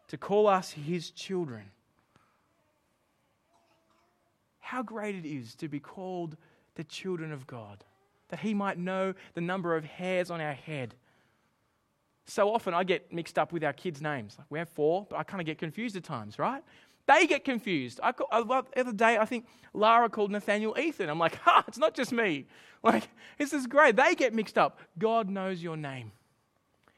to 0.08 0.18
call 0.18 0.48
us 0.48 0.72
His 0.72 1.12
children. 1.12 1.70
How 4.64 4.82
great 4.82 5.16
it 5.16 5.26
is 5.26 5.56
to 5.56 5.68
be 5.68 5.80
called 5.80 6.38
the 6.76 6.84
children 6.84 7.32
of 7.32 7.46
God, 7.46 7.84
that 8.30 8.40
He 8.40 8.54
might 8.54 8.78
know 8.78 9.14
the 9.36 9.42
number 9.42 9.76
of 9.76 9.86
hairs 9.86 10.32
on 10.32 10.42
our 10.42 10.54
head 10.54 10.96
so 12.26 12.54
often 12.54 12.74
I 12.74 12.84
get 12.84 13.12
mixed 13.12 13.38
up 13.38 13.52
with 13.52 13.64
our 13.64 13.74
kids' 13.74 14.02
names. 14.02 14.36
Like 14.38 14.48
we 14.50 14.60
have 14.60 14.70
four, 14.70 15.06
but 15.10 15.18
I 15.18 15.24
kind 15.24 15.42
of 15.42 15.46
get 15.46 15.58
confused 15.58 15.96
at 15.96 16.04
times, 16.04 16.40
right? 16.40 16.64
They 17.06 17.28
get 17.28 17.44
confused. 17.44 18.00
I, 18.02 18.14
call, 18.14 18.28
I 18.32 18.42
the 18.42 18.80
other 18.80 18.94
day, 18.94 19.18
I 19.18 19.26
think 19.26 19.46
Lara 19.74 20.10
called 20.10 20.32
Nathaniel 20.32 20.78
Ethan. 20.80 21.10
I'm 21.10 21.20
like, 21.20 21.36
ha, 21.42 21.64
it's 21.68 21.78
not 21.78 21.94
just 21.94 22.12
me. 22.12 22.46
Like, 22.82 23.10
this 23.38 23.52
is 23.52 23.68
great. 23.68 23.96
They 23.98 24.16
get 24.16 24.34
mixed 24.34 24.58
up. 24.58 24.80
God 24.98 25.30
knows 25.30 25.62
your 25.62 25.76
name. 25.76 26.12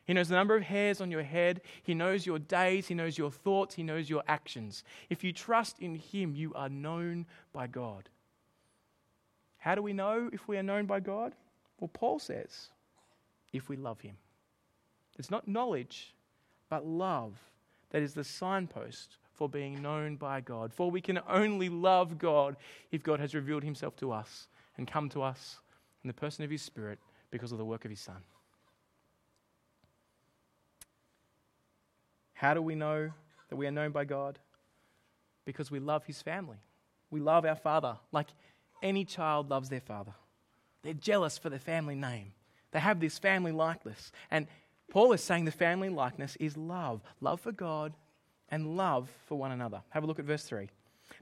He 0.05 0.13
knows 0.13 0.29
the 0.29 0.35
number 0.35 0.55
of 0.55 0.63
hairs 0.63 1.01
on 1.01 1.09
your 1.09 1.23
head. 1.23 1.61
He 1.81 1.93
knows 1.93 2.25
your 2.25 2.39
days. 2.39 2.87
He 2.87 2.93
knows 2.93 3.17
your 3.17 3.31
thoughts. 3.31 3.75
He 3.75 3.83
knows 3.83 4.09
your 4.09 4.23
actions. 4.27 4.83
If 5.09 5.23
you 5.23 5.33
trust 5.33 5.79
in 5.79 5.95
Him, 5.95 6.35
you 6.35 6.53
are 6.53 6.69
known 6.69 7.25
by 7.51 7.67
God. 7.67 8.09
How 9.57 9.73
do 9.73 9.81
we 9.81 9.93
know 9.93 10.29
if 10.31 10.47
we 10.47 10.57
are 10.57 10.63
known 10.63 10.85
by 10.85 10.99
God? 10.99 11.33
Well, 11.79 11.89
Paul 11.91 12.19
says, 12.19 12.69
if 13.51 13.67
we 13.67 13.77
love 13.77 14.01
Him. 14.01 14.17
It's 15.17 15.31
not 15.31 15.47
knowledge, 15.47 16.13
but 16.69 16.85
love 16.85 17.39
that 17.89 18.01
is 18.01 18.13
the 18.13 18.23
signpost 18.23 19.17
for 19.33 19.49
being 19.49 19.81
known 19.81 20.15
by 20.17 20.41
God. 20.41 20.73
For 20.73 20.91
we 20.91 21.01
can 21.01 21.19
only 21.27 21.69
love 21.69 22.17
God 22.17 22.57
if 22.91 23.03
God 23.03 23.19
has 23.19 23.33
revealed 23.33 23.63
himself 23.63 23.95
to 23.97 24.11
us 24.11 24.47
and 24.77 24.87
come 24.87 25.09
to 25.09 25.21
us 25.21 25.59
in 26.03 26.07
the 26.07 26.13
person 26.13 26.43
of 26.43 26.51
his 26.51 26.61
Spirit 26.61 26.99
because 27.31 27.51
of 27.51 27.57
the 27.57 27.65
work 27.65 27.85
of 27.85 27.91
his 27.91 27.99
Son. 27.99 28.17
How 32.35 32.53
do 32.53 32.61
we 32.61 32.75
know 32.75 33.11
that 33.49 33.55
we 33.55 33.65
are 33.65 33.71
known 33.71 33.91
by 33.91 34.05
God? 34.05 34.37
Because 35.45 35.71
we 35.71 35.79
love 35.79 36.05
his 36.05 36.21
family. 36.21 36.57
We 37.09 37.19
love 37.19 37.45
our 37.45 37.55
father 37.55 37.97
like 38.11 38.27
any 38.83 39.05
child 39.05 39.49
loves 39.49 39.69
their 39.69 39.81
father. 39.81 40.13
They're 40.83 40.93
jealous 40.93 41.37
for 41.37 41.49
their 41.49 41.59
family 41.59 41.95
name. 41.95 42.33
They 42.71 42.79
have 42.79 42.99
this 42.99 43.17
family 43.17 43.51
likeness. 43.51 44.11
And 44.29 44.47
Paul 44.91 45.13
is 45.13 45.21
saying 45.21 45.45
the 45.45 45.51
family 45.51 45.89
likeness 45.89 46.35
is 46.39 46.57
love 46.57 47.01
love 47.21 47.39
for 47.39 47.51
God 47.51 47.93
and 48.49 48.77
love 48.77 49.09
for 49.25 49.37
one 49.37 49.51
another. 49.51 49.81
Have 49.89 50.03
a 50.03 50.07
look 50.07 50.19
at 50.19 50.25
verse 50.25 50.43
3. 50.43 50.69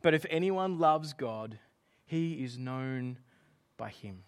But 0.01 0.13
if 0.13 0.25
anyone 0.29 0.79
loves 0.79 1.13
God, 1.13 1.59
he 2.05 2.43
is 2.43 2.57
known 2.57 3.19
by 3.77 3.89
him. 3.89 4.23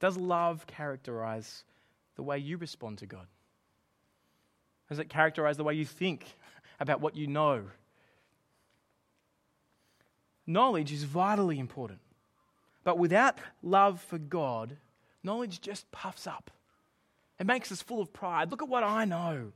Does 0.00 0.16
love 0.16 0.66
characterize 0.66 1.64
the 2.16 2.22
way 2.22 2.38
you 2.38 2.56
respond 2.56 2.98
to 2.98 3.06
God? 3.06 3.26
Does 4.88 4.98
it 4.98 5.08
characterize 5.08 5.56
the 5.56 5.64
way 5.64 5.74
you 5.74 5.84
think 5.84 6.24
about 6.80 7.00
what 7.00 7.16
you 7.16 7.26
know? 7.26 7.64
Knowledge 10.46 10.92
is 10.92 11.04
vitally 11.04 11.58
important. 11.58 12.00
But 12.84 12.98
without 12.98 13.38
love 13.62 14.00
for 14.00 14.18
God, 14.18 14.76
knowledge 15.22 15.60
just 15.60 15.90
puffs 15.92 16.26
up. 16.26 16.50
It 17.38 17.46
makes 17.46 17.70
us 17.70 17.82
full 17.82 18.00
of 18.00 18.12
pride. 18.12 18.50
Look 18.50 18.62
at 18.62 18.68
what 18.68 18.82
I 18.82 19.04
know. 19.04 19.52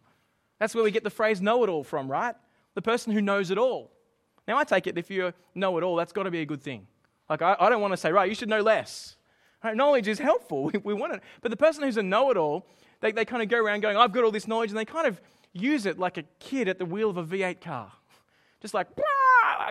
That's 0.58 0.74
where 0.74 0.84
we 0.84 0.90
get 0.90 1.02
the 1.02 1.10
phrase 1.10 1.40
know 1.40 1.64
it 1.64 1.70
all 1.70 1.82
from, 1.82 2.10
right? 2.10 2.34
The 2.74 2.82
person 2.82 3.12
who 3.12 3.20
knows 3.22 3.50
it 3.50 3.58
all. 3.58 3.90
Now, 4.46 4.58
I 4.58 4.64
take 4.64 4.86
it 4.86 4.98
if 4.98 5.10
you 5.10 5.32
know 5.54 5.78
it 5.78 5.82
all, 5.82 5.96
that's 5.96 6.12
got 6.12 6.24
to 6.24 6.30
be 6.30 6.40
a 6.40 6.46
good 6.46 6.62
thing. 6.62 6.86
Like, 7.28 7.42
I, 7.42 7.56
I 7.58 7.70
don't 7.70 7.80
want 7.80 7.92
to 7.92 7.96
say, 7.96 8.12
right, 8.12 8.28
you 8.28 8.34
should 8.34 8.48
know 8.48 8.60
less. 8.60 9.16
Right, 9.64 9.76
knowledge 9.76 10.08
is 10.08 10.18
helpful. 10.18 10.64
We, 10.72 10.78
we 10.78 10.94
want 10.94 11.14
it. 11.14 11.22
But 11.40 11.50
the 11.50 11.56
person 11.56 11.84
who's 11.84 11.96
a 11.96 12.02
know 12.02 12.30
it 12.30 12.36
all, 12.36 12.66
they, 13.02 13.12
they 13.12 13.24
kind 13.26 13.42
of 13.42 13.48
go 13.48 13.58
around 13.62 13.80
going, 13.80 13.96
I've 13.96 14.12
got 14.12 14.24
all 14.24 14.30
this 14.30 14.48
knowledge, 14.48 14.70
and 14.70 14.78
they 14.78 14.86
kind 14.86 15.06
of 15.06 15.20
use 15.52 15.84
it 15.84 15.98
like 15.98 16.16
a 16.16 16.22
kid 16.40 16.68
at 16.68 16.78
the 16.78 16.86
wheel 16.86 17.10
of 17.10 17.18
a 17.18 17.24
V8 17.24 17.60
car. 17.60 17.92
Just 18.62 18.72
like, 18.72 18.86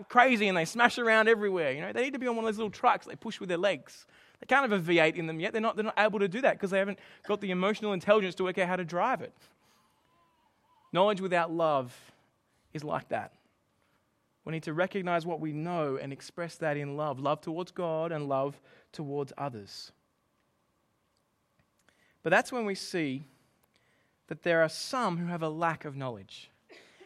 crazy, 0.09 0.47
and 0.47 0.57
they 0.57 0.65
smash 0.65 0.99
around 0.99 1.27
everywhere. 1.27 1.71
You 1.71 1.81
know, 1.81 1.93
they 1.93 2.03
need 2.03 2.13
to 2.13 2.19
be 2.19 2.27
on 2.27 2.35
one 2.35 2.45
of 2.45 2.49
those 2.49 2.57
little 2.57 2.69
trucks 2.69 3.07
they 3.07 3.15
push 3.15 3.39
with 3.39 3.49
their 3.49 3.57
legs. 3.57 4.05
They 4.39 4.45
can't 4.45 4.69
have 4.69 4.87
a 4.87 4.93
V8 4.93 5.15
in 5.15 5.27
them 5.27 5.39
yet. 5.39 5.53
They're 5.53 5.61
not, 5.61 5.75
they're 5.75 5.85
not 5.85 5.97
able 5.97 6.19
to 6.19 6.27
do 6.27 6.41
that 6.41 6.53
because 6.53 6.71
they 6.71 6.79
haven't 6.79 6.99
got 7.27 7.41
the 7.41 7.51
emotional 7.51 7.93
intelligence 7.93 8.35
to 8.35 8.43
work 8.43 8.57
out 8.57 8.67
how 8.67 8.75
to 8.75 8.85
drive 8.85 9.21
it. 9.21 9.33
Knowledge 10.91 11.21
without 11.21 11.51
love 11.51 11.95
is 12.73 12.83
like 12.83 13.09
that. 13.09 13.33
We 14.43 14.51
need 14.51 14.63
to 14.63 14.73
recognize 14.73 15.25
what 15.25 15.39
we 15.39 15.53
know 15.53 15.97
and 16.01 16.11
express 16.11 16.55
that 16.57 16.75
in 16.75 16.97
love 16.97 17.19
love 17.19 17.41
towards 17.41 17.71
God 17.71 18.11
and 18.11 18.27
love 18.27 18.59
towards 18.91 19.31
others. 19.37 19.91
But 22.23 22.29
that's 22.29 22.51
when 22.51 22.65
we 22.65 22.75
see 22.75 23.23
that 24.27 24.43
there 24.43 24.61
are 24.61 24.69
some 24.69 25.17
who 25.17 25.27
have 25.27 25.41
a 25.41 25.49
lack 25.49 25.85
of 25.85 25.95
knowledge. 25.95 26.49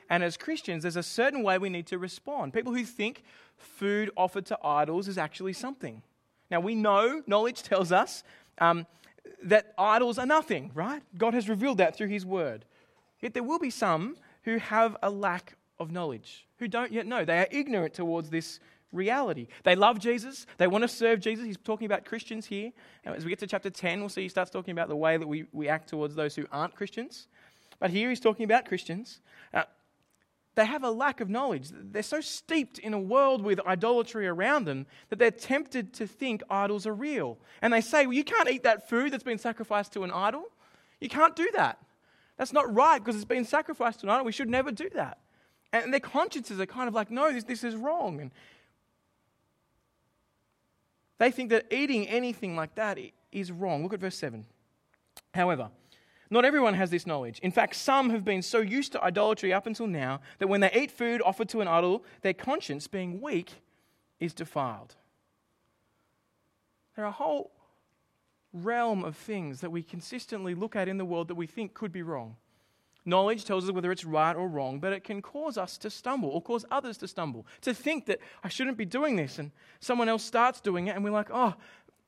And 0.10 0.24
as 0.24 0.38
Christians, 0.38 0.84
there's 0.84 0.96
a 0.96 1.04
certain 1.04 1.42
way 1.42 1.58
we 1.58 1.70
need 1.70 1.88
to 1.88 1.98
respond. 1.98 2.54
People 2.54 2.74
who 2.74 2.84
think 2.84 3.24
food 3.58 4.12
offered 4.16 4.46
to 4.48 4.60
idols 4.64 5.08
is 5.08 5.18
actually 5.18 5.54
something. 5.54 6.02
Now, 6.52 6.60
we 6.60 6.76
know, 6.76 7.24
knowledge 7.26 7.64
tells 7.64 7.92
us 7.92 8.24
um, 8.60 8.86
that 9.44 9.74
idols 9.78 10.20
are 10.20 10.26
nothing, 10.26 10.72
right? 10.76 11.02
God 11.18 11.34
has 11.34 11.50
revealed 11.50 11.80
that 11.80 11.96
through 11.96 12.10
His 12.10 12.26
Word. 12.26 12.66
Yet 13.22 13.34
there 13.34 13.44
will 13.44 13.60
be 13.60 13.72
some 13.72 14.18
who 14.44 14.58
have 14.58 14.96
a 15.02 15.10
lack 15.10 15.56
of 15.80 15.92
knowledge, 15.92 16.46
who 16.60 16.68
don't 16.68 16.92
yet 16.92 17.08
know. 17.08 17.26
They 17.26 17.40
are 17.40 17.48
ignorant 17.50 17.94
towards 17.94 18.30
this 18.30 18.60
reality. 18.96 19.48
They 19.64 19.76
love 19.76 20.00
Jesus, 20.00 20.48
they 20.58 20.68
want 20.68 20.84
to 20.84 20.88
serve 20.88 21.20
Jesus. 21.20 21.46
He's 21.46 21.58
talking 21.58 21.86
about 21.86 22.06
Christians 22.06 22.46
here. 22.46 22.72
As 23.06 23.24
we 23.24 23.30
get 23.30 23.40
to 23.40 23.48
chapter 23.48 23.70
10, 23.70 24.00
we'll 24.00 24.10
see 24.10 24.24
he 24.24 24.30
starts 24.30 24.52
talking 24.52 24.72
about 24.72 24.90
the 24.90 24.96
way 24.96 25.18
that 25.18 25.28
we, 25.28 25.46
we 25.52 25.68
act 25.68 25.90
towards 25.90 26.16
those 26.16 26.36
who 26.36 26.46
aren't 26.52 26.76
Christians. 26.76 27.28
But 27.80 27.92
here 27.92 28.10
he's 28.10 28.20
talking 28.20 28.46
about 28.46 28.66
Christians. 28.66 29.20
Uh, 29.54 29.64
they 30.56 30.66
have 30.66 30.84
a 30.84 30.90
lack 30.90 31.20
of 31.20 31.30
knowledge. 31.30 31.70
They're 31.72 32.02
so 32.02 32.22
steeped 32.22 32.80
in 32.80 32.94
a 32.94 33.00
world 33.00 33.44
with 33.44 33.60
idolatry 33.68 34.26
around 34.26 34.66
them 34.66 34.86
that 35.10 35.20
they're 35.20 35.32
tempted 35.32 35.94
to 35.96 36.08
think 36.08 36.42
idols 36.50 36.88
are 36.88 36.94
real. 36.94 37.38
And 37.62 37.74
they 37.74 37.82
say, 37.82 38.06
Well, 38.06 38.14
you 38.14 38.24
can't 38.24 38.50
eat 38.50 38.64
that 38.64 38.90
food 38.90 39.12
that's 39.12 39.24
been 39.24 39.38
sacrificed 39.38 39.92
to 39.94 40.04
an 40.04 40.12
idol. 40.12 40.46
You 41.02 41.10
can't 41.10 41.36
do 41.36 41.50
that. 41.56 41.80
That's 42.38 42.54
not 42.54 42.74
right 42.74 43.00
because 43.00 43.16
it's 43.16 43.26
been 43.26 43.46
sacrificed 43.46 44.00
to 44.02 44.06
an 44.06 44.12
idol. 44.12 44.26
We 44.26 44.32
should 44.32 44.50
never 44.50 44.72
do 44.72 44.90
that. 44.92 45.20
And 45.74 45.92
their 45.92 46.00
consciences 46.00 46.60
are 46.60 46.66
kind 46.66 46.88
of 46.88 46.94
like, 46.94 47.12
No, 47.12 47.34
this, 47.34 47.44
this 47.44 47.64
is 47.66 47.76
wrong. 47.76 48.22
And 48.22 48.32
they 51.18 51.32
think 51.32 51.50
that 51.50 51.72
eating 51.72 52.08
anything 52.08 52.56
like 52.56 52.76
that 52.76 52.98
is 53.32 53.52
wrong. 53.52 53.84
Look 53.84 53.94
at 53.94 54.00
verse 54.00 54.18
7. 54.18 54.46
However, 55.34 55.70
not 56.30 56.46
everyone 56.46 56.74
has 56.74 56.90
this 56.90 57.06
knowledge. 57.06 57.40
In 57.40 57.52
fact, 57.52 57.76
some 57.76 58.10
have 58.10 58.26
been 58.26 58.42
so 58.42 58.60
used 58.60 58.92
to 58.94 59.04
idolatry 59.04 59.54
up 59.54 59.68
until 59.68 59.88
now 59.88 60.22
that 60.40 60.48
when 60.48 60.62
they 60.62 60.72
eat 60.74 60.92
food 60.92 61.22
offered 61.24 61.50
to 61.50 61.62
an 61.62 61.68
idol, 61.68 62.04
their 62.22 62.34
conscience, 62.34 62.88
being 62.88 63.22
weak, 63.22 63.62
is 64.20 64.34
defiled. 64.34 64.96
There 66.96 67.06
are 67.06 67.10
a 67.10 67.12
whole 67.12 67.52
realm 68.54 69.04
of 69.04 69.16
things 69.16 69.62
that 69.62 69.70
we 69.70 69.84
consistently 69.84 70.56
look 70.56 70.76
at 70.76 70.88
in 70.88 70.98
the 70.98 71.06
world 71.06 71.28
that 71.28 71.36
we 71.36 71.46
think 71.48 71.74
could 71.74 71.92
be 71.92 72.02
wrong. 72.02 72.38
Knowledge 73.06 73.46
tells 73.46 73.66
us 73.66 73.72
whether 73.72 73.92
it's 73.92 74.04
right 74.04 74.36
or 74.36 74.48
wrong, 74.48 74.80
but 74.80 74.92
it 74.92 75.04
can 75.04 75.22
cause 75.22 75.58
us 75.58 75.78
to 75.78 75.90
stumble 75.92 76.30
or 76.30 76.42
cause 76.42 76.66
others 76.72 76.98
to 76.98 77.08
stumble. 77.08 77.46
To 77.62 77.74
think 77.74 78.08
that 78.08 78.20
I 78.44 78.50
shouldn't 78.50 78.78
be 78.78 78.86
doing 78.86 79.16
this, 79.16 79.38
and 79.38 79.52
someone 79.80 80.10
else 80.10 80.24
starts 80.24 80.60
doing 80.60 80.88
it, 80.88 80.96
and 80.96 81.04
we're 81.04 81.12
like, 81.12 81.30
oh, 81.32 81.54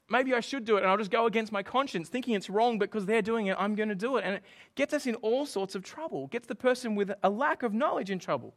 maybe 0.09 0.33
I 0.33 0.39
should 0.39 0.65
do 0.65 0.77
it, 0.77 0.81
and 0.81 0.89
I'll 0.89 0.97
just 0.97 1.11
go 1.11 1.27
against 1.27 1.51
my 1.51 1.61
conscience, 1.61 2.09
thinking 2.09 2.33
it's 2.33 2.49
wrong 2.49 2.79
because 2.79 3.05
they're 3.05 3.21
doing 3.21 3.47
it, 3.47 3.55
I'm 3.59 3.75
going 3.75 3.89
to 3.89 3.95
do 3.95 4.17
it. 4.17 4.23
And 4.25 4.35
it 4.35 4.43
gets 4.73 4.93
us 4.93 5.05
in 5.05 5.15
all 5.15 5.45
sorts 5.45 5.75
of 5.75 5.83
trouble, 5.83 6.27
gets 6.27 6.47
the 6.47 6.55
person 6.55 6.95
with 6.95 7.11
a 7.21 7.29
lack 7.29 7.61
of 7.61 7.73
knowledge 7.73 8.09
in 8.09 8.17
trouble. 8.17 8.55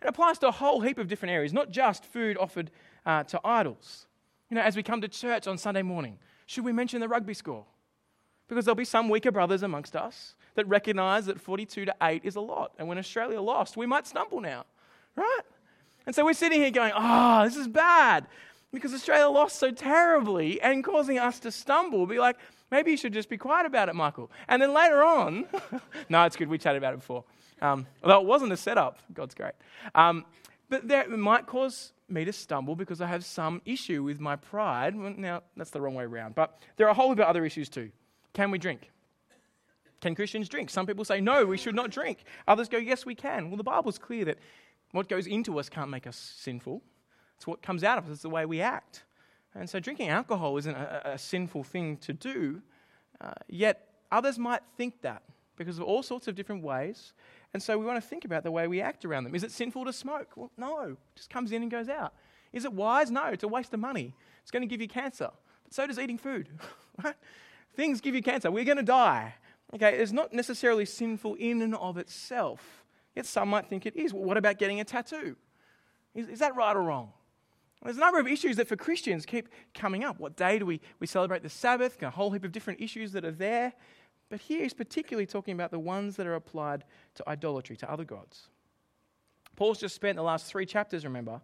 It 0.00 0.08
applies 0.08 0.38
to 0.38 0.48
a 0.48 0.52
whole 0.52 0.80
heap 0.80 0.98
of 0.98 1.08
different 1.08 1.32
areas, 1.32 1.52
not 1.52 1.70
just 1.70 2.04
food 2.04 2.36
offered 2.38 2.70
uh, 3.04 3.24
to 3.24 3.40
idols. 3.44 4.06
You 4.48 4.54
know, 4.54 4.62
as 4.62 4.76
we 4.76 4.84
come 4.84 5.00
to 5.00 5.08
church 5.08 5.48
on 5.48 5.58
Sunday 5.58 5.82
morning, 5.82 6.18
should 6.46 6.64
we 6.64 6.72
mention 6.72 7.00
the 7.00 7.08
rugby 7.08 7.34
score? 7.34 7.64
Because 8.48 8.64
there'll 8.64 8.76
be 8.76 8.84
some 8.84 9.08
weaker 9.08 9.30
brothers 9.30 9.62
amongst 9.62 9.94
us 9.94 10.34
that 10.54 10.66
recognize 10.66 11.26
that 11.26 11.40
42 11.40 11.84
to 11.84 11.94
8 12.02 12.22
is 12.24 12.36
a 12.36 12.40
lot. 12.40 12.72
And 12.78 12.88
when 12.88 12.98
Australia 12.98 13.40
lost, 13.40 13.76
we 13.76 13.86
might 13.86 14.06
stumble 14.06 14.40
now, 14.40 14.64
right? 15.14 15.42
And 16.06 16.14
so 16.14 16.24
we're 16.24 16.32
sitting 16.32 16.60
here 16.60 16.70
going, 16.70 16.92
oh, 16.96 17.44
this 17.44 17.56
is 17.56 17.68
bad 17.68 18.26
because 18.72 18.92
Australia 18.92 19.28
lost 19.28 19.56
so 19.56 19.70
terribly 19.70 20.60
and 20.60 20.82
causing 20.82 21.18
us 21.18 21.38
to 21.40 21.52
stumble. 21.52 22.06
Be 22.06 22.18
like, 22.18 22.36
maybe 22.70 22.90
you 22.90 22.96
should 22.96 23.12
just 23.12 23.28
be 23.28 23.36
quiet 23.36 23.66
about 23.66 23.88
it, 23.88 23.94
Michael. 23.94 24.30
And 24.48 24.60
then 24.60 24.72
later 24.72 25.02
on, 25.02 25.46
no, 26.08 26.24
it's 26.24 26.36
good. 26.36 26.48
We 26.48 26.58
chatted 26.58 26.80
about 26.80 26.94
it 26.94 27.00
before. 27.00 27.24
Um, 27.60 27.86
although 28.02 28.20
it 28.20 28.26
wasn't 28.26 28.52
a 28.52 28.56
setup. 28.56 28.98
God's 29.12 29.34
great. 29.34 29.54
Um, 29.94 30.24
but 30.70 30.86
there, 30.86 31.02
it 31.02 31.18
might 31.18 31.46
cause 31.46 31.92
me 32.08 32.24
to 32.24 32.32
stumble 32.32 32.76
because 32.76 33.00
I 33.00 33.06
have 33.06 33.24
some 33.24 33.60
issue 33.64 34.02
with 34.02 34.20
my 34.20 34.36
pride. 34.36 34.96
Well, 34.96 35.14
now, 35.16 35.42
that's 35.56 35.70
the 35.70 35.80
wrong 35.80 35.94
way 35.94 36.04
around. 36.04 36.34
But 36.34 36.58
there 36.76 36.86
are 36.86 36.90
a 36.90 36.94
whole 36.94 37.10
heap 37.10 37.18
of 37.18 37.26
other 37.26 37.44
issues 37.44 37.68
too. 37.68 37.90
Can 38.32 38.50
we 38.50 38.58
drink? 38.58 38.90
Can 40.00 40.14
Christians 40.14 40.48
drink? 40.48 40.70
Some 40.70 40.86
people 40.86 41.04
say, 41.04 41.20
no, 41.20 41.44
we 41.44 41.58
should 41.58 41.74
not 41.74 41.90
drink. 41.90 42.24
Others 42.46 42.68
go, 42.68 42.78
yes, 42.78 43.04
we 43.04 43.14
can. 43.14 43.50
Well, 43.50 43.56
the 43.56 43.64
Bible's 43.64 43.98
clear 43.98 44.24
that 44.26 44.38
what 44.92 45.08
goes 45.08 45.26
into 45.26 45.58
us 45.58 45.68
can't 45.68 45.90
make 45.90 46.06
us 46.06 46.16
sinful. 46.16 46.82
It's 47.36 47.46
what 47.46 47.62
comes 47.62 47.84
out 47.84 47.98
of 47.98 48.04
us, 48.04 48.10
it's 48.10 48.22
the 48.22 48.30
way 48.30 48.46
we 48.46 48.60
act. 48.60 49.04
And 49.54 49.68
so 49.68 49.80
drinking 49.80 50.08
alcohol 50.08 50.56
isn't 50.56 50.74
a, 50.74 51.12
a 51.12 51.18
sinful 51.18 51.64
thing 51.64 51.96
to 51.98 52.12
do, 52.12 52.62
uh, 53.20 53.32
yet 53.48 53.88
others 54.12 54.38
might 54.38 54.62
think 54.76 55.00
that 55.02 55.22
because 55.56 55.78
of 55.78 55.84
all 55.84 56.02
sorts 56.02 56.28
of 56.28 56.34
different 56.34 56.62
ways. 56.62 57.12
And 57.52 57.62
so 57.62 57.76
we 57.76 57.84
want 57.84 58.00
to 58.02 58.08
think 58.08 58.24
about 58.24 58.44
the 58.44 58.50
way 58.50 58.68
we 58.68 58.80
act 58.80 59.04
around 59.04 59.24
them. 59.24 59.34
Is 59.34 59.42
it 59.42 59.50
sinful 59.50 59.84
to 59.86 59.92
smoke? 59.92 60.28
Well, 60.36 60.50
no, 60.56 60.82
it 60.82 60.96
just 61.16 61.30
comes 61.30 61.50
in 61.50 61.62
and 61.62 61.70
goes 61.70 61.88
out. 61.88 62.12
Is 62.52 62.64
it 62.64 62.72
wise? 62.72 63.10
No, 63.10 63.26
it's 63.26 63.42
a 63.42 63.48
waste 63.48 63.74
of 63.74 63.80
money. 63.80 64.14
It's 64.42 64.50
going 64.50 64.62
to 64.62 64.68
give 64.68 64.80
you 64.80 64.88
cancer. 64.88 65.30
But 65.64 65.74
so 65.74 65.86
does 65.86 65.98
eating 65.98 66.18
food, 66.18 66.48
right? 67.02 67.16
Things 67.78 68.00
give 68.00 68.16
you 68.16 68.22
cancer. 68.24 68.50
We're 68.50 68.64
going 68.64 68.78
to 68.78 68.82
die. 68.82 69.34
Okay, 69.72 69.98
it's 69.98 70.10
not 70.10 70.32
necessarily 70.32 70.84
sinful 70.84 71.36
in 71.36 71.62
and 71.62 71.76
of 71.76 71.96
itself. 71.96 72.82
Yet 73.14 73.24
some 73.24 73.50
might 73.50 73.68
think 73.68 73.86
it 73.86 73.94
is. 73.94 74.12
Well, 74.12 74.24
what 74.24 74.36
about 74.36 74.58
getting 74.58 74.80
a 74.80 74.84
tattoo? 74.84 75.36
Is, 76.12 76.26
is 76.26 76.38
that 76.40 76.56
right 76.56 76.74
or 76.74 76.82
wrong? 76.82 77.12
There's 77.84 77.96
a 77.96 78.00
number 78.00 78.18
of 78.18 78.26
issues 78.26 78.56
that 78.56 78.66
for 78.66 78.74
Christians 78.74 79.24
keep 79.24 79.48
coming 79.74 80.02
up. 80.02 80.18
What 80.18 80.34
day 80.34 80.58
do 80.58 80.66
we, 80.66 80.80
we 80.98 81.06
celebrate 81.06 81.44
the 81.44 81.48
Sabbath? 81.48 82.02
A 82.02 82.10
whole 82.10 82.32
heap 82.32 82.42
of 82.42 82.50
different 82.50 82.80
issues 82.80 83.12
that 83.12 83.24
are 83.24 83.30
there. 83.30 83.72
But 84.28 84.40
here 84.40 84.64
he's 84.64 84.74
particularly 84.74 85.26
talking 85.26 85.54
about 85.54 85.70
the 85.70 85.78
ones 85.78 86.16
that 86.16 86.26
are 86.26 86.34
applied 86.34 86.82
to 87.14 87.28
idolatry, 87.28 87.76
to 87.76 87.88
other 87.88 88.04
gods. 88.04 88.48
Paul's 89.54 89.78
just 89.78 89.94
spent 89.94 90.16
the 90.16 90.22
last 90.22 90.46
three 90.46 90.66
chapters, 90.66 91.04
remember, 91.04 91.40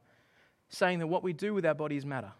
saying 0.68 0.98
that 0.98 1.06
what 1.06 1.22
we 1.22 1.32
do 1.32 1.54
with 1.54 1.64
our 1.64 1.74
bodies 1.74 2.04
matter. 2.04 2.32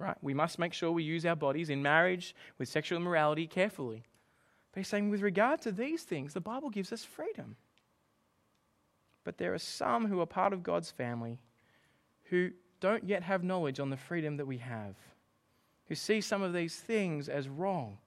Right? 0.00 0.16
We 0.22 0.32
must 0.32 0.58
make 0.58 0.72
sure 0.72 0.90
we 0.90 1.02
use 1.02 1.26
our 1.26 1.36
bodies 1.36 1.68
in 1.68 1.82
marriage 1.82 2.34
with 2.56 2.70
sexual 2.70 2.98
immorality 2.98 3.46
carefully. 3.46 4.02
But 4.72 4.80
he's 4.80 4.88
saying, 4.88 5.10
with 5.10 5.20
regard 5.20 5.60
to 5.62 5.72
these 5.72 6.04
things, 6.04 6.32
the 6.32 6.40
Bible 6.40 6.70
gives 6.70 6.90
us 6.90 7.04
freedom. 7.04 7.56
But 9.24 9.36
there 9.36 9.52
are 9.52 9.58
some 9.58 10.06
who 10.06 10.20
are 10.20 10.26
part 10.26 10.54
of 10.54 10.62
God's 10.62 10.90
family 10.90 11.38
who 12.30 12.52
don't 12.80 13.06
yet 13.06 13.24
have 13.24 13.44
knowledge 13.44 13.78
on 13.78 13.90
the 13.90 13.96
freedom 13.98 14.38
that 14.38 14.46
we 14.46 14.56
have, 14.56 14.94
who 15.88 15.94
see 15.94 16.22
some 16.22 16.40
of 16.40 16.54
these 16.54 16.76
things 16.76 17.28
as 17.28 17.46
wrong. 17.46 17.98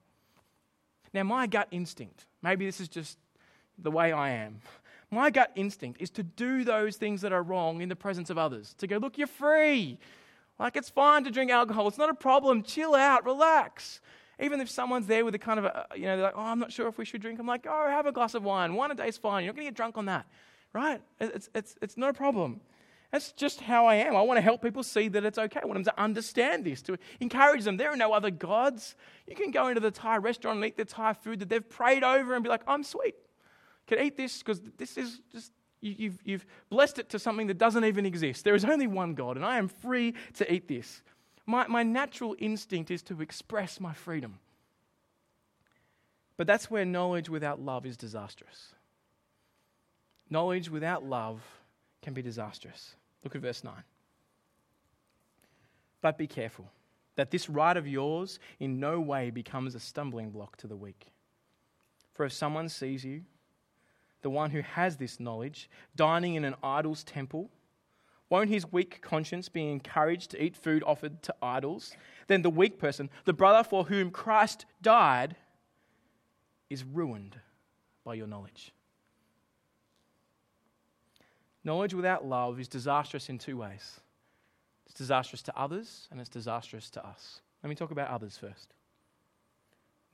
Now, 1.12 1.22
my 1.22 1.46
gut 1.46 1.68
instinct, 1.70 2.26
maybe 2.42 2.66
this 2.66 2.80
is 2.80 2.88
just 2.88 3.18
the 3.78 3.92
way 3.92 4.10
I 4.10 4.30
am, 4.30 4.60
my 5.12 5.30
gut 5.30 5.52
instinct 5.54 6.02
is 6.02 6.10
to 6.10 6.24
do 6.24 6.64
those 6.64 6.96
things 6.96 7.20
that 7.20 7.32
are 7.32 7.42
wrong 7.44 7.82
in 7.82 7.88
the 7.88 7.94
presence 7.94 8.30
of 8.30 8.38
others. 8.38 8.74
To 8.78 8.88
go, 8.88 8.96
look, 8.96 9.16
you're 9.16 9.28
free. 9.28 10.00
Like, 10.58 10.76
it's 10.76 10.88
fine 10.88 11.24
to 11.24 11.30
drink 11.30 11.50
alcohol. 11.50 11.88
It's 11.88 11.98
not 11.98 12.10
a 12.10 12.14
problem. 12.14 12.62
Chill 12.62 12.94
out, 12.94 13.24
relax. 13.24 14.00
Even 14.40 14.60
if 14.60 14.70
someone's 14.70 15.06
there 15.06 15.24
with 15.24 15.34
a 15.34 15.38
kind 15.38 15.58
of, 15.58 15.64
a, 15.64 15.78
uh, 15.78 15.84
you 15.94 16.02
know, 16.02 16.16
they're 16.16 16.26
like, 16.26 16.36
oh, 16.36 16.42
I'm 16.42 16.58
not 16.58 16.72
sure 16.72 16.88
if 16.88 16.98
we 16.98 17.04
should 17.04 17.20
drink. 17.20 17.38
I'm 17.38 17.46
like, 17.46 17.66
oh, 17.68 17.88
have 17.88 18.06
a 18.06 18.12
glass 18.12 18.34
of 18.34 18.42
wine. 18.42 18.74
One 18.74 18.90
a 18.90 18.94
day 18.94 19.08
is 19.08 19.16
fine. 19.16 19.44
You're 19.44 19.52
not 19.52 19.56
going 19.56 19.66
to 19.66 19.70
get 19.70 19.76
drunk 19.76 19.96
on 19.96 20.06
that, 20.06 20.26
right? 20.72 21.00
It's, 21.20 21.48
it's, 21.54 21.76
it's 21.82 21.96
no 21.96 22.12
problem. 22.12 22.60
That's 23.12 23.30
just 23.30 23.60
how 23.60 23.86
I 23.86 23.94
am. 23.96 24.16
I 24.16 24.22
want 24.22 24.38
to 24.38 24.42
help 24.42 24.60
people 24.60 24.82
see 24.82 25.06
that 25.06 25.24
it's 25.24 25.38
okay. 25.38 25.60
I 25.62 25.66
want 25.66 25.76
them 25.76 25.84
to 25.84 26.02
understand 26.02 26.64
this, 26.64 26.82
to 26.82 26.98
encourage 27.20 27.62
them. 27.62 27.76
There 27.76 27.90
are 27.90 27.96
no 27.96 28.12
other 28.12 28.30
gods. 28.30 28.96
You 29.28 29.36
can 29.36 29.52
go 29.52 29.68
into 29.68 29.80
the 29.80 29.92
Thai 29.92 30.16
restaurant 30.16 30.56
and 30.56 30.66
eat 30.66 30.76
the 30.76 30.84
Thai 30.84 31.12
food 31.12 31.38
that 31.38 31.48
they've 31.48 31.68
prayed 31.68 32.02
over 32.02 32.34
and 32.34 32.42
be 32.42 32.50
like, 32.50 32.62
I'm 32.66 32.82
sweet. 32.82 33.14
Can 33.86 34.00
eat 34.00 34.16
this 34.16 34.38
because 34.38 34.60
this 34.78 34.96
is 34.96 35.20
just, 35.30 35.52
you, 35.84 36.10
have 36.10 36.18
you've 36.24 36.46
blessed 36.70 36.98
it 36.98 37.08
to 37.10 37.18
something 37.18 37.46
that 37.48 37.58
doesn't 37.58 37.84
even 37.84 38.06
exist. 38.06 38.44
There 38.44 38.54
is 38.54 38.64
only 38.64 38.86
one 38.86 39.14
God, 39.14 39.36
and 39.36 39.44
I 39.44 39.58
am 39.58 39.68
free 39.68 40.14
to 40.34 40.52
eat 40.52 40.68
this. 40.68 41.02
My, 41.46 41.66
my 41.66 41.82
natural 41.82 42.34
instinct 42.38 42.90
is 42.90 43.02
to 43.04 43.20
express 43.20 43.80
my 43.80 43.92
freedom. 43.92 44.38
But 46.36 46.46
that's 46.46 46.70
where 46.70 46.84
knowledge 46.84 47.28
without 47.28 47.60
love 47.60 47.86
is 47.86 47.96
disastrous. 47.96 48.74
Knowledge 50.30 50.70
without 50.70 51.04
love 51.04 51.42
can 52.02 52.14
be 52.14 52.22
disastrous. 52.22 52.94
Look 53.22 53.36
at 53.36 53.42
verse 53.42 53.62
9. 53.62 53.74
But 56.00 56.18
be 56.18 56.26
careful 56.26 56.70
that 57.16 57.30
this 57.30 57.48
right 57.48 57.76
of 57.76 57.86
yours 57.86 58.38
in 58.58 58.80
no 58.80 59.00
way 59.00 59.30
becomes 59.30 59.74
a 59.74 59.80
stumbling 59.80 60.30
block 60.30 60.56
to 60.58 60.66
the 60.66 60.76
weak. 60.76 61.06
For 62.12 62.26
if 62.26 62.32
someone 62.32 62.68
sees 62.68 63.04
you, 63.04 63.22
the 64.24 64.30
one 64.30 64.50
who 64.50 64.62
has 64.62 64.96
this 64.96 65.20
knowledge, 65.20 65.68
dining 65.94 66.34
in 66.34 66.44
an 66.44 66.54
idol's 66.62 67.04
temple, 67.04 67.50
won't 68.30 68.48
his 68.48 68.72
weak 68.72 69.02
conscience 69.02 69.50
be 69.50 69.70
encouraged 69.70 70.30
to 70.30 70.42
eat 70.42 70.56
food 70.56 70.82
offered 70.86 71.22
to 71.22 71.34
idols? 71.42 71.94
Then 72.26 72.40
the 72.40 72.50
weak 72.50 72.78
person, 72.78 73.10
the 73.26 73.34
brother 73.34 73.62
for 73.62 73.84
whom 73.84 74.10
Christ 74.10 74.64
died, 74.80 75.36
is 76.70 76.82
ruined 76.82 77.38
by 78.02 78.14
your 78.14 78.26
knowledge. 78.26 78.72
Knowledge 81.62 81.92
without 81.92 82.26
love 82.26 82.58
is 82.58 82.66
disastrous 82.66 83.28
in 83.28 83.38
two 83.38 83.58
ways 83.58 84.00
it's 84.86 84.94
disastrous 84.94 85.42
to 85.42 85.58
others 85.58 86.08
and 86.10 86.18
it's 86.18 86.30
disastrous 86.30 86.88
to 86.90 87.06
us. 87.06 87.42
Let 87.62 87.68
me 87.68 87.74
talk 87.74 87.90
about 87.90 88.08
others 88.08 88.38
first. 88.38 88.72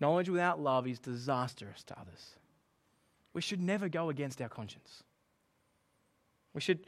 Knowledge 0.01 0.29
without 0.29 0.61
love 0.61 0.89
is 0.89 0.99
disastrous 0.99 1.85
to 1.85 1.99
others. 1.99 2.35
We 3.33 3.41
should 3.41 3.61
never 3.61 3.89
go 3.89 4.11
against 4.11 4.41
our 4.43 4.49
conscience. 4.49 5.03
We 6.53 6.61
should 6.61 6.81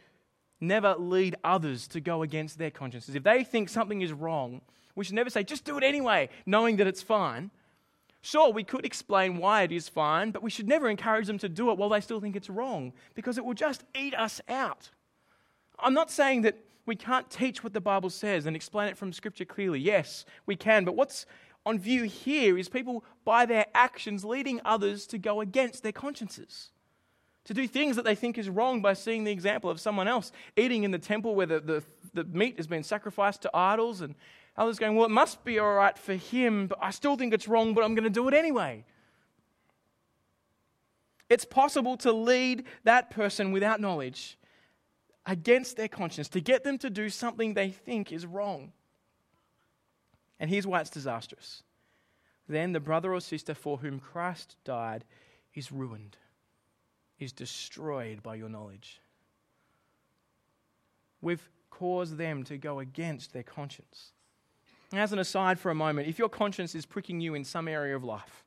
never 0.61 0.94
lead 0.96 1.37
others 1.44 1.87
to 1.88 2.00
go 2.00 2.22
against 2.22 2.59
their 2.59 2.70
consciences. 2.70 3.14
If 3.14 3.22
they 3.22 3.44
think 3.44 3.68
something 3.68 4.00
is 4.00 4.12
wrong, 4.12 4.61
we 4.94 5.05
should 5.05 5.14
never 5.14 5.31
say, 5.31 5.42
just 5.42 5.64
do 5.64 5.78
it 5.78 5.85
anyway, 5.85 6.28
knowing 6.46 6.76
that 6.76 6.87
it's 6.87 7.02
fine. 7.02 7.50
Sure, 8.20 8.52
we 8.52 8.62
could 8.62 8.85
explain 8.85 9.38
why 9.38 9.62
it 9.62 9.72
is 9.72 9.88
fine, 9.88 10.31
but 10.31 10.42
we 10.42 10.50
should 10.50 10.68
never 10.68 10.88
encourage 10.88 11.26
them 11.26 11.38
to 11.38 11.48
do 11.48 11.70
it 11.70 11.78
while 11.78 11.88
they 11.88 12.00
still 12.00 12.20
think 12.20 12.37
it's 12.37 12.50
wrong, 12.50 12.92
because 13.14 13.38
it 13.38 13.44
will 13.44 13.55
just 13.55 13.83
eat 13.94 14.14
us 14.14 14.40
out. 14.48 14.90
I'm 15.78 15.94
not 15.94 16.11
saying 16.11 16.42
that 16.42 16.57
we 16.87 16.94
can't 16.94 17.28
teach 17.31 17.64
what 17.64 17.72
the 17.72 17.81
Bible 17.81 18.11
says 18.11 18.46
and 18.46 18.55
explain 18.55 18.88
it 18.88 18.96
from 18.96 19.12
Scripture 19.12 19.44
clearly. 19.44 19.81
Yes, 19.81 20.24
we 20.46 20.55
can, 20.55 20.85
but 20.85 20.94
what's 20.94 21.26
on 21.64 21.79
view 21.79 22.05
here 22.05 22.59
is 22.59 22.68
people, 22.68 23.05
by 23.25 23.46
their 23.46 23.66
actions, 23.75 24.25
leading 24.25 24.61
others 24.64 25.07
to 25.09 25.18
go 25.18 25.40
against 25.40 25.83
their 25.83 25.92
consciences 25.92 26.70
to 27.44 27.53
do 27.53 27.66
things 27.66 27.96
that 27.96 28.05
they 28.05 28.14
think 28.14 28.38
is 28.38 28.48
wrong 28.48 28.81
by 28.81 28.92
seeing 28.92 29.25
the 29.25 29.33
example 29.33 29.68
of 29.68 29.81
someone 29.81 30.07
else 30.07 30.31
eating 30.57 30.85
in 30.85 30.92
the 30.92 30.98
temple 30.98 31.35
where 31.35 31.46
the, 31.46 31.59
the, 31.59 31.83
the 32.14 32.22
meat 32.22 32.57
has 32.57 32.68
been 32.68 32.85
sacrificed 32.85 33.42
to 33.42 33.51
idols 33.53 34.01
and 34.01 34.14
Others 34.57 34.79
going, 34.79 34.96
well, 34.96 35.07
it 35.07 35.11
must 35.11 35.44
be 35.44 35.59
all 35.59 35.75
right 35.75 35.96
for 35.96 36.14
him, 36.14 36.66
but 36.66 36.79
I 36.83 36.90
still 36.90 37.16
think 37.16 37.33
it's 37.33 37.48
wrong, 37.48 37.72
but 37.72 37.85
I'm 37.85 37.94
going 37.94 38.05
to 38.05 38.11
do 38.11 38.29
it 38.29 38.35
anyway. 38.35 38.85
It's 41.31 41.46
possible 41.46 41.96
to 41.98 42.12
lead 42.12 42.64
that 42.85 43.11
person 43.11 43.53
without 43.53 43.81
knowledge 43.81 44.38
against 45.25 45.77
their 45.77 45.88
conscience, 45.88 46.29
to 46.29 46.40
get 46.40 46.64
them 46.64 46.77
to 46.79 46.90
do 46.90 47.09
something 47.09 47.55
they 47.55 47.70
think 47.70 48.12
is 48.12 48.27
wrong. 48.27 48.72
And 50.42 50.50
here's 50.50 50.66
why 50.66 50.81
it's 50.81 50.90
disastrous. 50.90 51.62
Then 52.48 52.72
the 52.72 52.81
brother 52.81 53.14
or 53.14 53.20
sister 53.20 53.55
for 53.55 53.78
whom 53.78 54.00
Christ 54.00 54.57
died 54.64 55.05
is 55.55 55.70
ruined, 55.70 56.16
is 57.20 57.31
destroyed 57.33 58.24
by 58.24 58.35
your 58.35 58.48
knowledge. 58.48 59.00
We've 61.20 61.48
caused 61.70 62.16
them 62.16 62.42
to 62.42 62.59
go 62.59 62.81
against 62.81 63.33
their 63.33 63.44
conscience. 63.44 64.11
As 64.92 65.12
an 65.12 65.20
aside 65.20 65.61
for 65.61 65.70
a 65.70 65.76
moment, 65.76 66.09
if 66.09 66.18
your 66.18 66.28
conscience 66.28 66.74
is 66.74 66.87
pricking 66.87 67.20
you 67.20 67.35
in 67.35 67.44
some 67.44 67.68
area 67.68 67.94
of 67.94 68.02
life, 68.02 68.44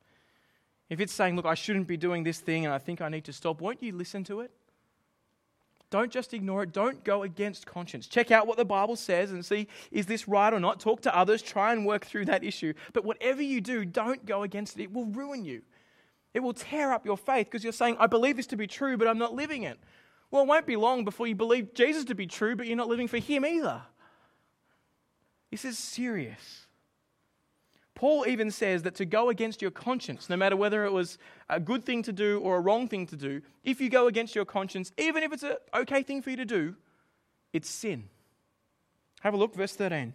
if 0.89 0.99
it's 0.99 1.13
saying, 1.13 1.37
look, 1.37 1.45
I 1.45 1.55
shouldn't 1.55 1.87
be 1.87 1.95
doing 1.95 2.25
this 2.25 2.41
thing 2.41 2.65
and 2.65 2.73
I 2.73 2.77
think 2.77 2.99
I 2.99 3.07
need 3.07 3.23
to 3.23 3.33
stop, 3.33 3.61
won't 3.61 3.81
you 3.81 3.93
listen 3.93 4.25
to 4.25 4.41
it? 4.41 4.51
Don't 5.95 6.11
just 6.11 6.33
ignore 6.33 6.63
it. 6.63 6.73
Don't 6.73 7.05
go 7.05 7.23
against 7.23 7.65
conscience. 7.65 8.05
Check 8.05 8.29
out 8.29 8.47
what 8.47 8.57
the 8.57 8.65
Bible 8.65 8.97
says 8.97 9.31
and 9.31 9.45
see 9.45 9.69
is 9.91 10.07
this 10.07 10.27
right 10.27 10.53
or 10.53 10.59
not. 10.59 10.81
Talk 10.81 10.99
to 11.03 11.17
others. 11.17 11.41
Try 11.41 11.71
and 11.71 11.85
work 11.85 12.05
through 12.05 12.25
that 12.25 12.43
issue. 12.43 12.73
But 12.91 13.05
whatever 13.05 13.41
you 13.41 13.61
do, 13.61 13.85
don't 13.85 14.25
go 14.25 14.43
against 14.43 14.77
it. 14.77 14.83
It 14.83 14.91
will 14.91 15.05
ruin 15.05 15.45
you. 15.45 15.61
It 16.33 16.41
will 16.41 16.51
tear 16.51 16.91
up 16.91 17.05
your 17.05 17.15
faith 17.15 17.47
because 17.47 17.63
you're 17.63 17.71
saying, 17.71 17.95
I 17.97 18.07
believe 18.07 18.35
this 18.35 18.47
to 18.47 18.57
be 18.57 18.67
true, 18.67 18.97
but 18.97 19.07
I'm 19.07 19.17
not 19.17 19.35
living 19.35 19.63
it. 19.63 19.79
Well, 20.31 20.43
it 20.43 20.49
won't 20.49 20.65
be 20.65 20.75
long 20.75 21.05
before 21.05 21.27
you 21.27 21.35
believe 21.35 21.73
Jesus 21.73 22.03
to 22.03 22.13
be 22.13 22.27
true, 22.27 22.57
but 22.57 22.67
you're 22.67 22.75
not 22.75 22.89
living 22.89 23.07
for 23.07 23.19
Him 23.19 23.45
either. 23.45 23.81
This 25.49 25.63
is 25.63 25.77
serious. 25.77 26.64
Paul 27.95 28.25
even 28.27 28.51
says 28.51 28.83
that 28.83 28.95
to 28.95 29.05
go 29.05 29.29
against 29.29 29.61
your 29.61 29.71
conscience, 29.71 30.29
no 30.29 30.35
matter 30.35 30.57
whether 30.57 30.85
it 30.85 30.91
was 30.91 31.17
a 31.49 31.61
good 31.61 31.85
thing 31.85 32.03
to 32.03 32.11
do 32.11 32.39
or 32.41 32.57
a 32.57 32.59
wrong 32.59 32.89
thing 32.89 33.07
to 33.07 33.15
do, 33.15 33.41
if 33.63 33.79
you 33.79 33.89
go 33.89 34.07
against 34.07 34.35
your 34.35 34.43
conscience, 34.43 34.91
even 34.97 35.23
if 35.23 35.31
it's 35.31 35.43
an 35.43 35.55
okay 35.73 36.03
thing 36.03 36.21
for 36.21 36.29
you 36.29 36.35
to 36.35 36.45
do, 36.45 36.75
it's 37.53 37.69
sin. 37.69 38.09
Have 39.21 39.33
a 39.33 39.37
look, 39.37 39.55
verse 39.55 39.73
13. 39.73 40.13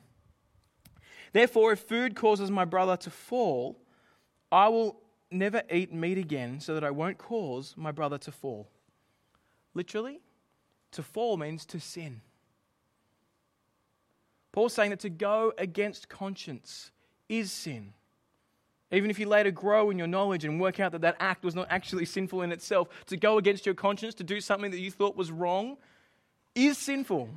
Therefore, 1.33 1.73
if 1.73 1.81
food 1.81 2.15
causes 2.15 2.51
my 2.51 2.67
brother 2.67 2.99
to 2.99 3.11
fall, 3.11 3.81
I 4.53 4.69
will 4.69 5.01
never 5.31 5.63
eat 5.71 5.93
meat 5.93 6.19
again 6.19 6.61
so 6.61 6.75
that 6.75 6.85
I 6.85 6.91
won't 6.91 7.17
cause 7.17 7.75
my 7.79 7.93
brother 7.93 8.19
to 8.19 8.33
fall. 8.33 8.69
Literally, 9.73 10.21
to 10.93 11.03
fall 11.03 11.39
means 11.39 11.65
to 11.67 11.81
sin. 11.81 12.21
Paul's 14.53 14.75
saying 14.75 14.91
that 14.91 15.01
to 15.01 15.11
go 15.11 15.53
against 15.57 16.09
conscience 16.09 16.91
is 17.31 17.51
sin. 17.51 17.95
Even 18.93 19.09
if 19.09 19.19
you 19.19 19.27
later 19.27 19.53
grow 19.53 19.91
in 19.91 19.99
your 19.99 20.09
knowledge 20.09 20.45
and 20.45 20.61
work 20.61 20.81
out 20.81 20.93
that 20.93 21.01
that 21.03 21.17
act 21.21 21.45
was 21.45 21.55
not 21.55 21.69
actually 21.71 22.05
sinful 22.05 22.43
in 22.43 22.51
itself, 22.51 22.89
to 23.07 23.17
go 23.17 23.39
against 23.39 23.65
your 23.65 23.75
conscience, 23.75 24.15
to 24.17 24.25
do 24.25 24.41
something 24.41 24.73
that 24.73 24.81
you 24.81 24.91
thought 24.91 25.17
was 25.17 25.31
wrong, 25.31 25.77
is 26.57 26.77
sinful. 26.77 27.29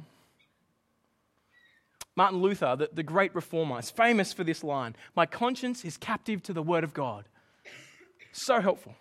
Martin 2.16 2.42
Luther, 2.42 2.76
the, 2.76 2.90
the 2.92 3.04
great 3.04 3.34
reformer, 3.36 3.80
is 3.80 3.92
famous 3.92 4.34
for 4.34 4.44
this 4.44 4.64
line 4.64 4.96
My 5.16 5.26
conscience 5.26 5.86
is 5.86 5.96
captive 5.96 6.42
to 6.44 6.54
the 6.54 6.64
word 6.64 6.84
of 6.84 6.94
God. 6.94 7.26
So 8.32 8.60
helpful. 8.60 8.96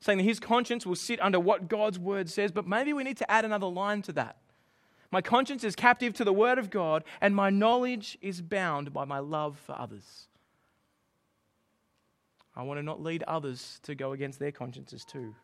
Saying 0.00 0.18
that 0.18 0.24
his 0.24 0.40
conscience 0.40 0.86
will 0.86 0.96
sit 0.96 1.20
under 1.20 1.38
what 1.38 1.68
God's 1.68 1.98
word 1.98 2.30
says, 2.30 2.50
but 2.50 2.66
maybe 2.66 2.94
we 2.94 3.04
need 3.04 3.18
to 3.18 3.30
add 3.30 3.44
another 3.44 3.66
line 3.66 4.00
to 4.02 4.12
that. 4.12 4.38
My 5.14 5.22
conscience 5.22 5.62
is 5.62 5.76
captive 5.76 6.12
to 6.14 6.24
the 6.24 6.32
word 6.32 6.58
of 6.58 6.70
God, 6.70 7.04
and 7.20 7.36
my 7.36 7.48
knowledge 7.48 8.18
is 8.20 8.42
bound 8.42 8.92
by 8.92 9.04
my 9.04 9.20
love 9.20 9.56
for 9.64 9.78
others. 9.78 10.26
I 12.56 12.64
want 12.64 12.78
to 12.78 12.82
not 12.82 13.00
lead 13.00 13.22
others 13.22 13.78
to 13.84 13.94
go 13.94 14.10
against 14.10 14.40
their 14.40 14.50
consciences 14.50 15.04
too. 15.04 15.36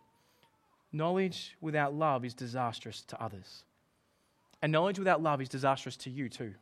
Knowledge 0.91 1.57
without 1.61 1.95
love 1.95 2.25
is 2.25 2.35
disastrous 2.35 3.03
to 3.03 3.23
others. 3.23 3.63
And 4.61 4.73
knowledge 4.73 4.99
without 4.99 5.23
love 5.23 5.41
is 5.41 5.49
disastrous 5.49 5.97
to 5.99 6.11
you 6.11 6.29
too. 6.29 6.55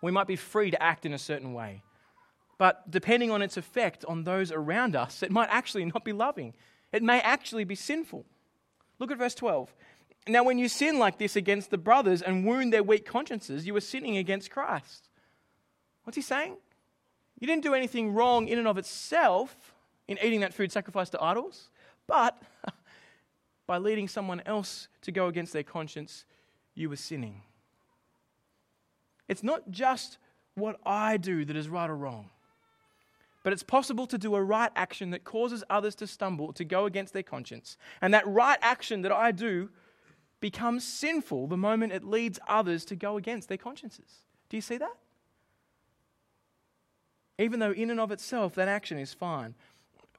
We 0.00 0.12
might 0.12 0.28
be 0.28 0.36
free 0.36 0.70
to 0.70 0.80
act 0.80 1.04
in 1.04 1.12
a 1.12 1.18
certain 1.18 1.54
way, 1.54 1.82
but 2.56 2.88
depending 2.88 3.32
on 3.32 3.42
its 3.42 3.56
effect 3.56 4.04
on 4.04 4.22
those 4.22 4.52
around 4.52 4.94
us, 4.94 5.24
it 5.24 5.32
might 5.32 5.48
actually 5.50 5.86
not 5.86 6.04
be 6.04 6.12
loving. 6.12 6.54
It 6.92 7.02
may 7.02 7.20
actually 7.20 7.64
be 7.64 7.74
sinful. 7.74 8.26
Look 9.00 9.10
at 9.10 9.18
verse 9.18 9.34
12. 9.34 9.74
Now, 10.28 10.44
when 10.44 10.58
you 10.58 10.68
sin 10.68 10.98
like 10.98 11.18
this 11.18 11.34
against 11.34 11.70
the 11.70 11.78
brothers 11.78 12.22
and 12.22 12.44
wound 12.44 12.72
their 12.72 12.82
weak 12.82 13.06
consciences, 13.06 13.66
you 13.66 13.74
are 13.76 13.80
sinning 13.80 14.16
against 14.16 14.50
Christ. 14.50 15.08
What's 16.04 16.16
he 16.16 16.22
saying? 16.22 16.56
You 17.38 17.46
didn't 17.46 17.62
do 17.62 17.74
anything 17.74 18.12
wrong 18.12 18.48
in 18.48 18.58
and 18.58 18.68
of 18.68 18.76
itself 18.76 19.74
in 20.08 20.18
eating 20.22 20.40
that 20.40 20.52
food 20.52 20.70
sacrificed 20.70 21.12
to 21.12 21.22
idols, 21.22 21.70
but 22.06 22.40
by 23.66 23.78
leading 23.78 24.08
someone 24.08 24.42
else 24.44 24.88
to 25.02 25.12
go 25.12 25.26
against 25.26 25.52
their 25.52 25.62
conscience, 25.62 26.24
you 26.74 26.90
were 26.90 26.96
sinning. 26.96 27.42
It's 29.28 29.42
not 29.42 29.70
just 29.70 30.18
what 30.54 30.80
I 30.84 31.16
do 31.16 31.44
that 31.44 31.56
is 31.56 31.68
right 31.68 31.88
or 31.88 31.96
wrong, 31.96 32.30
but 33.42 33.52
it's 33.52 33.62
possible 33.62 34.06
to 34.08 34.18
do 34.18 34.34
a 34.34 34.42
right 34.42 34.72
action 34.76 35.10
that 35.10 35.24
causes 35.24 35.64
others 35.70 35.94
to 35.96 36.06
stumble, 36.06 36.52
to 36.52 36.64
go 36.64 36.84
against 36.84 37.14
their 37.14 37.22
conscience. 37.22 37.76
And 38.02 38.12
that 38.12 38.26
right 38.26 38.58
action 38.60 39.02
that 39.02 39.12
I 39.12 39.30
do 39.30 39.70
becomes 40.40 40.84
sinful 40.84 41.46
the 41.46 41.56
moment 41.56 41.92
it 41.92 42.04
leads 42.04 42.38
others 42.48 42.84
to 42.86 42.96
go 42.96 43.16
against 43.16 43.48
their 43.48 43.58
consciences. 43.58 44.24
Do 44.48 44.56
you 44.56 44.60
see 44.62 44.78
that? 44.78 44.96
Even 47.38 47.60
though, 47.60 47.72
in 47.72 47.90
and 47.90 48.00
of 48.00 48.10
itself, 48.10 48.54
that 48.54 48.68
action 48.68 48.98
is 48.98 49.14
fine, 49.14 49.54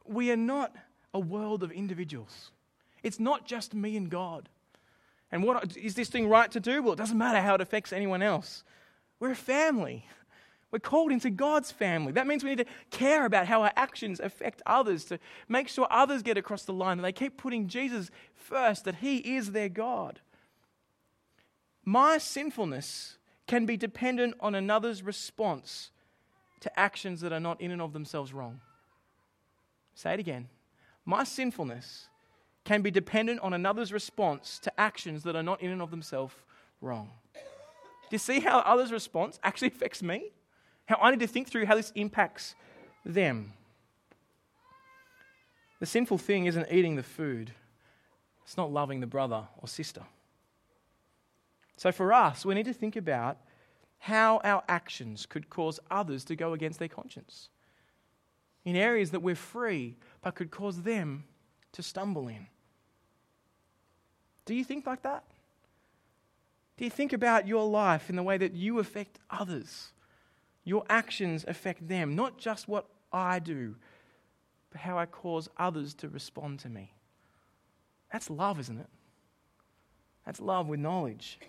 we 0.06 0.32
are 0.32 0.38
not 0.38 0.76
a 1.14 1.20
world 1.20 1.62
of 1.64 1.72
individuals. 1.72 2.52
It's 3.04 3.20
not 3.20 3.46
just 3.46 3.74
me 3.74 3.98
and 3.98 4.10
God. 4.10 4.50
And 5.32 5.44
what 5.44 5.78
is 5.78 5.96
this 5.96 6.10
thing 6.10 6.28
right 6.28 6.52
to 6.52 6.60
do? 6.60 6.82
Well, 6.82 6.94
it 6.94 6.98
doesn't 6.98 7.18
matter 7.18 7.42
how 7.42 7.56
it 7.56 7.62
affects 7.62 7.94
anyone 7.94 8.22
else. 8.22 8.64
We're 9.20 9.32
a 9.32 9.36
family. 9.36 10.06
We're 10.72 10.80
called 10.80 11.12
into 11.12 11.30
God's 11.30 11.70
family. 11.70 12.14
That 12.14 12.28
means 12.28 12.44
we 12.44 12.52
need 12.52 12.60
to 12.60 12.66
care 12.90 13.26
about 13.26 13.48
how 13.48 13.62
our 13.62 13.74
actions 13.76 14.22
affect 14.22 14.62
others, 14.66 15.04
to 15.06 15.20
make 15.50 15.68
sure 15.68 15.86
others 15.90 16.22
get 16.22 16.38
across 16.38 16.64
the 16.64 16.74
line, 16.74 16.98
and 16.98 17.06
they 17.06 17.12
keep 17.12 17.38
putting 17.38 17.68
Jesus 17.68 18.10
first, 18.34 18.86
that 18.86 18.96
He 18.96 19.18
is 19.18 19.52
their 19.52 19.70
God. 19.70 20.22
My 21.84 22.18
sinfulness 22.18 23.18
can 23.48 23.66
be 23.66 23.76
dependent 23.76 24.36
on 24.40 24.56
another's 24.56 25.04
response 25.04 25.92
to 26.62 26.80
actions 26.80 27.20
that 27.22 27.34
are 27.34 27.40
not 27.40 27.60
in 27.60 27.72
and 27.72 27.82
of 27.82 27.92
themselves 27.92 28.34
wrong. 28.34 28.62
Say 29.94 30.14
it 30.14 30.20
again. 30.20 30.48
My 31.06 31.26
sinfulness 31.26 32.08
can 32.64 32.82
be 32.82 32.92
dependent 32.92 33.42
on 33.42 33.54
another's 33.54 33.92
response 33.92 34.60
to 34.60 34.80
actions 34.80 35.24
that 35.24 35.36
are 35.36 35.44
not 35.44 35.62
in 35.62 35.72
and 35.72 35.82
of 35.82 35.92
themselves 35.92 36.34
wrong. 36.80 37.10
Do 37.34 38.16
you 38.16 38.20
see 38.20 38.40
how 38.40 38.60
others' 38.60 38.92
response 38.92 39.40
actually 39.44 39.68
affects 39.76 40.02
me? 40.02 40.32
How 40.92 40.98
I 41.02 41.12
need 41.12 41.22
to 41.22 41.28
think 41.28 41.48
through 41.48 41.68
how 41.68 41.76
this 41.76 41.94
impacts 41.96 42.54
them. 43.06 43.54
The 45.80 45.86
sinful 45.86 46.18
thing 46.18 46.48
isn't 46.48 46.68
eating 46.70 46.98
the 46.98 47.04
food, 47.04 47.54
it's 48.44 48.58
not 48.58 48.74
loving 48.74 49.00
the 49.00 49.08
brother 49.08 49.48
or 49.58 49.70
sister. 49.70 50.02
So 51.78 51.94
for 51.94 52.12
us, 52.12 52.46
we 52.46 52.56
need 52.56 52.66
to 52.66 52.74
think 52.74 52.98
about 52.98 53.38
how 54.00 54.42
our 54.44 54.64
actions 54.68 55.26
could 55.26 55.50
cause 55.50 55.80
others 55.90 56.26
to 56.26 56.36
go 56.36 56.52
against 56.52 56.78
their 56.78 56.90
conscience 56.90 57.48
in 58.66 58.76
areas 58.76 59.12
that 59.12 59.22
we're 59.22 59.34
free 59.34 59.96
but 60.22 60.36
could 60.36 60.52
cause 60.52 60.82
them 60.82 61.24
to 61.72 61.82
stumble 61.82 62.28
in. 62.28 62.48
Do 64.44 64.54
you 64.54 64.66
think 64.66 64.86
like 64.86 65.04
that? 65.04 65.24
Do 66.76 66.84
you 66.84 66.92
think 66.92 67.14
about 67.14 67.48
your 67.48 67.66
life 67.66 68.10
in 68.10 68.18
the 68.18 68.24
way 68.24 68.38
that 68.38 68.56
you 68.56 68.80
affect 68.80 69.20
others? 69.30 69.94
Your 70.64 70.84
actions 70.90 71.44
affect 71.48 71.88
them, 71.88 72.16
not 72.16 72.38
just 72.38 72.68
what 72.68 72.88
I 73.12 73.40
do, 73.40 73.76
but 74.72 74.82
how 74.82 74.98
I 74.98 75.06
cause 75.06 75.50
others 75.58 75.94
to 75.96 76.10
respond 76.10 76.60
to 76.60 76.70
me. 76.70 76.94
That's 78.12 78.30
love, 78.30 78.60
isn't 78.60 78.80
it? 78.80 78.90
That's 80.26 80.40
love 80.40 80.68
with 80.68 80.80
knowledge. 80.80 81.40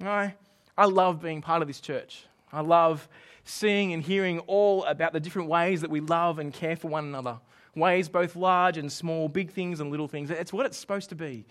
I, 0.00 0.34
I 0.76 0.86
love 0.86 1.20
being 1.20 1.42
part 1.42 1.62
of 1.62 1.68
this 1.68 1.80
church. 1.80 2.24
I 2.52 2.60
love 2.60 3.08
seeing 3.44 3.92
and 3.92 4.02
hearing 4.02 4.40
all 4.40 4.84
about 4.84 5.12
the 5.12 5.20
different 5.20 5.48
ways 5.48 5.80
that 5.80 5.90
we 5.90 6.00
love 6.00 6.38
and 6.38 6.52
care 6.52 6.76
for 6.76 6.88
one 6.88 7.04
another. 7.04 7.38
Ways 7.74 8.08
both 8.08 8.36
large 8.36 8.76
and 8.78 8.90
small, 8.90 9.28
big 9.28 9.50
things 9.50 9.80
and 9.80 9.90
little 9.90 10.08
things. 10.08 10.30
It's 10.30 10.52
what 10.52 10.66
it's 10.66 10.76
supposed 10.76 11.08
to 11.10 11.14
be. 11.14 11.46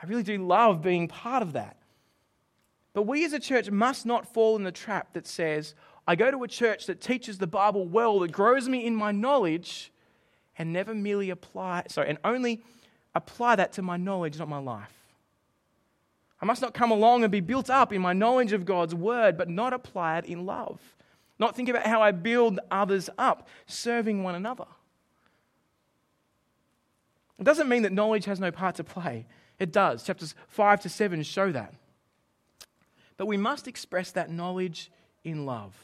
I 0.00 0.06
really 0.06 0.22
do 0.22 0.38
love 0.38 0.82
being 0.82 1.08
part 1.08 1.42
of 1.42 1.54
that. 1.54 1.76
But 2.94 3.02
we 3.02 3.24
as 3.24 3.32
a 3.32 3.40
church 3.40 3.70
must 3.70 4.06
not 4.06 4.32
fall 4.32 4.56
in 4.56 4.62
the 4.62 4.72
trap 4.72 5.12
that 5.12 5.26
says, 5.26 5.74
I 6.06 6.14
go 6.14 6.30
to 6.30 6.44
a 6.44 6.48
church 6.48 6.86
that 6.86 7.00
teaches 7.00 7.38
the 7.38 7.46
Bible 7.46 7.86
well, 7.86 8.20
that 8.20 8.32
grows 8.32 8.68
me 8.68 8.86
in 8.86 8.94
my 8.94 9.10
knowledge, 9.10 9.92
and 10.56 10.72
never 10.72 10.94
merely 10.94 11.30
apply, 11.30 11.84
sorry, 11.88 12.08
and 12.08 12.18
only 12.24 12.64
apply 13.14 13.56
that 13.56 13.72
to 13.72 13.82
my 13.82 13.96
knowledge, 13.96 14.38
not 14.38 14.48
my 14.48 14.58
life. 14.58 14.92
I 16.40 16.46
must 16.46 16.62
not 16.62 16.74
come 16.74 16.90
along 16.90 17.24
and 17.24 17.32
be 17.32 17.40
built 17.40 17.68
up 17.68 17.92
in 17.92 18.00
my 18.00 18.12
knowledge 18.12 18.52
of 18.52 18.64
God's 18.64 18.94
word, 18.94 19.36
but 19.36 19.48
not 19.48 19.72
apply 19.72 20.18
it 20.18 20.26
in 20.26 20.46
love. 20.46 20.80
Not 21.38 21.56
think 21.56 21.68
about 21.68 21.86
how 21.86 22.00
I 22.00 22.12
build 22.12 22.60
others 22.70 23.10
up, 23.18 23.48
serving 23.66 24.22
one 24.22 24.34
another. 24.34 24.66
It 27.38 27.44
doesn't 27.44 27.68
mean 27.68 27.82
that 27.82 27.92
knowledge 27.92 28.26
has 28.26 28.38
no 28.38 28.52
part 28.52 28.76
to 28.76 28.84
play. 28.84 29.26
It 29.58 29.72
does. 29.72 30.04
Chapters 30.04 30.34
5 30.48 30.82
to 30.82 30.88
7 30.88 31.22
show 31.24 31.50
that. 31.50 31.74
But 33.16 33.26
we 33.26 33.36
must 33.36 33.68
express 33.68 34.10
that 34.12 34.30
knowledge 34.30 34.90
in 35.22 35.46
love. 35.46 35.74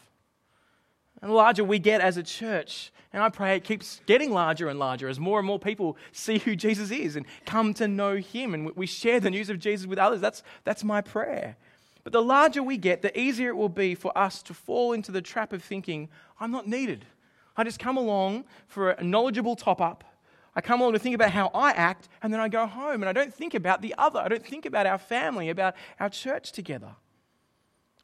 And 1.23 1.31
the 1.31 1.35
larger 1.35 1.65
we 1.65 1.79
get 1.79 2.01
as 2.01 2.17
a 2.17 2.23
church, 2.23 2.93
and 3.13 3.23
I 3.23 3.29
pray 3.29 3.55
it 3.57 3.65
keeps 3.65 4.01
getting 4.07 4.33
larger 4.33 4.69
and 4.69 4.79
larger 4.79 5.09
as 5.09 5.21
more 5.21 5.39
and 5.39 5.47
more 5.47 5.59
people 5.59 5.97
see 6.13 6.39
who 6.39 6.57
Jesus 6.57 6.91
is 6.91 7.17
and 7.17 7.27
come 7.45 7.75
to 7.75 7.87
know 7.87 8.17
him, 8.17 8.55
and 8.55 8.75
we 8.75 8.87
share 8.87 9.21
the 9.21 9.31
news 9.31 9.51
of 9.51 9.59
Jesus 9.59 9.87
with 9.87 9.99
others. 9.99 10.21
That's, 10.21 10.43
that's 10.65 10.83
my 10.83 11.01
prayer. 11.01 11.57
But 12.05 12.13
the 12.13 12.23
larger 12.23 12.63
we 12.63 12.79
get, 12.79 13.03
the 13.03 13.19
easier 13.19 13.51
it 13.51 13.57
will 13.57 13.69
be 13.69 13.95
for 13.95 14.17
us 14.17 14.43
to 14.45 14.55
fall 14.55 14.93
into 14.93 15.13
the 15.13 15.21
trap 15.21 15.53
of 15.53 15.63
thinking, 15.63 16.09
I'm 16.39 16.51
not 16.51 16.67
needed. 16.67 17.05
I 17.57 17.65
just 17.65 17.79
come 17.79 17.99
along 17.99 18.45
for 18.67 18.91
a 18.91 19.05
knowledgeable 19.05 19.57
top 19.57 19.83
up. 19.83 20.05
I 20.57 20.63
come 20.63 20.81
along 20.81 20.95
to 20.95 20.99
think 20.99 21.15
about 21.15 21.31
how 21.31 21.51
I 21.55 21.73
act, 21.73 22.09
and 22.23 22.33
then 22.33 22.41
I 22.41 22.49
go 22.49 22.67
home 22.67 23.03
and 23.03 23.09
I 23.09 23.13
don't 23.13 23.33
think 23.33 23.55
about 23.55 23.83
the 23.83 23.95
other. 23.99 24.19
I 24.19 24.29
don't 24.29 24.45
think 24.45 24.65
about 24.65 24.87
our 24.87 24.99
family, 24.99 25.51
about 25.51 25.75
our 25.99 26.09
church 26.09 26.53
together. 26.53 26.97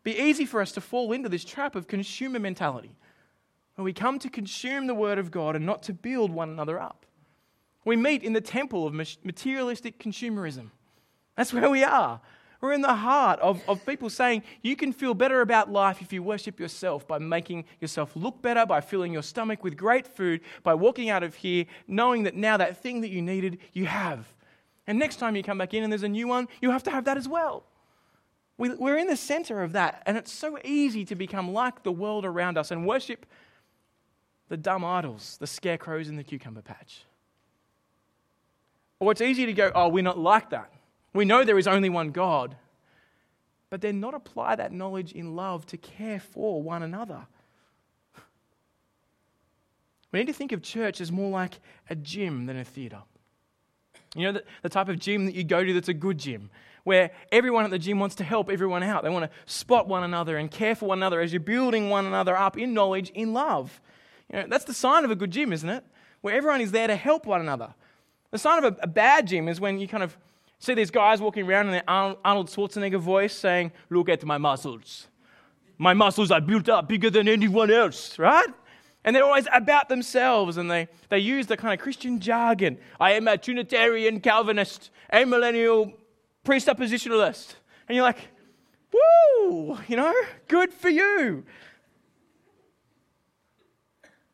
Be 0.07 0.17
easy 0.17 0.45
for 0.45 0.61
us 0.61 0.71
to 0.71 0.81
fall 0.81 1.11
into 1.11 1.29
this 1.29 1.45
trap 1.45 1.75
of 1.75 1.89
consumer 1.89 2.39
mentality 2.39 2.93
when 3.75 3.85
we 3.85 3.93
come 3.93 4.21
to 4.21 4.31
consume 4.31 4.87
the 4.87 4.95
Word 4.95 5.19
of 5.19 5.33
God 5.33 5.57
and 5.57 5.67
not 5.67 5.83
to 5.83 5.93
build 5.93 6.31
one 6.31 6.49
another 6.49 6.79
up. 6.79 7.05
We 7.85 7.97
meet 7.97 8.23
in 8.23 8.33
the 8.33 8.41
temple 8.41 8.87
of 8.87 8.95
materialistic 8.95 9.99
consumerism. 9.99 10.71
That's 11.35 11.53
where 11.53 11.69
we 11.69 11.83
are. 11.83 12.21
We're 12.61 12.75
in 12.75 12.83
the 12.83 12.95
heart 12.95 13.41
of, 13.41 13.61
of 13.69 13.85
people 13.85 14.09
saying 14.09 14.45
you 14.63 14.77
can 14.77 14.93
feel 14.93 15.13
better 15.13 15.41
about 15.41 15.73
life 15.73 16.01
if 16.01 16.13
you 16.13 16.23
worship 16.23 16.61
yourself 16.61 17.09
by 17.09 17.19
making 17.19 17.65
yourself 17.81 18.15
look 18.15 18.41
better, 18.41 18.65
by 18.65 18.83
filling 18.83 19.13
your 19.13 19.25
stomach 19.25 19.65
with 19.65 19.77
great 19.77 20.07
food, 20.07 20.41
by 20.63 20.75
walking 20.75 21.11
out 21.11 21.25
of 21.25 21.35
here 21.35 21.65
knowing 21.89 22.23
that 22.23 22.37
now 22.37 22.57
that 22.57 22.81
thing 22.81 23.01
that 23.01 23.11
you 23.11 23.23
needed, 23.23 23.59
you 23.73 23.87
have. 23.87 24.33
And 24.87 25.01
next 25.01 25.17
time 25.17 25.35
you 25.35 25.43
come 25.43 25.59
back 25.59 25.75
in 25.75 25.83
and 25.83 25.93
there's 25.93 26.05
a 26.05 26.09
new 26.09 26.29
one, 26.29 26.47
you 26.63 26.71
have 26.71 26.85
to 26.85 26.93
have 26.93 27.07
that 27.07 27.17
as 27.17 27.27
well. 27.27 27.65
We, 28.59 28.71
we're 28.71 28.97
in 28.97 29.07
the 29.07 29.17
center 29.17 29.63
of 29.63 29.73
that, 29.73 30.03
and 30.07 30.17
it's 30.17 30.33
so 30.33 30.59
easy 30.65 31.05
to 31.07 31.15
become 31.15 31.53
like 31.53 31.83
the 31.83 31.93
world 31.93 32.25
around 32.25 32.57
us 32.57 32.71
and 32.71 32.87
worship 32.87 33.27
the 34.49 34.57
dumb 34.57 34.85
idols, 34.85 35.37
the 35.41 35.47
scarecrows 35.47 36.09
in 36.09 36.17
the 36.17 36.25
cucumber 36.25 36.63
patch. 36.63 37.05
Or 38.99 39.13
it's 39.13 39.21
easy 39.21 39.45
to 39.47 39.53
go, 39.53 39.71
oh, 39.75 39.89
we're 39.89 40.03
not 40.03 40.19
like 40.19 40.51
that. 40.51 40.73
We 41.13 41.25
know 41.25 41.45
there 41.45 41.59
is 41.59 41.67
only 41.67 41.91
one 41.91 42.11
God. 42.11 42.57
But 43.69 43.81
then 43.81 44.01
not 44.01 44.15
apply 44.15 44.57
that 44.57 44.73
knowledge 44.73 45.13
in 45.13 45.35
love 45.35 45.67
to 45.67 45.77
care 45.77 46.21
for 46.21 46.63
one 46.63 46.83
another. 46.83 47.27
We 50.13 50.21
need 50.21 50.27
to 50.27 50.33
think 50.33 50.53
of 50.53 50.63
church 50.63 51.01
as 51.01 51.11
more 51.11 51.31
like 51.31 51.61
a 51.91 51.95
gym 51.95 52.47
than 52.47 52.57
a 52.57 52.65
theatre. 52.65 53.03
You 54.15 54.23
know, 54.23 54.33
the, 54.33 54.45
the 54.63 54.69
type 54.69 54.89
of 54.89 54.99
gym 54.99 55.27
that 55.27 55.35
you 55.35 55.45
go 55.45 55.63
to 55.63 55.75
that's 55.75 55.89
a 55.89 55.95
good 55.95 56.17
gym, 56.17 56.49
where 56.87 57.11
everyone 57.33 57.65
at 57.65 57.73
the 57.73 57.81
gym 57.81 57.99
wants 57.99 58.15
to 58.15 58.23
help 58.23 58.49
everyone 58.49 58.81
out. 58.81 59.03
They 59.03 59.11
want 59.11 59.29
to 59.29 59.53
spot 59.53 59.89
one 59.89 60.05
another 60.05 60.37
and 60.37 60.49
care 60.49 60.77
for 60.77 60.87
one 60.87 61.01
another 61.01 61.21
as 61.21 61.33
you're 61.33 61.41
building 61.41 61.91
one 61.91 62.07
another 62.07 62.37
up 62.37 62.57
in 62.57 62.75
knowledge, 62.75 63.11
in 63.11 63.33
love. 63.33 63.81
You 64.33 64.39
know, 64.39 64.47
that's 64.49 64.65
the 64.65 64.73
sign 64.73 65.05
of 65.05 65.11
a 65.11 65.17
good 65.17 65.33
gym, 65.33 65.53
isn't 65.53 65.69
it? 65.69 65.83
Where 66.21 66.37
everyone 66.37 66.61
is 66.61 66.71
there 66.71 66.87
to 66.87 66.95
help 66.95 67.27
one 67.27 67.41
another. 67.41 67.75
The 68.31 68.39
sign 68.39 68.63
of 68.63 68.73
a, 68.73 68.83
a 68.85 68.87
bad 68.87 69.27
gym 69.27 69.49
is 69.49 69.61
when 69.61 69.81
you 69.81 69.89
kind 69.89 70.05
of 70.05 70.17
see 70.61 70.75
these 70.75 70.93
guys 70.93 71.21
walking 71.21 71.45
around 71.45 71.67
in 71.67 71.73
their 71.73 71.83
Arnold 71.89 72.51
Schwarzenegger 72.51 73.01
voice 73.01 73.35
saying, 73.35 73.73
Look 73.91 74.09
at 74.09 74.25
my 74.25 74.39
muscles. 74.39 75.09
My 75.79 75.93
muscles 75.93 76.31
are 76.31 76.41
built 76.41 76.69
up 76.69 76.89
bigger 76.89 77.11
than 77.11 77.27
anyone 77.27 77.69
else, 77.69 78.17
right? 78.17 78.47
And 79.05 79.17
they're 79.17 79.25
always 79.25 79.49
about 79.53 79.89
themselves 79.89 80.57
and 80.57 80.71
they, 80.71 80.87
they 81.09 81.19
use 81.19 81.49
the 81.49 81.57
kind 81.57 81.75
of 81.75 81.83
Christian 81.83 82.21
jargon. 82.21 82.79
I 83.01 83.15
am 83.15 83.27
a 83.27 83.37
Trinitarian 83.37 84.21
Calvinist, 84.21 84.91
amillennial 85.13 85.95
presuppositionalist. 86.47 87.57
And 87.89 87.97
you're 87.97 88.05
like, 88.05 88.29
woo, 88.93 89.79
you 89.89 89.97
know, 89.97 90.15
good 90.49 90.73
for 90.73 90.89
you. 90.89 91.45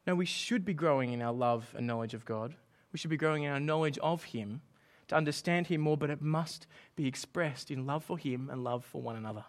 No, 0.07 0.15
we 0.15 0.27
should 0.27 0.65
be 0.65 0.75
growing 0.75 1.13
in 1.13 1.23
our 1.23 1.33
love 1.33 1.75
and 1.77 1.87
knowledge 1.87 2.15
of 2.15 2.25
God. 2.25 2.55
We 2.93 2.99
should 2.99 3.11
be 3.11 3.17
growing 3.17 3.45
in 3.45 3.53
our 3.53 3.61
knowledge 3.61 3.99
of 3.99 4.25
Him 4.25 4.61
to 5.09 5.15
understand 5.15 5.69
Him 5.69 5.81
more, 5.81 5.97
but 5.97 6.11
it 6.11 6.21
must 6.21 6.67
be 6.97 7.07
expressed 7.07 7.71
in 7.71 7.87
love 7.87 8.05
for 8.05 8.19
Him 8.19 8.51
and 8.51 8.65
love 8.65 8.85
for 8.85 9.01
one 9.01 9.17
another. 9.17 9.45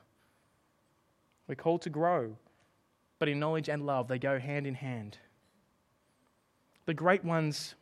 We're 1.47 1.55
called 1.55 1.81
to 1.83 1.89
grow, 1.89 2.37
but 3.19 3.27
in 3.27 3.39
knowledge 3.39 3.67
and 3.69 3.85
love, 3.85 4.07
they 4.07 4.19
go 4.19 4.39
hand 4.39 4.67
in 4.67 4.75
hand. 4.75 5.17
The 6.85 6.93
great 6.93 7.23
ones, 7.23 7.75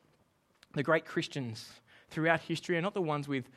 the 0.74 0.84
great 0.84 1.06
Christians 1.06 1.70
throughout 2.10 2.42
history, 2.42 2.78
are 2.78 2.82
not 2.82 2.94
the 2.94 3.02
ones 3.02 3.28
with 3.28 3.50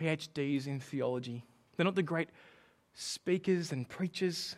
PhDs 0.00 0.66
in 0.66 0.80
theology. 0.80 1.44
They're 1.76 1.84
not 1.84 1.94
the 1.94 2.02
great 2.02 2.28
speakers 2.94 3.72
and 3.72 3.88
preachers 3.88 4.56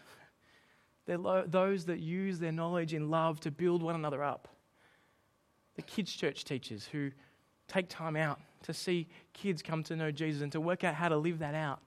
they're 1.11 1.19
lo- 1.19 1.45
those 1.45 1.87
that 1.87 1.99
use 1.99 2.39
their 2.39 2.53
knowledge 2.53 2.95
in 2.95 3.11
love 3.11 3.41
to 3.41 3.51
build 3.51 3.83
one 3.83 3.97
another 3.97 4.23
up. 4.23 4.47
The 5.75 5.83
kids' 5.83 6.13
church 6.13 6.45
teachers 6.45 6.87
who 6.87 7.11
take 7.67 7.89
time 7.89 8.15
out 8.15 8.41
to 8.63 8.73
see 8.73 9.09
kids 9.33 9.61
come 9.61 9.83
to 9.85 9.97
know 9.97 10.13
Jesus 10.13 10.41
and 10.41 10.53
to 10.53 10.61
work 10.61 10.85
out 10.85 10.95
how 10.95 11.09
to 11.09 11.17
live 11.17 11.41
that 11.41 11.57
out. 11.57 11.81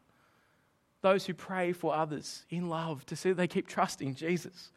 Those 1.01 1.25
who 1.25 1.33
pray 1.33 1.71
for 1.71 1.95
others 1.95 2.45
in 2.49 2.67
love 2.67 3.05
to 3.05 3.15
see 3.15 3.29
that 3.29 3.35
they 3.35 3.47
keep 3.47 3.65
trusting 3.65 4.15
Jesus. 4.15 4.73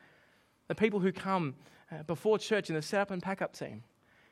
The 0.69 0.77
people 0.77 1.01
who 1.01 1.11
come 1.11 1.57
uh, 1.91 2.05
before 2.05 2.39
church 2.39 2.69
in 2.69 2.77
the 2.77 2.83
set 2.83 3.01
up 3.01 3.11
and 3.11 3.21
pack 3.21 3.43
up 3.43 3.53
team 3.53 3.83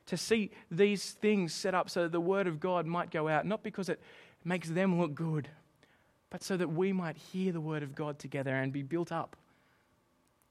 to 0.07 0.17
see 0.17 0.53
these 0.71 1.13
things 1.13 1.53
set 1.53 1.75
up 1.75 1.91
so 1.91 2.03
that 2.03 2.13
the 2.13 2.21
word 2.21 2.47
of 2.47 2.61
God 2.61 2.87
might 2.87 3.11
go 3.11 3.27
out, 3.27 3.47
not 3.47 3.65
because 3.65 3.89
it 3.89 4.01
makes 4.45 4.69
them 4.69 5.01
look 5.01 5.15
good, 5.15 5.49
but 6.31 6.43
so 6.43 6.57
that 6.57 6.73
we 6.73 6.93
might 6.93 7.17
hear 7.17 7.53
the 7.53 7.61
word 7.61 7.83
of 7.83 7.95
God 7.95 8.19
together 8.19 8.55
and 8.55 8.73
be 8.73 8.83
built 8.83 9.13
up 9.13 9.37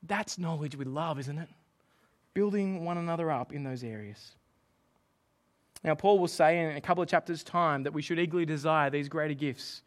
that's 0.08 0.38
knowledge 0.38 0.76
with 0.76 0.88
love, 0.88 1.18
isn't 1.20 1.38
it? 1.38 1.50
Building 2.34 2.84
one 2.84 2.98
another 2.98 3.32
up 3.32 3.54
in 3.54 3.64
those 3.64 3.84
areas. 3.84 4.34
Now, 5.84 5.96
Paul 5.96 6.20
will 6.20 6.28
say 6.28 6.60
in 6.60 6.78
a 6.78 6.82
couple 6.82 7.04
of 7.04 7.10
chapters' 7.10 7.44
time 7.44 7.84
that 7.84 7.94
we 7.94 8.02
should 8.02 8.20
eagerly 8.20 8.46
desire 8.46 8.90
these 8.90 9.10
greater 9.10 9.34
gifts. 9.34 9.82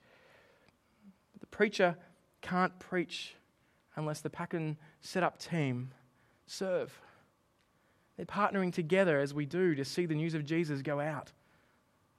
But 1.32 1.40
the 1.40 1.46
preacher 1.46 1.96
can't 2.42 2.78
preach 2.78 3.34
unless 3.96 4.20
the 4.20 4.30
pack 4.30 4.54
and 4.54 4.76
set 5.00 5.22
up 5.22 5.38
team 5.38 5.90
serve. 6.46 6.98
They're 8.16 8.26
partnering 8.26 8.72
together 8.72 9.20
as 9.20 9.34
we 9.34 9.46
do 9.46 9.74
to 9.74 9.84
see 9.84 10.06
the 10.06 10.14
news 10.14 10.34
of 10.34 10.44
Jesus 10.44 10.82
go 10.82 11.00
out. 11.00 11.32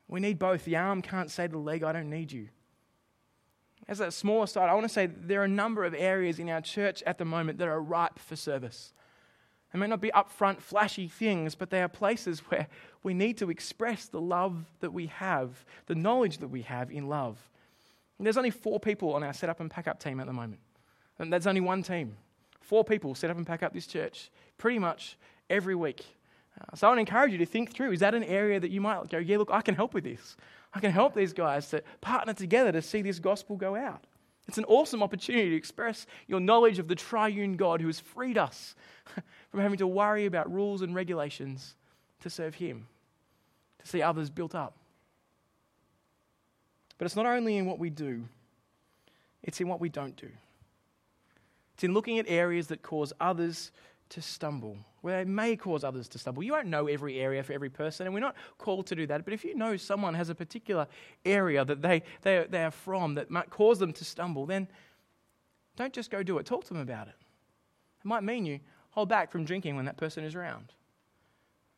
We 0.07 0.19
need 0.19 0.39
both. 0.39 0.65
The 0.65 0.75
arm 0.75 1.01
can't 1.01 1.29
say 1.29 1.47
to 1.47 1.51
the 1.51 1.57
leg, 1.57 1.83
I 1.83 1.91
don't 1.91 2.09
need 2.09 2.31
you. 2.31 2.49
As 3.87 3.99
a 3.99 4.11
smaller 4.11 4.47
side, 4.47 4.69
I 4.69 4.73
want 4.73 4.85
to 4.85 4.93
say 4.93 5.05
there 5.05 5.41
are 5.41 5.45
a 5.45 5.49
number 5.49 5.85
of 5.85 5.93
areas 5.93 6.39
in 6.39 6.49
our 6.49 6.61
church 6.61 7.03
at 7.03 7.17
the 7.17 7.25
moment 7.25 7.57
that 7.59 7.67
are 7.67 7.81
ripe 7.81 8.19
for 8.19 8.35
service. 8.35 8.93
They 9.71 9.79
may 9.79 9.87
not 9.87 10.01
be 10.01 10.11
upfront, 10.11 10.61
flashy 10.61 11.07
things, 11.07 11.55
but 11.55 11.69
they 11.69 11.81
are 11.81 11.87
places 11.87 12.39
where 12.49 12.67
we 13.03 13.13
need 13.13 13.37
to 13.37 13.49
express 13.49 14.07
the 14.07 14.21
love 14.21 14.65
that 14.79 14.91
we 14.91 15.07
have, 15.07 15.65
the 15.87 15.95
knowledge 15.95 16.39
that 16.39 16.49
we 16.49 16.63
have 16.63 16.91
in 16.91 17.07
love. 17.07 17.49
And 18.17 18.25
there's 18.25 18.37
only 18.37 18.49
four 18.49 18.79
people 18.79 19.13
on 19.13 19.23
our 19.23 19.33
set 19.33 19.49
up 19.49 19.59
and 19.59 19.69
pack 19.69 19.87
up 19.87 19.99
team 19.99 20.19
at 20.19 20.27
the 20.27 20.33
moment. 20.33 20.59
And 21.19 21.31
that's 21.31 21.47
only 21.47 21.61
one 21.61 21.83
team. 21.83 22.17
Four 22.61 22.83
people 22.83 23.15
set 23.15 23.29
up 23.29 23.37
and 23.37 23.45
pack 23.45 23.63
up 23.63 23.73
this 23.73 23.87
church 23.87 24.29
pretty 24.57 24.79
much 24.79 25.17
every 25.49 25.75
week. 25.75 26.05
So 26.75 26.89
I 26.89 26.93
to 26.93 26.99
encourage 26.99 27.31
you 27.31 27.37
to 27.39 27.45
think 27.45 27.73
through 27.73 27.91
is 27.91 27.99
that 27.99 28.15
an 28.15 28.23
area 28.23 28.59
that 28.59 28.71
you 28.71 28.81
might 28.81 29.09
go, 29.09 29.17
yeah, 29.17 29.37
look, 29.37 29.49
I 29.51 29.61
can 29.61 29.75
help 29.75 29.93
with 29.93 30.03
this? 30.03 30.35
I 30.73 30.79
can 30.79 30.91
help 30.91 31.13
these 31.13 31.33
guys 31.33 31.69
to 31.69 31.83
partner 32.01 32.33
together 32.33 32.71
to 32.71 32.81
see 32.81 33.01
this 33.01 33.19
gospel 33.19 33.55
go 33.55 33.75
out. 33.75 34.05
It's 34.47 34.57
an 34.57 34.65
awesome 34.65 35.03
opportunity 35.03 35.49
to 35.49 35.55
express 35.55 36.07
your 36.27 36.39
knowledge 36.39 36.79
of 36.79 36.87
the 36.87 36.95
triune 36.95 37.57
God 37.57 37.81
who 37.81 37.87
has 37.87 37.99
freed 37.99 38.37
us 38.37 38.75
from 39.49 39.59
having 39.59 39.77
to 39.79 39.87
worry 39.87 40.25
about 40.25 40.51
rules 40.51 40.81
and 40.81 40.95
regulations 40.95 41.75
to 42.21 42.29
serve 42.29 42.55
Him, 42.55 42.87
to 43.79 43.87
see 43.87 44.01
others 44.01 44.29
built 44.29 44.55
up. 44.55 44.77
But 46.97 47.05
it's 47.05 47.15
not 47.15 47.25
only 47.25 47.57
in 47.57 47.65
what 47.65 47.77
we 47.77 47.89
do, 47.89 48.23
it's 49.43 49.59
in 49.61 49.67
what 49.67 49.81
we 49.81 49.89
don't 49.89 50.15
do. 50.15 50.29
It's 51.75 51.83
in 51.83 51.93
looking 51.93 52.17
at 52.17 52.25
areas 52.27 52.67
that 52.67 52.81
cause 52.81 53.13
others 53.19 53.71
to 54.09 54.21
stumble, 54.21 54.77
where 55.07 55.23
they 55.23 55.29
may 55.29 55.55
cause 55.55 55.85
others 55.85 56.09
to 56.09 56.19
stumble. 56.19 56.43
You 56.43 56.51
won't 56.51 56.67
know 56.67 56.87
every 56.87 57.17
area 57.17 57.41
for 57.41 57.53
every 57.53 57.69
person, 57.69 58.05
and 58.05 58.13
we're 58.13 58.19
not 58.19 58.35
called 58.57 58.87
to 58.87 58.95
do 58.95 59.07
that. 59.07 59.23
But 59.23 59.33
if 59.33 59.45
you 59.45 59.55
know 59.55 59.77
someone 59.77 60.13
has 60.15 60.29
a 60.29 60.35
particular 60.35 60.85
area 61.23 61.63
that 61.63 61.81
they, 61.81 62.03
they, 62.23 62.45
they 62.49 62.65
are 62.65 62.71
from 62.71 63.15
that 63.15 63.31
might 63.31 63.49
cause 63.49 63.79
them 63.79 63.93
to 63.93 64.03
stumble, 64.03 64.45
then 64.45 64.67
don't 65.77 65.93
just 65.93 66.11
go 66.11 66.23
do 66.23 66.39
it. 66.39 66.45
Talk 66.45 66.65
to 66.65 66.73
them 66.73 66.81
about 66.81 67.07
it. 67.07 67.15
It 67.17 68.05
might 68.05 68.23
mean 68.23 68.45
you 68.45 68.59
hold 68.89 69.07
back 69.07 69.31
from 69.31 69.45
drinking 69.45 69.77
when 69.77 69.85
that 69.85 69.95
person 69.95 70.25
is 70.25 70.35
around. 70.35 70.73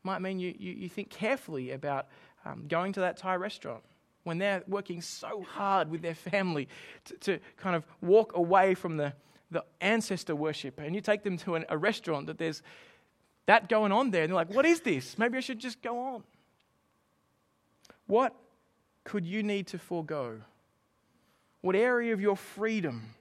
It 0.04 0.06
might 0.08 0.24
mean 0.24 0.40
you, 0.40 0.56
you, 0.58 0.74
you 0.74 0.90
think 0.90 1.12
carefully 1.12 1.70
about 1.70 2.08
um, 2.46 2.66
going 2.68 2.94
to 2.94 3.02
that 3.02 3.18
Thai 3.18 3.36
restaurant 3.36 3.84
when 4.24 4.40
they're 4.40 4.64
working 4.68 5.04
so 5.04 5.46
hard 5.48 5.92
with 5.92 6.02
their 6.02 6.16
family 6.16 6.68
to, 7.06 7.18
to 7.18 7.40
kind 7.58 7.76
of 7.76 7.86
walk 8.02 8.36
away 8.36 8.74
from 8.74 8.98
the 8.98 9.14
the 9.52 9.64
ancestor 9.82 10.36
worship 10.36 10.80
and 10.80 10.94
you 10.94 11.02
take 11.02 11.24
them 11.24 11.38
to 11.38 11.56
an, 11.56 11.66
a 11.70 11.78
restaurant 11.78 12.28
that 12.28 12.38
there's 12.38 12.62
that 13.50 13.68
going 13.68 13.92
on 13.92 14.12
there 14.12 14.22
and 14.22 14.30
they're 14.30 14.36
like, 14.36 14.54
what 14.54 14.64
is 14.64 14.82
this? 14.82 15.18
Maybe 15.18 15.36
I 15.36 15.40
should 15.40 15.58
just 15.58 15.82
go 15.82 15.98
on. 15.98 16.24
What 18.06 18.36
could 19.04 19.26
you 19.26 19.42
need 19.42 19.66
to 19.68 19.80
forego? 19.80 20.42
What 21.62 21.76
area 21.76 22.14
of 22.14 22.22
your 22.22 22.36
freedom 22.36 23.16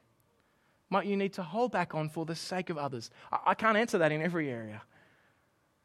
might 0.90 1.06
you 1.06 1.16
need 1.16 1.32
to 1.32 1.42
hold 1.42 1.72
back 1.72 1.94
on 1.94 2.10
for 2.10 2.26
the 2.26 2.34
sake 2.34 2.68
of 2.68 2.76
others? 2.76 3.10
I, 3.32 3.38
I 3.46 3.54
can't 3.54 3.78
answer 3.78 3.96
that 3.96 4.12
in 4.12 4.20
every 4.20 4.50
area. 4.50 4.82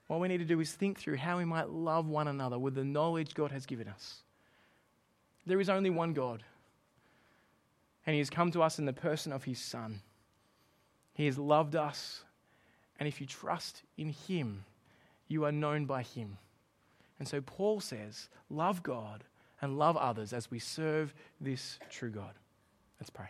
What 0.08 0.20
we 0.20 0.28
need 0.28 0.40
to 0.40 0.46
do 0.46 0.60
is 0.60 0.74
think 0.74 1.00
through 1.00 1.16
how 1.16 1.38
we 1.38 1.46
might 1.46 1.70
love 1.70 2.08
one 2.08 2.28
another 2.28 2.60
with 2.60 2.76
the 2.76 2.84
knowledge 2.84 3.36
God 3.36 3.54
has 3.54 3.66
given 3.66 3.88
us. 3.88 4.24
There 5.46 5.62
is 5.62 5.70
only 5.70 5.90
one 5.90 6.12
God, 6.12 6.44
and 8.06 8.14
He 8.14 8.20
has 8.20 8.30
come 8.30 8.52
to 8.52 8.62
us 8.62 8.78
in 8.78 8.84
the 8.84 8.92
person 8.92 9.32
of 9.32 9.46
His 9.46 9.60
Son. 9.60 10.02
He 11.14 11.28
has 11.28 11.38
loved 11.38 11.78
us. 11.78 12.26
And 13.00 13.08
if 13.08 13.20
you 13.20 13.28
trust 13.28 13.82
in 13.98 14.10
Him, 14.10 14.66
you 15.28 15.46
are 15.46 15.52
known 15.52 15.86
by 15.86 16.04
Him. 16.04 16.38
And 17.20 17.28
so 17.28 17.42
Paul 17.42 17.80
says, 17.80 18.30
Love 18.50 18.84
God 18.84 19.24
and 19.62 19.78
love 19.78 19.98
others 19.98 20.34
as 20.34 20.52
we 20.52 20.60
serve 20.60 21.14
this 21.40 21.80
true 21.90 22.10
God. 22.10 22.34
Let's 23.00 23.10
pray. 23.10 23.30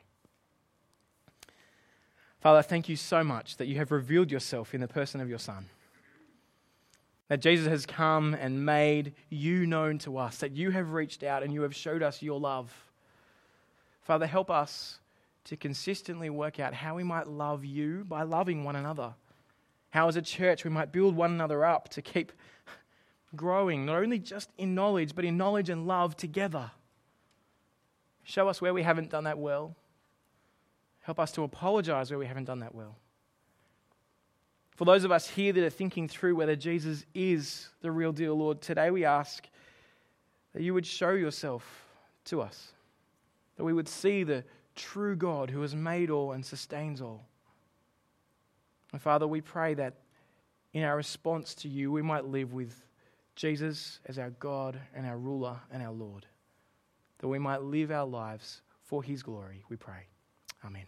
Father, 2.41 2.61
thank 2.61 2.89
you 2.89 2.97
so 2.97 3.24
much 3.24 3.57
that 3.57 3.68
you 3.68 3.78
have 3.78 3.91
revealed 3.91 4.30
yourself 4.30 4.74
in 4.74 4.82
the 4.82 4.88
person 4.88 5.22
of 5.22 5.30
your 5.30 5.39
Son. 5.39 5.68
That 7.30 7.39
Jesus 7.39 7.68
has 7.68 7.86
come 7.86 8.34
and 8.34 8.66
made 8.66 9.14
you 9.30 9.66
known 9.66 9.97
to 9.99 10.18
us, 10.18 10.39
that 10.39 10.51
you 10.51 10.72
have 10.72 10.91
reached 10.91 11.24
out 11.24 11.41
and 11.41 11.53
you 11.53 11.61
have 11.61 11.74
showed 11.74 12.03
us 12.03 12.22
your 12.22 12.39
love. 12.39 12.74
Father, 14.01 14.28
help 14.28 14.51
us 14.51 14.99
to 15.45 15.55
consistently 15.55 16.30
work 16.30 16.59
out 16.59 16.74
how 16.74 16.95
we 16.95 17.03
might 17.03 17.28
love 17.28 17.64
you 17.64 18.05
by 18.09 18.24
loving 18.24 18.64
one 18.64 18.76
another. 18.76 19.14
How, 19.93 20.07
as 20.07 20.15
a 20.15 20.23
church, 20.23 20.63
we 20.63 20.71
might 20.71 20.91
build 20.91 21.15
one 21.15 21.29
another 21.29 21.63
up 21.63 21.87
to 21.89 22.01
keep 22.01 22.31
growing, 23.35 23.85
not 23.85 23.97
only 23.97 24.17
just 24.17 24.49
in 24.57 24.73
knowledge, 24.73 25.13
but 25.13 25.23
in 25.23 25.37
knowledge 25.37 25.69
and 25.69 25.85
love 25.85 26.17
together. 26.17 26.71
Show 28.23 28.49
us 28.49 28.59
where 28.59 28.73
we 28.73 28.81
haven't 28.81 29.11
done 29.11 29.25
that 29.25 29.37
well. 29.37 29.75
Help 31.01 31.19
us 31.19 31.31
to 31.33 31.43
apologize 31.43 32.09
where 32.09 32.17
we 32.17 32.25
haven't 32.25 32.45
done 32.45 32.61
that 32.61 32.73
well. 32.73 32.95
For 34.71 34.85
those 34.85 35.03
of 35.03 35.11
us 35.11 35.29
here 35.29 35.53
that 35.53 35.63
are 35.63 35.69
thinking 35.69 36.07
through 36.07 36.37
whether 36.37 36.55
Jesus 36.55 37.05
is 37.13 37.69
the 37.81 37.91
real 37.91 38.11
deal, 38.11 38.33
Lord, 38.35 38.61
today 38.61 38.89
we 38.89 39.05
ask 39.05 39.47
that 40.55 40.63
you 40.63 40.73
would 40.73 40.87
show 40.87 41.11
yourself 41.11 41.85
to 42.25 42.41
us, 42.41 42.69
that 43.57 43.63
we 43.63 43.73
would 43.73 43.87
see 43.87 44.23
the 44.23 44.43
true 44.75 45.15
God 45.15 45.51
who 45.51 45.61
has 45.61 45.75
made 45.75 46.09
all 46.09 46.31
and 46.31 46.43
sustains 46.43 46.99
all. 46.99 47.27
And 48.93 49.01
Father, 49.01 49.27
we 49.27 49.41
pray 49.41 49.73
that 49.73 49.95
in 50.71 50.83
our 50.83 50.95
response 50.95 51.53
to 51.55 51.67
you, 51.67 51.91
we 51.91 52.01
might 52.01 52.25
live 52.25 52.53
with 52.53 52.81
Jesus 53.35 53.99
as 54.05 54.19
our 54.19 54.29
God 54.29 54.79
and 54.95 55.05
our 55.05 55.17
ruler 55.17 55.59
and 55.71 55.83
our 55.83 55.91
Lord, 55.91 56.25
that 57.19 57.27
we 57.27 57.39
might 57.39 57.63
live 57.63 57.91
our 57.91 58.07
lives 58.07 58.61
for 58.83 59.03
his 59.03 59.23
glory, 59.23 59.63
we 59.69 59.75
pray. 59.75 60.07
Amen. 60.63 60.85